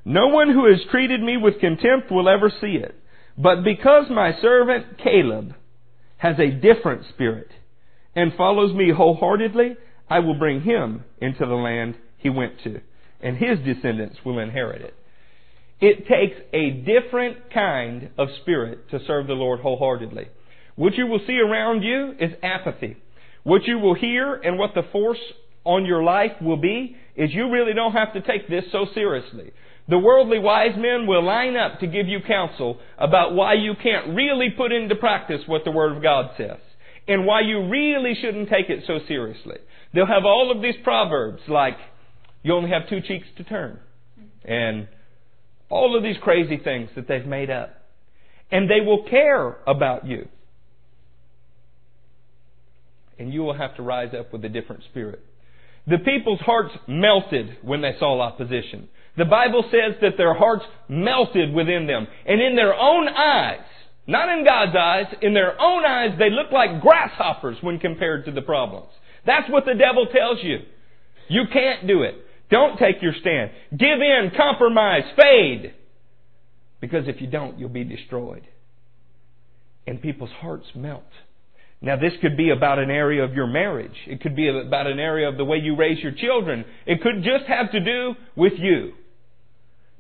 No 0.04 0.28
one 0.28 0.50
who 0.50 0.70
has 0.70 0.82
treated 0.92 1.22
me 1.22 1.38
with 1.38 1.60
contempt 1.60 2.12
will 2.12 2.30
ever 2.30 2.52
see 2.62 2.76
it. 2.76 2.94
But 3.38 3.64
because 3.64 4.06
my 4.10 4.34
servant 4.42 5.00
Caleb 5.02 5.56
has 6.18 6.36
a 6.38 6.52
different 6.52 7.06
spirit 7.14 7.50
and 8.14 8.34
follows 8.34 8.76
me 8.76 8.92
wholeheartedly, 8.92 9.78
I 10.10 10.20
will 10.20 10.36
bring 10.36 10.62
him 10.62 11.06
into 11.20 11.46
the 11.46 11.56
land 11.56 11.96
he 12.18 12.30
went 12.30 12.62
to, 12.64 12.82
and 13.22 13.38
his 13.38 13.60
descendants 13.60 14.18
will 14.26 14.40
inherit 14.40 14.82
it. 14.82 14.96
It 15.80 16.08
takes 16.08 16.42
a 16.54 16.72
different 16.72 17.54
kind 17.54 18.10
of 18.18 18.30
spirit 18.42 18.90
to 18.90 19.00
serve 19.06 19.28
the 19.28 19.34
Lord 19.34 19.60
wholeheartedly. 19.60 20.28
What 20.76 20.96
you 20.96 21.08
will 21.08 21.22
see 21.26 21.40
around 21.40 21.84
you 21.84 22.16
is 22.20 22.32
apathy. 22.42 22.98
What 23.48 23.64
you 23.64 23.80
will 23.80 23.94
hear 23.94 24.34
and 24.34 24.60
what 24.60 24.72
the 24.76 24.84
force 24.92 25.22
on 25.64 25.86
your 25.86 26.04
life 26.04 26.34
will 26.42 26.58
be 26.58 26.98
is 27.16 27.34
you 27.34 27.50
really 27.50 27.74
don't 27.74 27.94
have 27.94 28.12
to 28.12 28.20
take 28.20 28.50
this 28.50 28.66
so 28.74 28.88
seriously. 28.94 29.54
The 29.88 29.98
worldly 29.98 30.38
wise 30.38 30.76
men 30.76 31.08
will 31.08 31.24
line 31.24 31.56
up 31.56 31.80
to 31.80 31.88
give 31.88 32.10
you 32.10 32.20
counsel 32.28 32.78
about 32.98 33.36
why 33.36 33.54
you 33.54 33.74
can't 33.82 34.14
really 34.18 34.50
put 34.50 34.74
into 34.74 34.96
practice 34.96 35.44
what 35.46 35.64
the 35.64 35.72
Word 35.72 35.96
of 35.96 36.04
God 36.04 36.32
says 36.36 36.58
and 37.08 37.26
why 37.26 37.40
you 37.40 37.70
really 37.70 38.16
shouldn't 38.20 38.50
take 38.50 38.70
it 38.70 38.84
so 38.86 39.00
seriously. 39.08 39.60
They'll 39.94 40.08
have 40.08 40.26
all 40.26 40.52
of 40.54 40.62
these 40.62 40.76
proverbs 40.84 41.42
like, 41.48 41.78
you 42.44 42.54
only 42.54 42.72
have 42.72 42.90
two 42.90 43.00
cheeks 43.00 43.28
to 43.38 43.46
turn, 43.46 43.80
and 44.44 44.90
all 45.70 45.96
of 45.96 46.04
these 46.04 46.18
crazy 46.22 46.58
things 46.58 46.90
that 46.98 47.08
they've 47.08 47.26
made 47.26 47.50
up. 47.50 47.74
And 48.52 48.70
they 48.70 48.82
will 48.86 49.06
care 49.10 49.56
about 49.66 50.06
you. 50.06 50.28
And 53.20 53.34
you 53.34 53.42
will 53.42 53.58
have 53.58 53.76
to 53.78 53.84
rise 53.84 54.14
up 54.18 54.32
with 54.32 54.46
a 54.46 54.50
different 54.50 54.84
spirit. 54.92 55.24
The 55.88 55.98
people's 56.00 56.42
hearts 56.42 56.74
melted 56.88 57.58
when 57.62 57.82
they 57.82 57.96
saw 57.98 58.20
opposition. 58.22 58.90
The 59.18 59.26
Bible 59.26 59.64
says 59.72 59.96
that 60.02 60.18
their 60.18 60.34
hearts 60.34 60.66
melted 60.88 61.54
within 61.54 61.88
them. 61.88 62.08
And 62.26 62.42
in 62.42 62.56
their 62.56 62.76
own 62.76 63.08
eyes, 63.08 63.66
not 64.06 64.30
in 64.30 64.46
God's 64.46 64.76
eyes, 64.76 65.06
in 65.22 65.34
their 65.34 65.60
own 65.60 65.86
eyes, 65.86 66.12
they 66.20 66.30
look 66.30 66.52
like 66.52 66.82
grasshoppers 66.82 67.58
when 67.62 67.80
compared 67.80 68.26
to 68.26 68.32
the 68.32 68.42
problems. 68.42 68.90
That's 69.26 69.50
what 69.50 69.66
the 69.66 69.74
devil 69.74 70.08
tells 70.14 70.44
you. 70.44 70.60
You 71.30 71.44
can't 71.52 71.88
do 71.88 72.04
it. 72.04 72.16
Don't 72.50 72.78
take 72.78 73.02
your 73.02 73.14
stand. 73.20 73.52
Give 73.72 74.00
in, 74.00 74.32
compromise, 74.38 75.04
fade. 75.18 75.74
Because 76.80 77.08
if 77.08 77.20
you 77.20 77.28
don't, 77.28 77.60
you'll 77.60 77.70
be 77.70 77.84
destroyed. 77.84 78.48
And 79.86 80.02
people's 80.02 80.32
hearts 80.40 80.68
melt. 80.76 81.04
Now, 81.82 81.96
this 81.96 82.14
could 82.22 82.36
be 82.36 82.50
about 82.50 82.80
an 82.80 82.90
area 82.90 83.24
of 83.24 83.34
your 83.34 83.46
marriage. 83.46 83.96
It 84.08 84.22
could 84.22 84.36
be 84.36 84.50
about 84.50 84.88
an 84.88 85.00
area 85.00 85.30
of 85.30 85.38
the 85.38 85.46
way 85.46 85.58
you 85.58 85.76
raise 85.76 86.02
your 86.02 86.12
children. 86.12 86.66
It 86.88 87.02
could 87.02 87.24
just 87.24 87.46
have 87.48 87.72
to 87.72 87.80
do 87.80 88.16
with 88.36 88.54
you. 88.58 88.94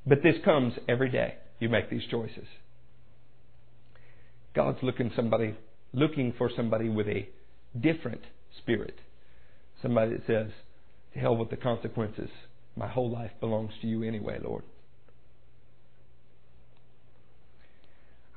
But 0.05 0.23
this 0.23 0.35
comes 0.43 0.73
every 0.89 1.09
day. 1.09 1.35
You 1.59 1.69
make 1.69 1.89
these 1.89 2.01
choices. 2.09 2.47
God's 4.55 4.79
looking 4.81 5.11
somebody 5.15 5.55
looking 5.93 6.33
for 6.37 6.49
somebody 6.55 6.89
with 6.89 7.07
a 7.07 7.27
different 7.79 8.21
spirit. 8.59 8.95
Somebody 9.81 10.11
that 10.11 10.27
says, 10.27 10.51
To 11.13 11.19
hell 11.19 11.35
with 11.35 11.49
the 11.49 11.57
consequences. 11.57 12.29
My 12.75 12.87
whole 12.87 13.09
life 13.09 13.31
belongs 13.39 13.71
to 13.81 13.87
you 13.87 14.03
anyway, 14.03 14.39
Lord. 14.43 14.63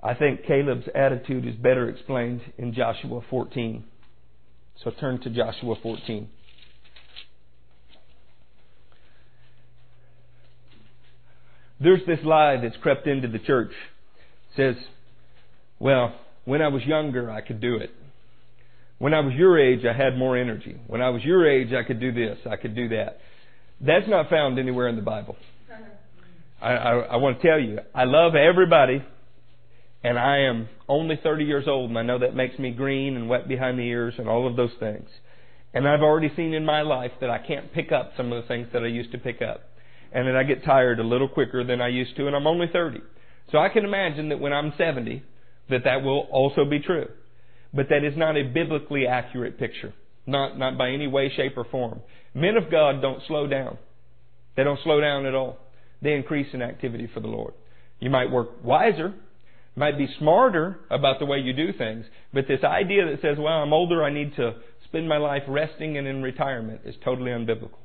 I 0.03 0.15
think 0.15 0.47
Caleb's 0.47 0.89
attitude 0.95 1.47
is 1.47 1.55
better 1.57 1.89
explained 1.89 2.41
in 2.57 2.73
Joshua 2.73 3.21
14. 3.29 3.85
So 4.83 4.91
turn 4.99 5.21
to 5.23 5.31
Joshua 5.31 5.75
14. 5.83 6.29
There's 11.81 12.01
this 12.07 12.19
lie 12.25 12.57
that's 12.63 12.77
crept 12.79 13.07
into 13.07 13.29
the 13.29 13.39
church. 13.39 13.73
It 13.73 14.57
says, 14.57 14.85
well, 15.79 16.15
when 16.45 16.63
I 16.63 16.69
was 16.69 16.83
younger, 16.85 17.31
I 17.31 17.41
could 17.43 17.61
do 17.61 17.77
it. 17.77 17.91
When 18.99 19.15
I 19.15 19.21
was 19.21 19.35
your 19.35 19.59
age, 19.59 19.85
I 19.85 19.97
had 19.97 20.17
more 20.17 20.37
energy. 20.37 20.79
When 20.87 21.01
I 21.01 21.09
was 21.09 21.25
your 21.25 21.49
age, 21.49 21.73
I 21.73 21.87
could 21.87 22.01
do 22.01 22.13
this, 22.13 22.39
I 22.51 22.57
could 22.57 22.75
do 22.75 22.89
that. 22.91 23.19
That's 23.81 24.07
not 24.09 24.29
found 24.29 24.59
anywhere 24.59 24.89
in 24.89 24.97
the 24.97 25.03
Bible. 25.03 25.37
I, 26.61 26.73
I, 26.73 26.93
I 26.99 27.17
want 27.17 27.41
to 27.41 27.49
tell 27.49 27.59
you, 27.59 27.79
I 27.95 28.05
love 28.05 28.35
everybody 28.35 29.03
and 30.03 30.19
I 30.19 30.39
am 30.39 30.69
only 30.89 31.19
30 31.23 31.45
years 31.45 31.65
old, 31.69 31.91
and 31.91 31.99
I 31.99 32.03
know 32.03 32.19
that 32.19 32.35
makes 32.35 32.59
me 32.59 32.71
green 32.71 33.17
and 33.17 33.29
wet 33.29 33.49
behind 33.49 33.79
the 33.79 33.83
ears 33.83 34.15
and 34.19 34.29
all 34.29 34.47
of 34.47 34.57
those 34.57 34.73
things. 34.81 35.09
And 35.75 35.87
I've 35.87 36.01
already 36.01 36.33
seen 36.35 36.55
in 36.55 36.65
my 36.65 36.83
life 36.83 37.13
that 37.21 37.31
I 37.31 37.39
can't 37.39 37.73
pick 37.73 37.93
up 37.93 38.13
some 38.17 38.33
of 38.33 38.43
the 38.43 38.49
things 38.49 38.69
that 38.73 38.83
I 38.83 38.89
used 38.89 39.13
to 39.13 39.19
pick 39.19 39.41
up. 39.43 39.63
And 40.13 40.27
that 40.27 40.35
I 40.35 40.43
get 40.43 40.65
tired 40.65 40.99
a 40.99 41.05
little 41.05 41.29
quicker 41.29 41.63
than 41.63 41.81
I 41.81 41.89
used 41.89 42.17
to, 42.17 42.27
and 42.27 42.35
I'm 42.35 42.47
only 42.47 42.67
30. 42.73 43.01
So 43.53 43.59
I 43.59 43.69
can 43.69 43.85
imagine 43.85 44.31
that 44.31 44.41
when 44.41 44.53
I'm 44.53 44.73
70, 44.77 45.23
that 45.69 45.85
that 45.85 46.03
will 46.03 46.27
also 46.33 46.65
be 46.65 46.81
true. 46.81 47.07
But 47.73 47.89
that 47.91 48.05
is 48.05 48.17
not 48.17 48.37
a 48.37 48.43
biblically 48.43 49.07
accurate 49.07 49.59
picture. 49.59 49.95
Not, 50.27 50.59
not 50.59 50.77
by 50.77 50.91
any 50.91 51.07
way, 51.07 51.33
shape, 51.35 51.57
or 51.57 51.65
form. 51.65 52.01
Men 52.35 52.57
of 52.57 52.71
God 52.71 53.01
don't 53.01 53.23
slow 53.29 53.47
down. 53.47 53.79
They 54.57 54.65
don't 54.65 54.81
slow 54.83 55.01
down 55.01 55.27
at 55.27 55.35
all. 55.35 55.59
They 56.03 56.15
increase 56.15 56.49
in 56.53 56.63
activity 56.63 57.09
for 57.13 57.21
the 57.21 57.29
Lord. 57.29 57.55
You 58.01 58.11
might 58.11 58.31
work 58.31 58.65
wiser, 58.65 59.15
might 59.77 59.97
be 59.97 60.09
smarter 60.19 60.81
about 60.91 61.19
the 61.19 61.27
way 61.27 61.39
you 61.39 61.53
do 61.53 61.73
things, 61.73 62.05
but 62.33 62.47
this 62.49 62.65
idea 62.65 63.07
that 63.07 63.23
says, 63.23 63.39
well, 63.39 63.63
I'm 63.63 63.73
older, 63.73 64.03
I 64.03 64.13
need 64.13 64.35
to 64.37 64.57
spend 64.85 65.09
my 65.09 65.19
life 65.19 65.43
resting 65.49 65.97
and 65.97 66.07
in 66.07 66.23
retirement 66.23 66.81
is 66.85 66.95
totally 67.05 67.31
unbiblical. 67.31 67.79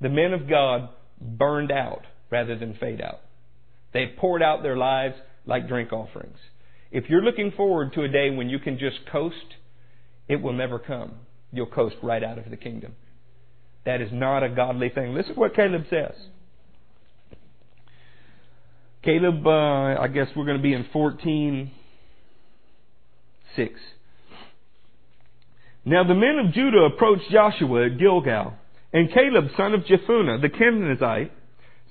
The 0.00 0.08
men 0.08 0.32
of 0.32 0.48
God 0.48 0.88
burned 1.20 1.70
out 1.70 2.02
rather 2.30 2.58
than 2.58 2.74
fade 2.74 3.00
out. 3.00 3.20
They 3.92 4.12
poured 4.18 4.42
out 4.42 4.62
their 4.62 4.76
lives 4.76 5.14
like 5.46 5.68
drink 5.68 5.92
offerings. 5.92 6.38
If 6.90 7.04
you're 7.08 7.22
looking 7.22 7.52
forward 7.56 7.92
to 7.94 8.02
a 8.02 8.08
day 8.08 8.30
when 8.30 8.48
you 8.48 8.58
can 8.58 8.78
just 8.78 9.06
coast, 9.10 9.54
it 10.28 10.42
will 10.42 10.52
never 10.52 10.78
come. 10.78 11.12
You'll 11.52 11.66
coast 11.66 11.96
right 12.02 12.22
out 12.22 12.38
of 12.38 12.50
the 12.50 12.56
kingdom. 12.56 12.94
That 13.86 14.00
is 14.00 14.10
not 14.12 14.42
a 14.42 14.48
godly 14.48 14.88
thing. 14.88 15.14
Listen 15.14 15.34
to 15.34 15.40
what 15.40 15.54
Caleb 15.54 15.84
says. 15.90 16.14
Caleb, 19.04 19.46
uh, 19.46 20.00
I 20.00 20.08
guess 20.08 20.28
we're 20.34 20.46
going 20.46 20.56
to 20.56 20.62
be 20.62 20.72
in 20.72 20.86
14 20.92 21.70
6. 23.56 23.72
Now 25.84 26.04
the 26.04 26.14
men 26.14 26.38
of 26.44 26.54
Judah 26.54 26.88
approached 26.94 27.30
Joshua 27.30 27.86
at 27.86 27.98
Gilgal, 27.98 28.54
and 28.92 29.12
Caleb, 29.12 29.50
son 29.56 29.74
of 29.74 29.82
Jephunneh, 29.82 30.40
the 30.40 30.48
Kenizzite, 30.48 31.30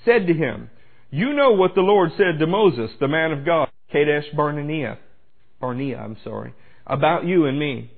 said 0.03 0.27
to 0.27 0.33
him, 0.33 0.69
You 1.11 1.33
know 1.33 1.51
what 1.51 1.75
the 1.75 1.81
Lord 1.81 2.11
said 2.17 2.39
to 2.39 2.47
Moses, 2.47 2.89
the 2.99 3.07
man 3.07 3.31
of 3.31 3.45
God, 3.45 3.69
Kadesh 3.91 4.25
Barnea, 4.35 4.97
Barnea, 5.61 5.97
I'm 5.97 6.17
sorry, 6.23 6.53
about 6.87 7.25
you 7.25 7.45
and 7.45 7.59
me. 7.59 7.91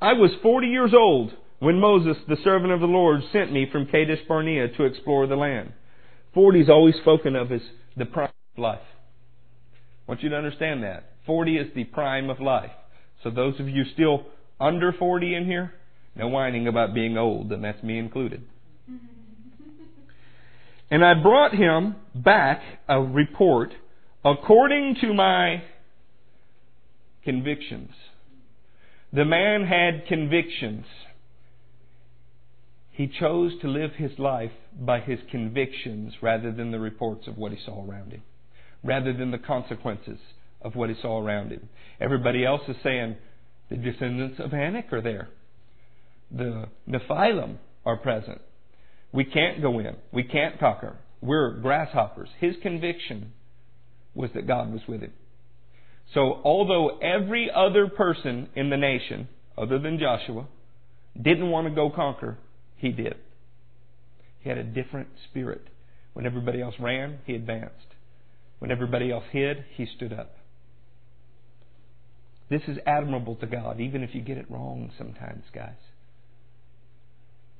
I 0.00 0.12
was 0.12 0.30
40 0.42 0.66
years 0.66 0.92
old 0.94 1.32
when 1.60 1.80
Moses, 1.80 2.16
the 2.28 2.36
servant 2.44 2.72
of 2.72 2.80
the 2.80 2.86
Lord, 2.86 3.22
sent 3.32 3.50
me 3.50 3.66
from 3.72 3.86
Kadesh 3.86 4.20
Barnea 4.28 4.68
to 4.76 4.84
explore 4.84 5.26
the 5.26 5.36
land. 5.36 5.72
40 6.34 6.60
is 6.60 6.68
always 6.68 6.94
spoken 6.96 7.34
of 7.34 7.50
as 7.50 7.62
the 7.96 8.04
prime 8.04 8.30
life. 8.58 8.80
I 10.06 10.10
want 10.10 10.22
you 10.22 10.30
to 10.30 10.36
understand 10.36 10.82
that. 10.82 11.12
40 11.26 11.56
is 11.56 11.66
the 11.74 11.84
prime 11.84 12.30
of 12.30 12.40
life. 12.40 12.70
So 13.22 13.30
those 13.30 13.58
of 13.60 13.68
you 13.68 13.84
still 13.92 14.26
under 14.60 14.92
40 14.92 15.34
in 15.34 15.44
here, 15.44 15.74
no 16.16 16.28
whining 16.28 16.66
about 16.66 16.94
being 16.94 17.16
old, 17.16 17.52
and 17.52 17.62
that's 17.62 17.82
me 17.82 17.98
included. 17.98 18.42
And 20.90 21.04
I 21.04 21.12
brought 21.12 21.52
him 21.54 21.96
back 22.14 22.62
a 22.88 22.98
report 22.98 23.74
according 24.24 24.96
to 25.02 25.12
my 25.12 25.62
convictions. 27.24 27.90
The 29.12 29.24
man 29.24 29.66
had 29.66 30.06
convictions. 30.06 30.86
He 32.90 33.06
chose 33.06 33.52
to 33.60 33.68
live 33.68 33.92
his 33.96 34.18
life 34.18 34.52
by 34.78 35.00
his 35.00 35.18
convictions 35.30 36.14
rather 36.20 36.52
than 36.52 36.70
the 36.70 36.80
reports 36.80 37.26
of 37.26 37.36
what 37.36 37.52
he 37.52 37.58
saw 37.64 37.86
around 37.86 38.12
him, 38.12 38.22
rather 38.82 39.12
than 39.12 39.30
the 39.30 39.38
consequences 39.38 40.18
of 40.62 40.74
what 40.74 40.88
he 40.88 40.96
saw 41.00 41.20
around 41.20 41.50
him. 41.50 41.68
Everybody 42.00 42.44
else 42.44 42.62
is 42.68 42.76
saying 42.82 43.16
the 43.70 43.76
descendants 43.76 44.40
of 44.40 44.52
Anak 44.52 44.92
are 44.92 45.00
there. 45.00 45.28
The 46.30 46.66
Nephilim 46.88 47.56
are 47.84 47.96
present. 47.96 48.40
We 49.12 49.24
can't 49.24 49.62
go 49.62 49.78
in. 49.78 49.96
We 50.12 50.22
can't 50.22 50.58
conquer. 50.58 50.96
We're 51.20 51.58
grasshoppers. 51.60 52.28
His 52.38 52.54
conviction 52.62 53.32
was 54.14 54.30
that 54.34 54.46
God 54.46 54.72
was 54.72 54.82
with 54.86 55.00
him. 55.00 55.12
So, 56.14 56.40
although 56.44 56.98
every 56.98 57.50
other 57.54 57.88
person 57.88 58.48
in 58.54 58.70
the 58.70 58.76
nation, 58.76 59.28
other 59.56 59.78
than 59.78 59.98
Joshua, 59.98 60.46
didn't 61.20 61.50
want 61.50 61.68
to 61.68 61.74
go 61.74 61.90
conquer, 61.90 62.38
he 62.76 62.90
did. 62.90 63.16
He 64.40 64.48
had 64.48 64.58
a 64.58 64.64
different 64.64 65.08
spirit. 65.28 65.62
When 66.14 66.26
everybody 66.26 66.62
else 66.62 66.74
ran, 66.80 67.18
he 67.26 67.34
advanced. 67.34 67.74
When 68.58 68.70
everybody 68.70 69.10
else 69.10 69.24
hid, 69.30 69.64
he 69.74 69.86
stood 69.96 70.12
up. 70.12 70.36
This 72.50 72.62
is 72.66 72.78
admirable 72.86 73.36
to 73.36 73.46
God, 73.46 73.80
even 73.80 74.02
if 74.02 74.14
you 74.14 74.22
get 74.22 74.38
it 74.38 74.50
wrong 74.50 74.90
sometimes, 74.96 75.44
guys. 75.54 75.76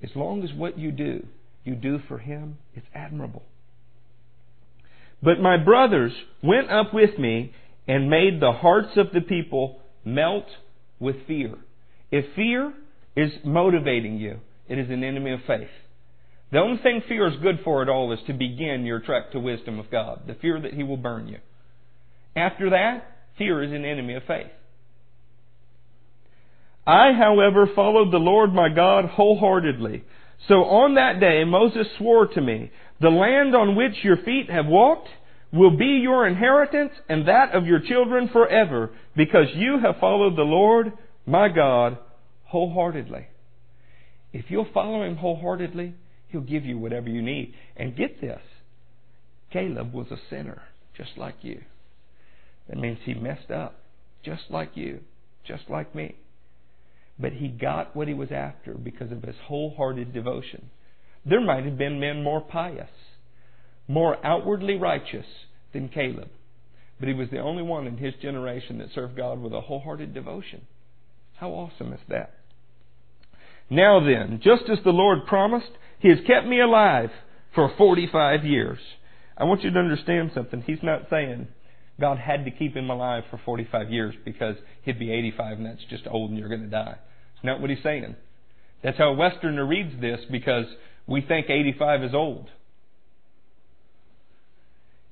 As 0.03 0.11
long 0.15 0.43
as 0.43 0.53
what 0.53 0.79
you 0.79 0.93
do, 0.93 1.27
you 1.65 1.75
do 1.75 1.99
for 2.09 2.19
Him, 2.19 2.59
it's 2.75 2.87
admirable. 2.95 3.43
But 5.23 5.41
my 5.41 5.57
brothers 5.63 6.13
went 6.43 6.71
up 6.71 6.95
with 6.95 7.19
me 7.19 7.53
and 7.87 8.09
made 8.09 8.41
the 8.41 8.53
hearts 8.53 8.97
of 8.97 9.09
the 9.13 9.21
people 9.21 9.81
melt 10.05 10.47
with 11.01 11.27
fear. 11.27 11.55
If 12.11 12.25
fear 12.35 12.73
is 13.17 13.33
motivating 13.45 14.19
you, 14.19 14.39
it 14.69 14.79
is 14.79 14.89
an 14.91 15.03
enemy 15.03 15.33
of 15.33 15.41
faith. 15.47 15.69
The 16.51 16.59
only 16.59 16.83
thing 16.83 17.03
fear 17.09 17.29
is 17.29 17.37
good 17.43 17.61
for 17.63 17.83
at 17.83 17.89
all 17.89 18.13
is 18.13 18.21
to 18.27 18.33
begin 18.33 18.85
your 18.87 19.01
trek 19.01 19.33
to 19.33 19.41
wisdom 19.41 19.79
of 19.79 19.91
God, 19.91 20.23
the 20.27 20.35
fear 20.35 20.61
that 20.61 20.73
He 20.73 20.83
will 20.83 20.97
burn 20.97 21.29
you. 21.29 21.39
After 22.35 22.71
that, 22.71 23.05
fear 23.37 23.63
is 23.63 23.73
an 23.73 23.85
enemy 23.85 24.15
of 24.15 24.23
faith. 24.25 24.51
I, 26.87 27.13
however, 27.13 27.69
followed 27.75 28.11
the 28.11 28.19
Lord 28.19 28.55
my 28.55 28.71
God 28.71 29.05
wholeheartedly. 29.05 30.05
So 30.47 30.65
on 30.65 30.95
that 30.95 31.21
day 31.21 31.45
Moses 31.45 31.87
swore 31.99 32.29
to 32.29 32.41
me, 32.41 32.71
The 33.01 33.11
land 33.11 33.55
on 33.55 33.77
which 33.77 34.03
your 34.03 34.17
feet 34.17 34.49
have 34.51 34.67
walked 34.67 35.09
will 35.53 35.77
be 35.77 36.01
your 36.03 36.27
inheritance 36.27 36.93
and 37.09 37.29
that 37.29 37.55
of 37.55 37.67
your 37.67 37.81
children 37.81 38.29
forever, 38.33 38.91
because 39.15 39.49
you 39.55 39.79
have 39.83 39.99
followed 40.01 40.37
the 40.37 40.43
Lord 40.43 40.93
my 41.27 41.49
God 41.49 41.99
wholeheartedly. 42.45 43.27
If 44.33 44.47
you'll 44.49 44.69
follow 44.73 45.03
him 45.03 45.17
wholeheartedly, 45.17 45.95
he'll 46.29 46.41
give 46.41 46.65
you 46.65 46.79
whatever 46.79 47.09
you 47.09 47.23
need. 47.23 47.55
And 47.77 47.97
get 47.97 48.21
this 48.21 48.41
Caleb 49.53 49.93
was 49.93 50.09
a 50.11 50.19
sinner, 50.29 50.63
just 50.97 51.17
like 51.17 51.37
you. 51.43 51.63
That 52.69 52.79
means 52.79 52.99
he 53.05 53.15
messed 53.15 53.51
up, 53.51 53.81
just 54.23 54.43
like 54.51 54.73
you, 54.75 55.01
just 55.47 55.65
like 55.71 55.95
me. 55.95 56.17
But 57.19 57.33
he 57.33 57.49
got 57.49 57.97
what 57.97 58.09
he 58.09 58.15
was 58.15 58.31
after 58.31 58.75
because 58.75 59.11
of 59.11 59.23
his 59.23 59.37
wholehearted 59.47 60.13
devotion. 60.13 60.71
There 61.25 61.41
might 61.41 61.65
have 61.65 61.79
been 61.79 61.99
men 61.99 62.23
more 62.23 62.41
pious, 62.41 62.91
more 63.89 64.25
outwardly 64.25 64.77
righteous 64.77 65.27
than 65.73 65.89
Caleb. 65.89 66.29
But 67.01 67.09
he 67.09 67.15
was 67.15 67.29
the 67.31 67.41
only 67.41 67.63
one 67.63 67.87
in 67.87 67.97
his 67.97 68.15
generation 68.21 68.79
that 68.79 68.93
served 68.95 69.17
God 69.17 69.41
with 69.41 69.53
a 69.53 69.61
wholehearted 69.61 70.15
devotion. 70.15 70.63
How 71.37 71.51
awesome 71.51 71.93
is 71.93 72.01
that? 72.09 72.35
Now 73.71 74.01
then, 74.01 74.41
just 74.43 74.65
as 74.71 74.79
the 74.85 74.91
Lord 74.91 75.27
promised, 75.27 75.71
He 75.99 76.09
has 76.09 76.19
kept 76.27 76.47
me 76.47 76.61
alive 76.61 77.11
for 77.55 77.73
45 77.77 78.45
years. 78.45 78.79
I 79.37 79.45
want 79.45 79.63
you 79.63 79.71
to 79.71 79.79
understand 79.79 80.33
something. 80.35 80.63
He's 80.63 80.83
not 80.83 81.03
saying 81.11 81.49
God 82.01 82.19
had 82.19 82.45
to 82.45 82.51
keep 82.51 82.77
him 82.77 82.91
alive 82.91 83.25
for 83.31 83.41
45 83.45 83.91
years 83.91 84.15
because 84.25 84.57
he'd 84.83 84.99
be 84.99 85.13
85 85.13 85.59
and 85.59 85.67
that's 85.67 85.85
just 85.91 86.07
old 86.09 86.31
and 86.31 86.39
you're 86.39 86.49
going 86.49 86.63
to 86.63 86.69
die. 86.69 86.97
It's 87.35 87.45
not 87.45 87.61
what 87.61 87.71
he's 87.71 87.83
saying. 87.83 88.17
That's 88.83 88.99
how 88.99 89.13
a 89.13 89.15
Westerner 89.15 89.67
reads 89.67 90.01
this 90.01 90.21
because 90.31 90.67
we 91.07 91.21
think 91.21 91.51
85 91.51 92.05
is 92.05 92.15
old. 92.15 92.49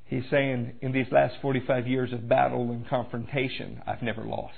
He's 0.05 0.25
saying, 0.31 0.75
in 0.81 0.93
these 0.93 1.07
last 1.11 1.35
45 1.43 1.89
years 1.89 2.13
of 2.13 2.29
battle 2.29 2.71
and 2.71 2.89
confrontation, 2.89 3.83
I've 3.87 4.03
never 4.03 4.23
lost 4.23 4.55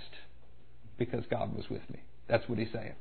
because 0.99 1.25
God 1.31 1.57
was 1.57 1.65
with 1.71 1.89
me. 1.91 2.01
That's 2.29 2.47
what 2.49 2.59
he's 2.59 2.69
saying. 2.73 2.93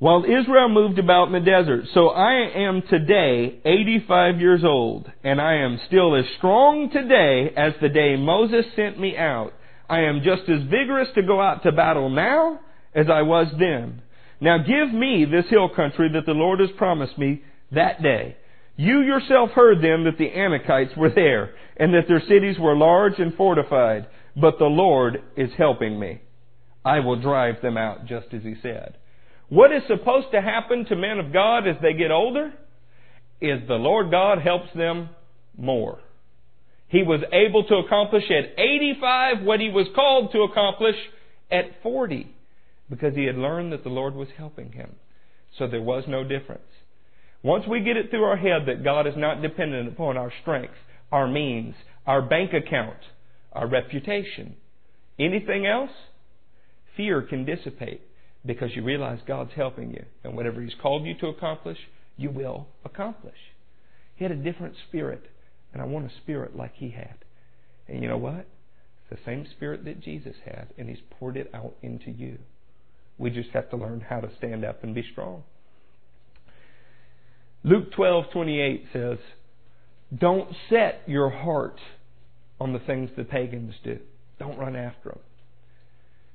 While 0.00 0.24
Israel 0.24 0.68
moved 0.68 1.00
about 1.00 1.26
in 1.26 1.32
the 1.32 1.40
desert, 1.40 1.86
so 1.92 2.10
I 2.10 2.50
am 2.54 2.82
today 2.82 3.58
85 3.64 4.40
years 4.40 4.62
old, 4.64 5.10
and 5.24 5.40
I 5.40 5.54
am 5.54 5.80
still 5.88 6.14
as 6.14 6.24
strong 6.36 6.88
today 6.92 7.52
as 7.56 7.72
the 7.80 7.88
day 7.88 8.14
Moses 8.14 8.64
sent 8.76 9.00
me 9.00 9.16
out. 9.16 9.54
I 9.90 10.02
am 10.02 10.22
just 10.22 10.48
as 10.48 10.62
vigorous 10.70 11.08
to 11.16 11.22
go 11.22 11.40
out 11.40 11.64
to 11.64 11.72
battle 11.72 12.10
now 12.10 12.60
as 12.94 13.06
I 13.10 13.22
was 13.22 13.48
then. 13.58 14.02
Now 14.40 14.58
give 14.58 14.94
me 14.94 15.24
this 15.24 15.50
hill 15.50 15.68
country 15.68 16.08
that 16.12 16.26
the 16.26 16.32
Lord 16.32 16.60
has 16.60 16.70
promised 16.76 17.18
me 17.18 17.42
that 17.72 18.00
day. 18.00 18.36
You 18.76 19.00
yourself 19.00 19.50
heard 19.50 19.82
them 19.82 20.04
that 20.04 20.16
the 20.16 20.30
Anakites 20.30 20.96
were 20.96 21.10
there, 21.10 21.54
and 21.76 21.92
that 21.94 22.06
their 22.06 22.22
cities 22.28 22.56
were 22.56 22.76
large 22.76 23.18
and 23.18 23.34
fortified, 23.34 24.06
but 24.36 24.60
the 24.60 24.66
Lord 24.66 25.24
is 25.36 25.50
helping 25.58 25.98
me. 25.98 26.20
I 26.84 27.00
will 27.00 27.20
drive 27.20 27.60
them 27.62 27.76
out 27.76 28.06
just 28.06 28.28
as 28.32 28.44
he 28.44 28.54
said. 28.62 28.96
What 29.48 29.72
is 29.72 29.82
supposed 29.86 30.28
to 30.32 30.42
happen 30.42 30.84
to 30.86 30.96
men 30.96 31.18
of 31.18 31.32
God 31.32 31.66
as 31.66 31.76
they 31.80 31.94
get 31.94 32.10
older 32.10 32.52
is 33.40 33.66
the 33.66 33.74
Lord 33.74 34.10
God 34.10 34.40
helps 34.42 34.68
them 34.74 35.10
more. 35.56 36.00
He 36.88 37.02
was 37.02 37.20
able 37.32 37.64
to 37.64 37.76
accomplish 37.76 38.24
at 38.30 38.58
85 38.58 39.42
what 39.44 39.60
he 39.60 39.70
was 39.70 39.86
called 39.94 40.32
to 40.32 40.42
accomplish 40.42 40.96
at 41.50 41.82
40 41.82 42.34
because 42.90 43.14
he 43.14 43.24
had 43.24 43.36
learned 43.36 43.72
that 43.72 43.84
the 43.84 43.90
Lord 43.90 44.14
was 44.14 44.28
helping 44.36 44.72
him. 44.72 44.96
So 45.58 45.66
there 45.66 45.82
was 45.82 46.04
no 46.08 46.24
difference. 46.24 46.62
Once 47.42 47.64
we 47.68 47.80
get 47.80 47.96
it 47.96 48.10
through 48.10 48.24
our 48.24 48.36
head 48.36 48.66
that 48.66 48.84
God 48.84 49.06
is 49.06 49.14
not 49.16 49.42
dependent 49.42 49.88
upon 49.88 50.16
our 50.16 50.32
strength, 50.42 50.74
our 51.12 51.28
means, 51.28 51.74
our 52.06 52.20
bank 52.20 52.52
account, 52.52 52.98
our 53.52 53.66
reputation. 53.66 54.56
Anything 55.18 55.66
else? 55.66 55.90
Fear 56.96 57.22
can 57.22 57.44
dissipate 57.44 58.02
because 58.44 58.70
you 58.74 58.82
realize 58.82 59.20
God's 59.26 59.52
helping 59.54 59.90
you. 59.90 60.04
And 60.24 60.36
whatever 60.36 60.60
He's 60.60 60.74
called 60.80 61.04
you 61.04 61.14
to 61.18 61.28
accomplish, 61.28 61.78
you 62.16 62.30
will 62.30 62.68
accomplish. 62.84 63.38
He 64.16 64.24
had 64.24 64.32
a 64.32 64.36
different 64.36 64.74
spirit, 64.88 65.26
and 65.72 65.80
I 65.80 65.84
want 65.86 66.10
a 66.10 66.16
spirit 66.22 66.56
like 66.56 66.74
He 66.74 66.90
had. 66.90 67.16
And 67.86 68.02
you 68.02 68.08
know 68.08 68.18
what? 68.18 68.46
It's 69.10 69.10
the 69.10 69.18
same 69.24 69.46
spirit 69.56 69.84
that 69.84 70.00
Jesus 70.00 70.36
had, 70.44 70.68
and 70.76 70.88
He's 70.88 71.02
poured 71.18 71.36
it 71.36 71.50
out 71.54 71.74
into 71.82 72.10
you. 72.10 72.38
We 73.16 73.30
just 73.30 73.50
have 73.50 73.70
to 73.70 73.76
learn 73.76 74.00
how 74.08 74.20
to 74.20 74.30
stand 74.36 74.64
up 74.64 74.82
and 74.82 74.94
be 74.94 75.04
strong. 75.12 75.42
Luke 77.64 77.90
12:28 77.92 78.86
says, 78.92 79.18
"Don't 80.16 80.54
set 80.68 81.02
your 81.06 81.28
heart 81.28 81.80
on 82.60 82.72
the 82.72 82.78
things 82.78 83.10
the 83.16 83.24
pagans 83.24 83.74
do. 83.82 84.00
Don't 84.38 84.58
run 84.58 84.76
after 84.76 85.10
them." 85.10 85.20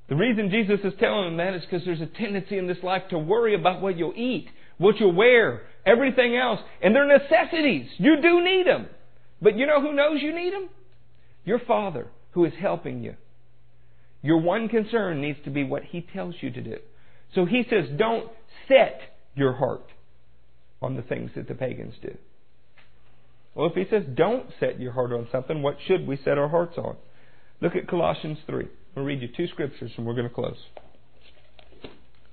The 0.09 0.15
reason 0.15 0.49
Jesus 0.49 0.79
is 0.83 0.93
telling 0.99 1.25
them 1.25 1.37
that 1.37 1.55
is 1.55 1.61
because 1.61 1.85
there's 1.85 2.01
a 2.01 2.05
tendency 2.05 2.57
in 2.57 2.67
this 2.67 2.83
life 2.83 3.03
to 3.09 3.17
worry 3.17 3.55
about 3.55 3.81
what 3.81 3.97
you'll 3.97 4.13
eat, 4.15 4.47
what 4.77 4.99
you'll 4.99 5.15
wear, 5.15 5.63
everything 5.85 6.35
else, 6.35 6.59
and 6.81 6.95
they're 6.95 7.07
necessities. 7.07 7.87
You 7.97 8.21
do 8.21 8.43
need 8.43 8.67
them. 8.67 8.87
But 9.41 9.57
you 9.57 9.65
know 9.65 9.81
who 9.81 9.93
knows 9.93 10.21
you 10.21 10.35
need 10.35 10.53
them? 10.53 10.69
Your 11.45 11.59
Father, 11.59 12.07
who 12.31 12.45
is 12.45 12.53
helping 12.59 13.03
you. 13.03 13.15
Your 14.21 14.39
one 14.39 14.69
concern 14.69 15.21
needs 15.21 15.39
to 15.45 15.49
be 15.49 15.63
what 15.63 15.83
He 15.83 16.01
tells 16.01 16.35
you 16.41 16.51
to 16.51 16.61
do. 16.61 16.77
So 17.35 17.45
He 17.45 17.65
says, 17.69 17.85
don't 17.97 18.29
set 18.67 18.99
your 19.35 19.53
heart 19.53 19.87
on 20.81 20.95
the 20.95 21.01
things 21.01 21.31
that 21.35 21.47
the 21.47 21.55
pagans 21.55 21.95
do. 22.01 22.15
Well, 23.55 23.67
if 23.67 23.73
he 23.73 23.85
says 23.89 24.03
don't 24.13 24.47
set 24.59 24.79
your 24.79 24.93
heart 24.93 25.11
on 25.11 25.27
something, 25.31 25.61
what 25.61 25.77
should 25.87 26.07
we 26.07 26.17
set 26.23 26.37
our 26.37 26.49
hearts 26.49 26.77
on? 26.77 26.95
Look 27.61 27.75
at 27.75 27.87
Colossians 27.87 28.39
3. 28.47 28.67
I'll 28.95 29.03
read 29.03 29.21
you 29.21 29.29
two 29.35 29.47
scriptures 29.47 29.91
and 29.97 30.05
we're 30.05 30.13
going 30.13 30.27
to 30.27 30.33
close. 30.33 30.57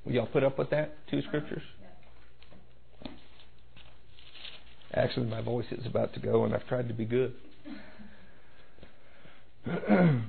Will 0.05 0.13
y'all 0.13 0.27
put 0.27 0.45
up 0.45 0.59
with 0.59 0.71
that? 0.71 0.95
Two 1.11 1.23
scriptures? 1.23 1.63
Actually, 4.93 5.27
my 5.27 5.41
voice 5.41 5.67
is 5.71 5.87
about 5.87 6.13
to 6.15 6.21
go 6.21 6.45
and 6.45 6.55
I've 6.55 6.67
tried 6.67 6.89
to 6.89 6.95
be 6.95 7.05
good. 7.05 7.35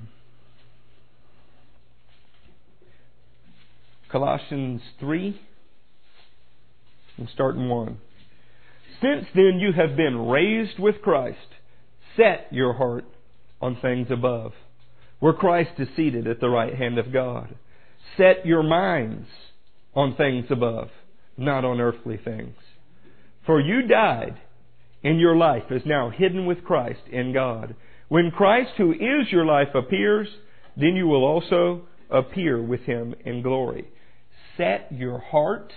Colossians 4.12 4.82
3, 5.00 5.40
and 7.16 7.28
start 7.30 7.56
in 7.56 7.66
1. 7.68 7.98
Since 9.00 9.26
then 9.34 9.58
you 9.58 9.72
have 9.72 9.96
been 9.96 10.28
raised 10.28 10.78
with 10.78 11.00
Christ. 11.02 11.38
Set 12.16 12.46
your 12.50 12.74
heart 12.74 13.06
on 13.62 13.78
things 13.80 14.08
above, 14.10 14.52
where 15.22 15.32
Christ 15.32 15.78
is 15.78 15.86
seated 15.94 16.26
at 16.26 16.40
the 16.40 16.48
right 16.48 16.74
hand 16.74 16.98
of 16.98 17.12
God. 17.12 17.54
Set 18.16 18.44
your 18.44 18.64
minds 18.64 19.28
on 19.94 20.16
things 20.16 20.46
above, 20.50 20.88
not 21.36 21.64
on 21.64 21.80
earthly 21.80 22.16
things. 22.16 22.56
For 23.46 23.60
you 23.60 23.82
died, 23.82 24.36
and 25.04 25.20
your 25.20 25.36
life 25.36 25.70
is 25.70 25.82
now 25.86 26.10
hidden 26.10 26.44
with 26.44 26.64
Christ 26.64 27.02
in 27.08 27.32
God. 27.32 27.76
When 28.08 28.32
Christ, 28.32 28.70
who 28.78 28.90
is 28.90 29.30
your 29.30 29.44
life, 29.44 29.68
appears, 29.76 30.26
then 30.76 30.96
you 30.96 31.06
will 31.06 31.22
also 31.24 31.82
appear 32.10 32.60
with 32.60 32.80
him 32.80 33.14
in 33.24 33.42
glory. 33.42 33.86
Set 34.56 34.88
your 34.90 35.20
heart 35.20 35.72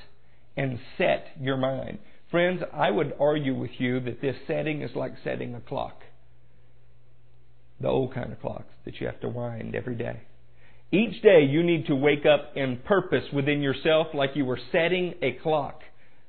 and 0.58 0.80
set 0.98 1.28
your 1.40 1.58
mind. 1.58 2.00
Friends, 2.32 2.64
I 2.74 2.90
would 2.90 3.14
argue 3.20 3.54
with 3.54 3.72
you 3.78 4.00
that 4.00 4.22
this 4.22 4.38
setting 4.48 4.82
is 4.82 4.96
like 4.96 5.14
setting 5.24 5.54
a 5.54 5.62
clock. 5.62 6.02
The 7.80 7.88
old 7.88 8.14
kind 8.14 8.32
of 8.32 8.42
clocks 8.42 8.74
that 8.86 9.00
you 9.00 9.08
have 9.08 9.20
to 9.22 9.30
wind 9.30 9.76
every 9.76 9.96
day. 9.96 10.22
Each 10.92 11.22
day 11.22 11.44
you 11.44 11.64
need 11.64 11.88
to 11.88 11.96
wake 11.96 12.26
up 12.26 12.56
in 12.56 12.78
purpose 12.86 13.26
within 13.34 13.62
yourself 13.62 14.08
like 14.14 14.32
you 14.36 14.46
were 14.46 14.60
setting 14.72 15.16
a 15.22 15.34
clock. 15.44 15.82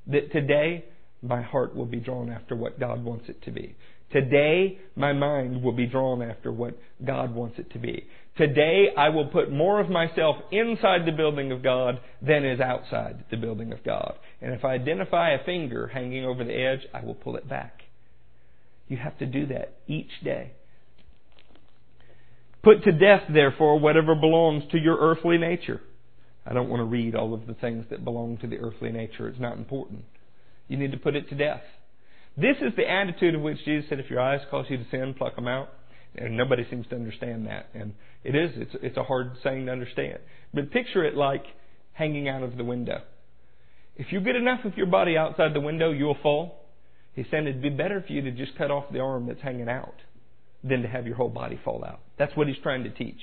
That 0.07 0.31
today 0.31 0.85
my 1.21 1.41
heart 1.41 1.75
will 1.75 1.85
be 1.85 1.99
drawn 1.99 2.29
after 2.29 2.55
what 2.55 2.79
God 2.79 3.03
wants 3.03 3.29
it 3.29 3.41
to 3.43 3.51
be. 3.51 3.75
Today 4.11 4.79
my 4.95 5.13
mind 5.13 5.63
will 5.63 5.73
be 5.73 5.85
drawn 5.85 6.21
after 6.21 6.51
what 6.51 6.77
God 7.05 7.33
wants 7.33 7.59
it 7.59 7.71
to 7.73 7.79
be. 7.79 8.07
Today 8.37 8.87
I 8.97 9.09
will 9.09 9.27
put 9.27 9.51
more 9.51 9.79
of 9.79 9.89
myself 9.89 10.35
inside 10.51 11.05
the 11.05 11.11
building 11.11 11.51
of 11.51 11.63
God 11.63 11.99
than 12.21 12.45
is 12.45 12.59
outside 12.59 13.25
the 13.31 13.37
building 13.37 13.71
of 13.71 13.83
God. 13.83 14.15
And 14.41 14.53
if 14.53 14.65
I 14.65 14.73
identify 14.73 15.31
a 15.31 15.43
finger 15.43 15.87
hanging 15.87 16.25
over 16.25 16.43
the 16.43 16.53
edge, 16.53 16.87
I 16.93 17.05
will 17.05 17.15
pull 17.15 17.35
it 17.35 17.47
back. 17.47 17.81
You 18.87 18.97
have 18.97 19.17
to 19.19 19.25
do 19.25 19.47
that 19.47 19.73
each 19.87 20.11
day. 20.23 20.51
Put 22.67 22.83
to 22.83 22.91
death, 22.91 23.21
therefore, 23.29 23.79
whatever 23.79 24.13
belongs 24.13 24.61
to 24.73 24.77
your 24.77 24.97
earthly 24.97 25.37
nature. 25.37 25.79
I 26.45 26.51
don't 26.51 26.67
want 26.67 26.81
to 26.81 26.83
read 26.83 27.15
all 27.15 27.33
of 27.33 27.47
the 27.47 27.53
things 27.53 27.85
that 27.89 28.03
belong 28.03 28.39
to 28.39 28.47
the 28.47 28.57
earthly 28.57 28.91
nature. 28.91 29.29
It's 29.29 29.39
not 29.39 29.55
important. 29.55 30.03
You 30.67 30.75
need 30.75 30.91
to 30.91 30.97
put 30.97 31.15
it 31.15 31.29
to 31.29 31.35
death. 31.35 31.61
This 32.35 32.57
is 32.57 32.73
the 32.75 32.85
attitude 32.85 33.35
of 33.35 33.41
which 33.41 33.63
Jesus 33.63 33.87
said, 33.87 34.01
if 34.01 34.09
your 34.09 34.19
eyes 34.19 34.41
cause 34.51 34.65
you 34.67 34.75
to 34.75 34.85
sin, 34.91 35.15
pluck 35.17 35.37
them 35.37 35.47
out. 35.47 35.69
And 36.17 36.35
nobody 36.35 36.67
seems 36.69 36.85
to 36.87 36.95
understand 36.95 37.47
that. 37.47 37.69
And 37.73 37.93
it 38.25 38.35
is, 38.35 38.51
it's, 38.57 38.75
it's 38.83 38.97
a 38.97 39.03
hard 39.03 39.31
saying 39.45 39.67
to 39.67 39.71
understand. 39.71 40.19
But 40.53 40.69
picture 40.69 41.05
it 41.05 41.15
like 41.15 41.45
hanging 41.93 42.27
out 42.27 42.43
of 42.43 42.57
the 42.57 42.65
window. 42.65 42.99
If 43.95 44.11
you 44.11 44.19
get 44.19 44.35
enough 44.35 44.65
of 44.65 44.75
your 44.75 44.87
body 44.87 45.15
outside 45.15 45.53
the 45.53 45.61
window, 45.61 45.91
you'll 45.91 46.17
fall. 46.21 46.65
He 47.13 47.23
said 47.31 47.43
it'd 47.43 47.61
be 47.61 47.69
better 47.69 48.03
for 48.05 48.11
you 48.11 48.23
to 48.23 48.31
just 48.31 48.57
cut 48.57 48.71
off 48.71 48.91
the 48.91 48.99
arm 48.99 49.25
that's 49.25 49.41
hanging 49.41 49.69
out 49.69 49.95
than 50.67 50.81
to 50.81 50.87
have 50.87 51.05
your 51.05 51.15
whole 51.15 51.29
body 51.29 51.59
fall 51.63 51.83
out. 51.83 51.99
That's 52.17 52.35
what 52.35 52.47
he's 52.47 52.57
trying 52.61 52.83
to 52.83 52.89
teach. 52.89 53.19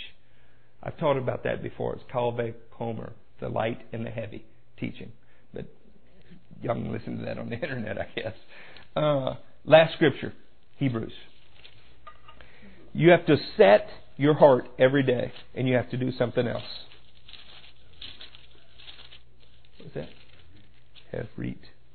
I've 0.83 0.97
taught 0.99 1.17
about 1.17 1.45
that 1.45 1.63
before. 1.63 1.95
It's 1.95 2.05
Kal 2.11 2.33
Vachomer, 2.33 3.13
the 3.41 3.49
light 3.49 3.81
and 3.93 4.05
the 4.05 4.11
heavy 4.11 4.45
teaching. 4.79 5.13
But 5.53 5.67
y'all 6.63 6.75
can 6.75 6.93
listen 6.93 7.19
to 7.19 7.25
that 7.25 7.39
on 7.39 7.49
the 7.49 7.57
internet, 7.63 7.99
I 7.99 8.09
guess. 8.15 8.35
Uh, 8.95 9.35
last 9.65 9.95
scripture, 9.95 10.33
Hebrews. 10.77 11.13
You 12.93 13.11
have 13.11 13.27
to 13.27 13.37
set 13.57 13.89
your 14.17 14.35
heart 14.35 14.69
every 14.79 15.03
day, 15.03 15.33
and 15.55 15.67
you 15.67 15.75
have 15.75 15.91
to 15.91 15.97
do 15.97 16.13
something 16.13 16.47
else. 16.47 16.63
What's 19.81 19.95
that? 19.95 20.09
Have. 21.11 21.29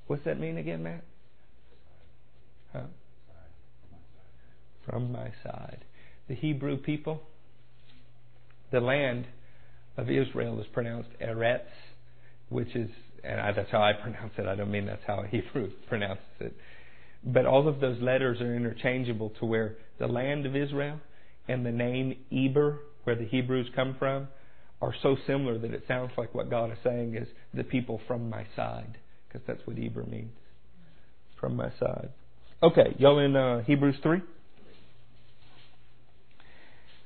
What's 0.08 0.26
that 0.26 0.39
mean 0.39 0.58
again, 0.58 0.84
Matt? 0.84 1.04
Huh? 2.74 2.82
From 4.90 5.12
my 5.12 5.32
side. 5.44 5.86
The 6.28 6.36
Hebrew 6.36 6.78
people, 6.78 7.22
the 8.72 8.80
land 8.80 9.28
of 9.98 10.10
Israel 10.10 10.60
is 10.60 10.66
pronounced 10.74 11.10
Eretz, 11.22 11.62
which 12.50 12.76
is, 12.76 12.90
and 13.24 13.40
I, 13.40 13.52
that's 13.52 13.70
how 13.72 13.82
I 13.82 13.94
pronounce 13.94 14.34
it. 14.38 14.48
I 14.48 14.56
don't 14.56 14.72
mean 14.72 14.88
that's 14.88 15.04
how 15.06 15.24
a 15.24 15.28
Hebrew 15.32 15.72
pronounces 15.88 16.24
it. 16.40 16.56
But 17.24 17.46
all 17.46 17.68
of 17.68 17.80
those 17.82 18.02
letters 18.02 18.42
are 18.42 18.56
interchangeable 18.56 19.32
to 19.40 19.46
where 19.46 19.76
the 20.00 20.08
land 20.08 20.46
of 20.46 20.56
Israel 20.56 21.00
and 21.48 21.66
the 21.66 21.72
name 21.72 22.16
Eber, 22.32 22.80
where 23.04 23.16
the 23.16 23.26
Hebrews 23.26 23.70
come 23.76 23.96
from, 24.00 24.28
are 24.82 24.96
so 25.04 25.18
similar 25.28 25.58
that 25.60 25.74
it 25.74 25.84
sounds 25.88 26.12
like 26.18 26.34
what 26.34 26.50
God 26.50 26.72
is 26.72 26.78
saying 26.84 27.16
is 27.16 27.28
the 27.54 27.64
people 27.64 28.00
from 28.08 28.30
my 28.30 28.46
side, 28.56 28.98
because 29.28 29.46
that's 29.46 29.62
what 29.66 29.78
Eber 29.78 30.06
means. 30.06 30.32
From 31.40 31.56
my 31.56 31.72
side. 31.80 32.10
Okay, 32.64 32.96
y'all 32.98 33.20
in 33.20 33.36
uh, 33.36 33.62
Hebrews 33.64 33.96
3? 34.02 34.22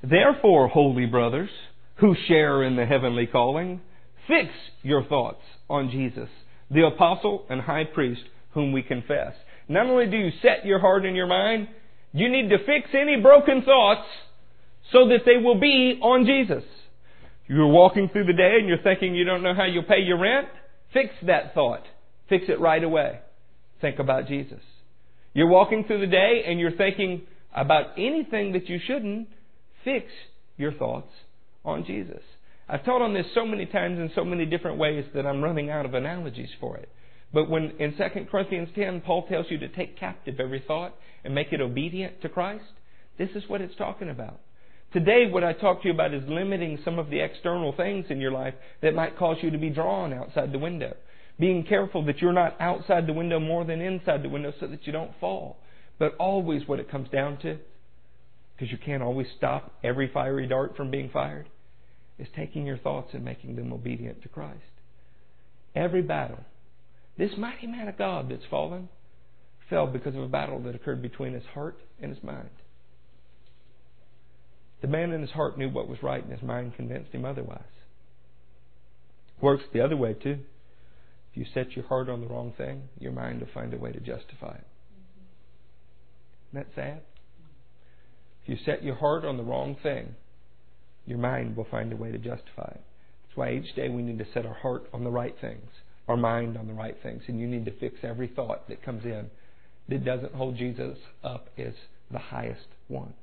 Therefore, 0.08 0.68
holy 0.68 1.06
brothers, 1.06 1.50
who 1.96 2.14
share 2.28 2.62
in 2.62 2.76
the 2.76 2.84
heavenly 2.84 3.26
calling, 3.26 3.80
fix 4.26 4.50
your 4.82 5.04
thoughts 5.04 5.42
on 5.70 5.90
Jesus, 5.90 6.28
the 6.70 6.86
apostle 6.86 7.46
and 7.48 7.60
high 7.60 7.84
priest 7.84 8.22
whom 8.52 8.72
we 8.72 8.82
confess. 8.82 9.32
Not 9.68 9.86
only 9.86 10.06
do 10.06 10.16
you 10.16 10.30
set 10.42 10.66
your 10.66 10.78
heart 10.78 11.06
and 11.06 11.16
your 11.16 11.26
mind, 11.26 11.68
you 12.12 12.28
need 12.28 12.50
to 12.50 12.58
fix 12.58 12.90
any 12.92 13.20
broken 13.20 13.62
thoughts 13.62 14.06
so 14.92 15.08
that 15.08 15.20
they 15.24 15.42
will 15.42 15.58
be 15.58 15.98
on 16.02 16.26
Jesus. 16.26 16.64
You're 17.46 17.68
walking 17.68 18.08
through 18.12 18.26
the 18.26 18.32
day 18.32 18.56
and 18.58 18.68
you're 18.68 18.82
thinking 18.82 19.14
you 19.14 19.24
don't 19.24 19.42
know 19.42 19.54
how 19.54 19.64
you'll 19.64 19.84
pay 19.84 20.00
your 20.00 20.18
rent? 20.18 20.48
Fix 20.92 21.10
that 21.26 21.54
thought. 21.54 21.82
Fix 22.28 22.44
it 22.48 22.60
right 22.60 22.82
away. 22.82 23.20
Think 23.80 23.98
about 23.98 24.28
Jesus. 24.28 24.60
You're 25.32 25.48
walking 25.48 25.84
through 25.84 26.00
the 26.00 26.06
day 26.06 26.44
and 26.46 26.60
you're 26.60 26.76
thinking 26.76 27.22
about 27.54 27.98
anything 27.98 28.52
that 28.52 28.68
you 28.68 28.78
shouldn't. 28.86 29.28
Fix 29.84 30.06
your 30.56 30.72
thoughts 30.72 31.12
on 31.64 31.84
Jesus. 31.84 32.22
I've 32.68 32.84
taught 32.84 33.02
on 33.02 33.12
this 33.12 33.26
so 33.34 33.44
many 33.44 33.66
times 33.66 33.98
in 33.98 34.10
so 34.14 34.24
many 34.24 34.46
different 34.46 34.78
ways 34.78 35.04
that 35.14 35.26
I'm 35.26 35.42
running 35.42 35.70
out 35.70 35.84
of 35.84 35.94
analogies 35.94 36.48
for 36.58 36.76
it. 36.78 36.88
But 37.32 37.50
when 37.50 37.72
in 37.78 37.96
2 37.96 38.26
Corinthians 38.30 38.70
10, 38.74 39.02
Paul 39.02 39.26
tells 39.26 39.46
you 39.50 39.58
to 39.58 39.68
take 39.68 39.98
captive 39.98 40.40
every 40.40 40.62
thought 40.66 40.94
and 41.24 41.34
make 41.34 41.52
it 41.52 41.60
obedient 41.60 42.22
to 42.22 42.28
Christ, 42.28 42.64
this 43.18 43.30
is 43.34 43.42
what 43.48 43.60
it's 43.60 43.76
talking 43.76 44.08
about. 44.08 44.40
Today, 44.92 45.26
what 45.28 45.44
I 45.44 45.52
talk 45.52 45.82
to 45.82 45.88
you 45.88 45.94
about 45.94 46.14
is 46.14 46.22
limiting 46.28 46.78
some 46.84 46.98
of 46.98 47.10
the 47.10 47.20
external 47.20 47.72
things 47.72 48.06
in 48.08 48.20
your 48.20 48.30
life 48.30 48.54
that 48.80 48.94
might 48.94 49.18
cause 49.18 49.36
you 49.42 49.50
to 49.50 49.58
be 49.58 49.70
drawn 49.70 50.12
outside 50.12 50.52
the 50.52 50.58
window. 50.58 50.94
Being 51.38 51.64
careful 51.64 52.04
that 52.06 52.20
you're 52.22 52.32
not 52.32 52.58
outside 52.60 53.06
the 53.06 53.12
window 53.12 53.40
more 53.40 53.64
than 53.64 53.80
inside 53.80 54.22
the 54.22 54.28
window 54.28 54.52
so 54.60 54.68
that 54.68 54.86
you 54.86 54.92
don't 54.92 55.10
fall. 55.18 55.58
But 55.98 56.14
always 56.16 56.66
what 56.68 56.78
it 56.78 56.90
comes 56.90 57.08
down 57.10 57.38
to 57.38 57.58
because 58.64 58.72
you 58.72 58.86
can't 58.86 59.02
always 59.02 59.26
stop 59.36 59.74
every 59.84 60.08
fiery 60.08 60.46
dart 60.46 60.74
from 60.74 60.90
being 60.90 61.10
fired, 61.12 61.50
is 62.18 62.28
taking 62.34 62.64
your 62.64 62.78
thoughts 62.78 63.10
and 63.12 63.22
making 63.22 63.56
them 63.56 63.74
obedient 63.74 64.22
to 64.22 64.28
Christ. 64.30 64.58
Every 65.74 66.00
battle. 66.00 66.38
This 67.18 67.32
mighty 67.36 67.66
man 67.66 67.88
of 67.88 67.98
God 67.98 68.30
that's 68.30 68.46
fallen 68.48 68.88
fell 69.68 69.86
because 69.86 70.14
of 70.14 70.22
a 70.22 70.28
battle 70.28 70.62
that 70.62 70.74
occurred 70.74 71.02
between 71.02 71.34
his 71.34 71.44
heart 71.52 71.78
and 72.00 72.14
his 72.14 72.24
mind. 72.24 72.48
The 74.80 74.88
man 74.88 75.12
in 75.12 75.20
his 75.20 75.32
heart 75.32 75.58
knew 75.58 75.68
what 75.68 75.88
was 75.88 76.02
right, 76.02 76.22
and 76.22 76.32
his 76.32 76.42
mind 76.42 76.74
convinced 76.74 77.12
him 77.12 77.26
otherwise. 77.26 77.60
Works 79.42 79.64
the 79.74 79.84
other 79.84 79.96
way, 79.96 80.14
too. 80.14 80.38
If 81.32 81.36
you 81.36 81.44
set 81.52 81.72
your 81.76 81.86
heart 81.86 82.08
on 82.08 82.22
the 82.22 82.28
wrong 82.28 82.54
thing, 82.56 82.84
your 82.98 83.12
mind 83.12 83.40
will 83.40 83.48
find 83.52 83.74
a 83.74 83.78
way 83.78 83.92
to 83.92 84.00
justify 84.00 84.54
it. 84.54 84.66
Isn't 86.50 86.54
that 86.54 86.66
sad? 86.74 87.02
If 88.44 88.50
you 88.50 88.64
set 88.64 88.84
your 88.84 88.96
heart 88.96 89.24
on 89.24 89.36
the 89.36 89.42
wrong 89.42 89.76
thing, 89.82 90.14
your 91.06 91.18
mind 91.18 91.56
will 91.56 91.66
find 91.70 91.92
a 91.92 91.96
way 91.96 92.12
to 92.12 92.18
justify 92.18 92.70
it. 92.74 92.80
That's 93.22 93.36
why 93.36 93.52
each 93.52 93.74
day 93.74 93.88
we 93.88 94.02
need 94.02 94.18
to 94.18 94.26
set 94.32 94.46
our 94.46 94.54
heart 94.54 94.86
on 94.92 95.02
the 95.02 95.10
right 95.10 95.34
things, 95.40 95.70
our 96.08 96.16
mind 96.16 96.56
on 96.56 96.66
the 96.66 96.74
right 96.74 96.96
things, 97.02 97.22
and 97.26 97.40
you 97.40 97.46
need 97.46 97.64
to 97.64 97.78
fix 97.78 97.96
every 98.02 98.28
thought 98.28 98.68
that 98.68 98.82
comes 98.82 99.04
in 99.04 99.30
that 99.88 100.04
doesn't 100.04 100.34
hold 100.34 100.56
Jesus 100.56 100.98
up 101.22 101.48
as 101.58 101.72
the 102.10 102.18
highest 102.18 102.66
one. 102.88 103.14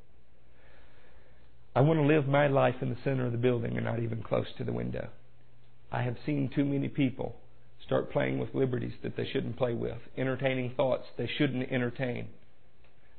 I 1.75 1.81
want 1.81 1.99
to 1.99 2.05
live 2.05 2.27
my 2.27 2.47
life 2.47 2.75
in 2.81 2.89
the 2.89 2.97
center 3.03 3.25
of 3.25 3.31
the 3.31 3.37
building 3.37 3.77
and 3.77 3.85
not 3.85 3.99
even 3.99 4.21
close 4.21 4.47
to 4.57 4.63
the 4.63 4.73
window. 4.73 5.09
I 5.91 6.01
have 6.01 6.17
seen 6.25 6.49
too 6.53 6.65
many 6.65 6.89
people 6.89 7.35
start 7.85 8.11
playing 8.11 8.39
with 8.39 8.53
liberties 8.53 8.93
that 9.03 9.15
they 9.15 9.27
shouldn't 9.31 9.57
play 9.57 9.73
with, 9.73 9.97
entertaining 10.17 10.73
thoughts 10.75 11.05
they 11.17 11.29
shouldn't 11.37 11.71
entertain. 11.71 12.27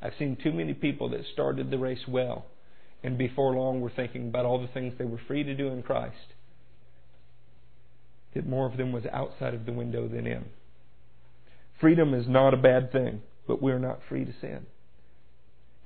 I've 0.02 0.14
seen 0.18 0.36
too 0.42 0.52
many 0.52 0.74
people 0.74 1.10
that 1.10 1.24
started 1.32 1.70
the 1.70 1.78
race 1.78 2.06
well 2.08 2.46
and 3.04 3.16
before 3.16 3.54
long 3.54 3.80
were 3.80 3.92
thinking 3.94 4.28
about 4.28 4.44
all 4.44 4.60
the 4.60 4.72
things 4.72 4.94
they 4.98 5.04
were 5.04 5.20
free 5.26 5.44
to 5.44 5.54
do 5.54 5.68
in 5.68 5.82
Christ. 5.82 6.34
That 8.34 8.46
more 8.46 8.66
of 8.66 8.76
them 8.76 8.92
was 8.92 9.04
outside 9.12 9.54
of 9.54 9.66
the 9.66 9.72
window 9.72 10.08
than 10.08 10.26
in. 10.26 10.46
Freedom 11.80 12.14
is 12.14 12.26
not 12.28 12.54
a 12.54 12.56
bad 12.58 12.92
thing, 12.92 13.22
but 13.46 13.62
we're 13.62 13.78
not 13.78 14.00
free 14.08 14.24
to 14.24 14.32
sin. 14.40 14.66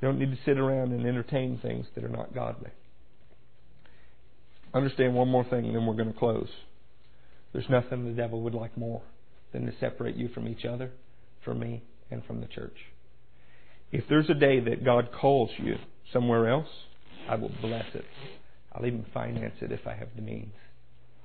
You 0.01 0.09
don't 0.09 0.19
need 0.19 0.31
to 0.31 0.39
sit 0.45 0.59
around 0.59 0.93
and 0.93 1.07
entertain 1.07 1.59
things 1.61 1.87
that 1.95 2.05
are 2.05 2.09
not 2.09 2.35
godly. 2.35 2.71
Understand 4.75 5.14
one 5.14 5.29
more 5.29 5.45
thing, 5.45 5.64
and 5.64 5.75
then 5.75 5.87
we're 5.87 5.95
going 5.95 6.12
to 6.12 6.19
close. 6.19 6.51
There's 7.53 7.71
nothing 7.71 8.05
the 8.05 8.12
devil 8.12 8.43
would 8.43 8.55
like 8.55 8.77
more 8.77 9.03
than 9.53 9.64
to 9.64 9.73
separate 9.81 10.17
you 10.17 10.29
from 10.29 10.47
each 10.47 10.67
other, 10.67 10.91
from 11.43 11.61
me, 11.61 11.83
and 12.11 12.23
from 12.27 12.43
the 12.43 12.47
church. 12.47 12.77
If 13.93 14.05
there's 14.09 14.28
a 14.28 14.34
day 14.34 14.61
that 14.61 14.84
God 14.84 15.11
calls 15.12 15.51
you 15.59 15.76
somewhere 16.12 16.49
else, 16.49 16.68
I 17.28 17.37
will 17.37 17.53
bless 17.61 17.87
it. 17.95 18.05
I'll 18.72 18.87
even 18.87 19.07
finance 19.14 19.55
it 19.61 19.72
if 19.72 19.87
I 19.87 19.95
have 19.95 20.09
the 20.16 20.22
means. 20.22 20.53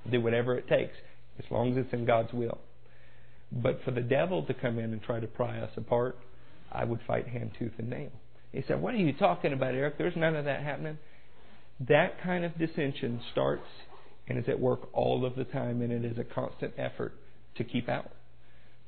I'll 0.04 0.12
Do 0.12 0.20
whatever 0.20 0.56
it 0.56 0.68
takes, 0.68 0.94
as 1.38 1.44
long 1.50 1.72
as 1.72 1.78
it's 1.84 1.92
in 1.92 2.04
God's 2.04 2.32
will. 2.32 2.58
But 3.50 3.80
for 3.84 3.90
the 3.90 4.00
devil 4.00 4.44
to 4.44 4.54
come 4.54 4.78
in 4.78 4.92
and 4.92 5.02
try 5.02 5.20
to 5.20 5.26
pry 5.26 5.58
us 5.58 5.70
apart, 5.76 6.16
I 6.70 6.84
would 6.84 7.00
fight 7.06 7.28
hand, 7.28 7.52
tooth, 7.58 7.72
and 7.78 7.90
nail. 7.90 8.10
He 8.52 8.62
said, 8.66 8.80
What 8.80 8.94
are 8.94 8.98
you 8.98 9.12
talking 9.12 9.52
about, 9.52 9.74
Eric? 9.74 9.98
There's 9.98 10.16
none 10.16 10.36
of 10.36 10.46
that 10.46 10.62
happening. 10.62 10.98
That 11.88 12.22
kind 12.22 12.44
of 12.44 12.56
dissension 12.58 13.20
starts 13.32 13.66
and 14.28 14.38
is 14.38 14.48
at 14.48 14.60
work 14.60 14.88
all 14.92 15.24
of 15.26 15.34
the 15.34 15.44
time, 15.44 15.82
and 15.82 15.92
it 15.92 16.04
is 16.04 16.16
a 16.16 16.24
constant 16.24 16.74
effort 16.78 17.12
to 17.56 17.64
keep 17.64 17.88
out. 17.88 18.10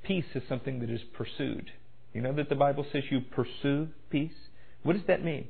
Peace 0.03 0.25
is 0.35 0.43
something 0.49 0.81
that 0.81 0.91
is 0.91 1.01
pursued. 1.15 1.71
You 2.15 2.23
know 2.23 2.33
that 2.35 2.49
the 2.49 2.55
Bible 2.55 2.87
says 2.93 3.03
you 3.11 3.21
pursue 3.21 3.89
peace? 4.09 4.33
What 4.83 4.95
does 4.95 5.07
that 5.09 5.23
mean? 5.23 5.49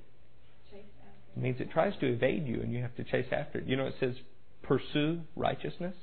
It 1.36 1.40
means 1.40 1.60
it 1.60 1.70
tries 1.70 1.96
to 2.00 2.06
evade 2.06 2.46
you 2.46 2.60
and 2.60 2.72
you 2.72 2.82
have 2.82 2.94
to 2.96 3.04
chase 3.04 3.26
after 3.30 3.58
it. 3.58 3.66
You 3.66 3.76
know, 3.76 3.86
it 3.86 3.94
says 4.00 4.14
pursue 4.62 5.20
righteousness. 5.36 5.94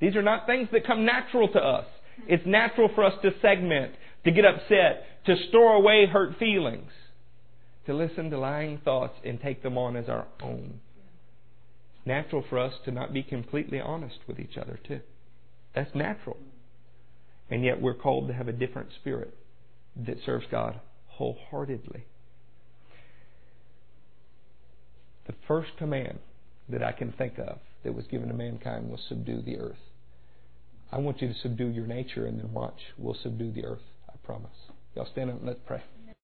These 0.00 0.16
are 0.16 0.22
not 0.22 0.46
things 0.46 0.68
that 0.72 0.86
come 0.86 1.04
natural 1.04 1.48
to 1.48 1.58
us. 1.58 1.86
It's 2.26 2.44
natural 2.46 2.90
for 2.94 3.04
us 3.04 3.14
to 3.22 3.30
segment, 3.40 3.92
to 4.24 4.30
get 4.30 4.44
upset, 4.44 5.24
to 5.26 5.36
store 5.48 5.74
away 5.74 6.06
hurt 6.06 6.38
feelings 6.38 6.90
to 7.86 7.96
listen 7.96 8.30
to 8.30 8.38
lying 8.38 8.78
thoughts 8.84 9.18
and 9.24 9.40
take 9.40 9.62
them 9.62 9.76
on 9.76 9.96
as 9.96 10.08
our 10.08 10.26
own. 10.42 10.80
It's 11.96 12.06
natural 12.06 12.44
for 12.48 12.58
us 12.58 12.74
to 12.84 12.90
not 12.90 13.12
be 13.12 13.22
completely 13.22 13.80
honest 13.80 14.18
with 14.26 14.38
each 14.38 14.56
other, 14.56 14.78
too. 14.86 15.00
That's 15.74 15.94
natural. 15.94 16.36
And 17.50 17.64
yet 17.64 17.80
we're 17.80 17.94
called 17.94 18.28
to 18.28 18.34
have 18.34 18.48
a 18.48 18.52
different 18.52 18.90
spirit 19.00 19.36
that 19.96 20.16
serves 20.24 20.46
God 20.50 20.80
wholeheartedly. 21.06 22.04
The 25.26 25.34
first 25.46 25.70
command 25.78 26.18
that 26.68 26.82
I 26.82 26.92
can 26.92 27.12
think 27.12 27.38
of 27.38 27.58
that 27.84 27.94
was 27.94 28.06
given 28.06 28.28
to 28.28 28.34
mankind 28.34 28.90
was 28.90 29.00
subdue 29.08 29.42
the 29.42 29.58
earth. 29.58 29.78
I 30.92 30.98
want 30.98 31.22
you 31.22 31.28
to 31.28 31.34
subdue 31.34 31.68
your 31.68 31.86
nature 31.86 32.26
and 32.26 32.38
then 32.38 32.52
watch. 32.52 32.80
We'll 32.98 33.14
subdue 33.14 33.52
the 33.52 33.64
earth. 33.64 33.82
I 34.08 34.16
promise. 34.24 34.50
Y'all 34.94 35.06
stand 35.10 35.30
up 35.30 35.38
and 35.38 35.46
let's 35.46 35.60
pray. 35.66 35.82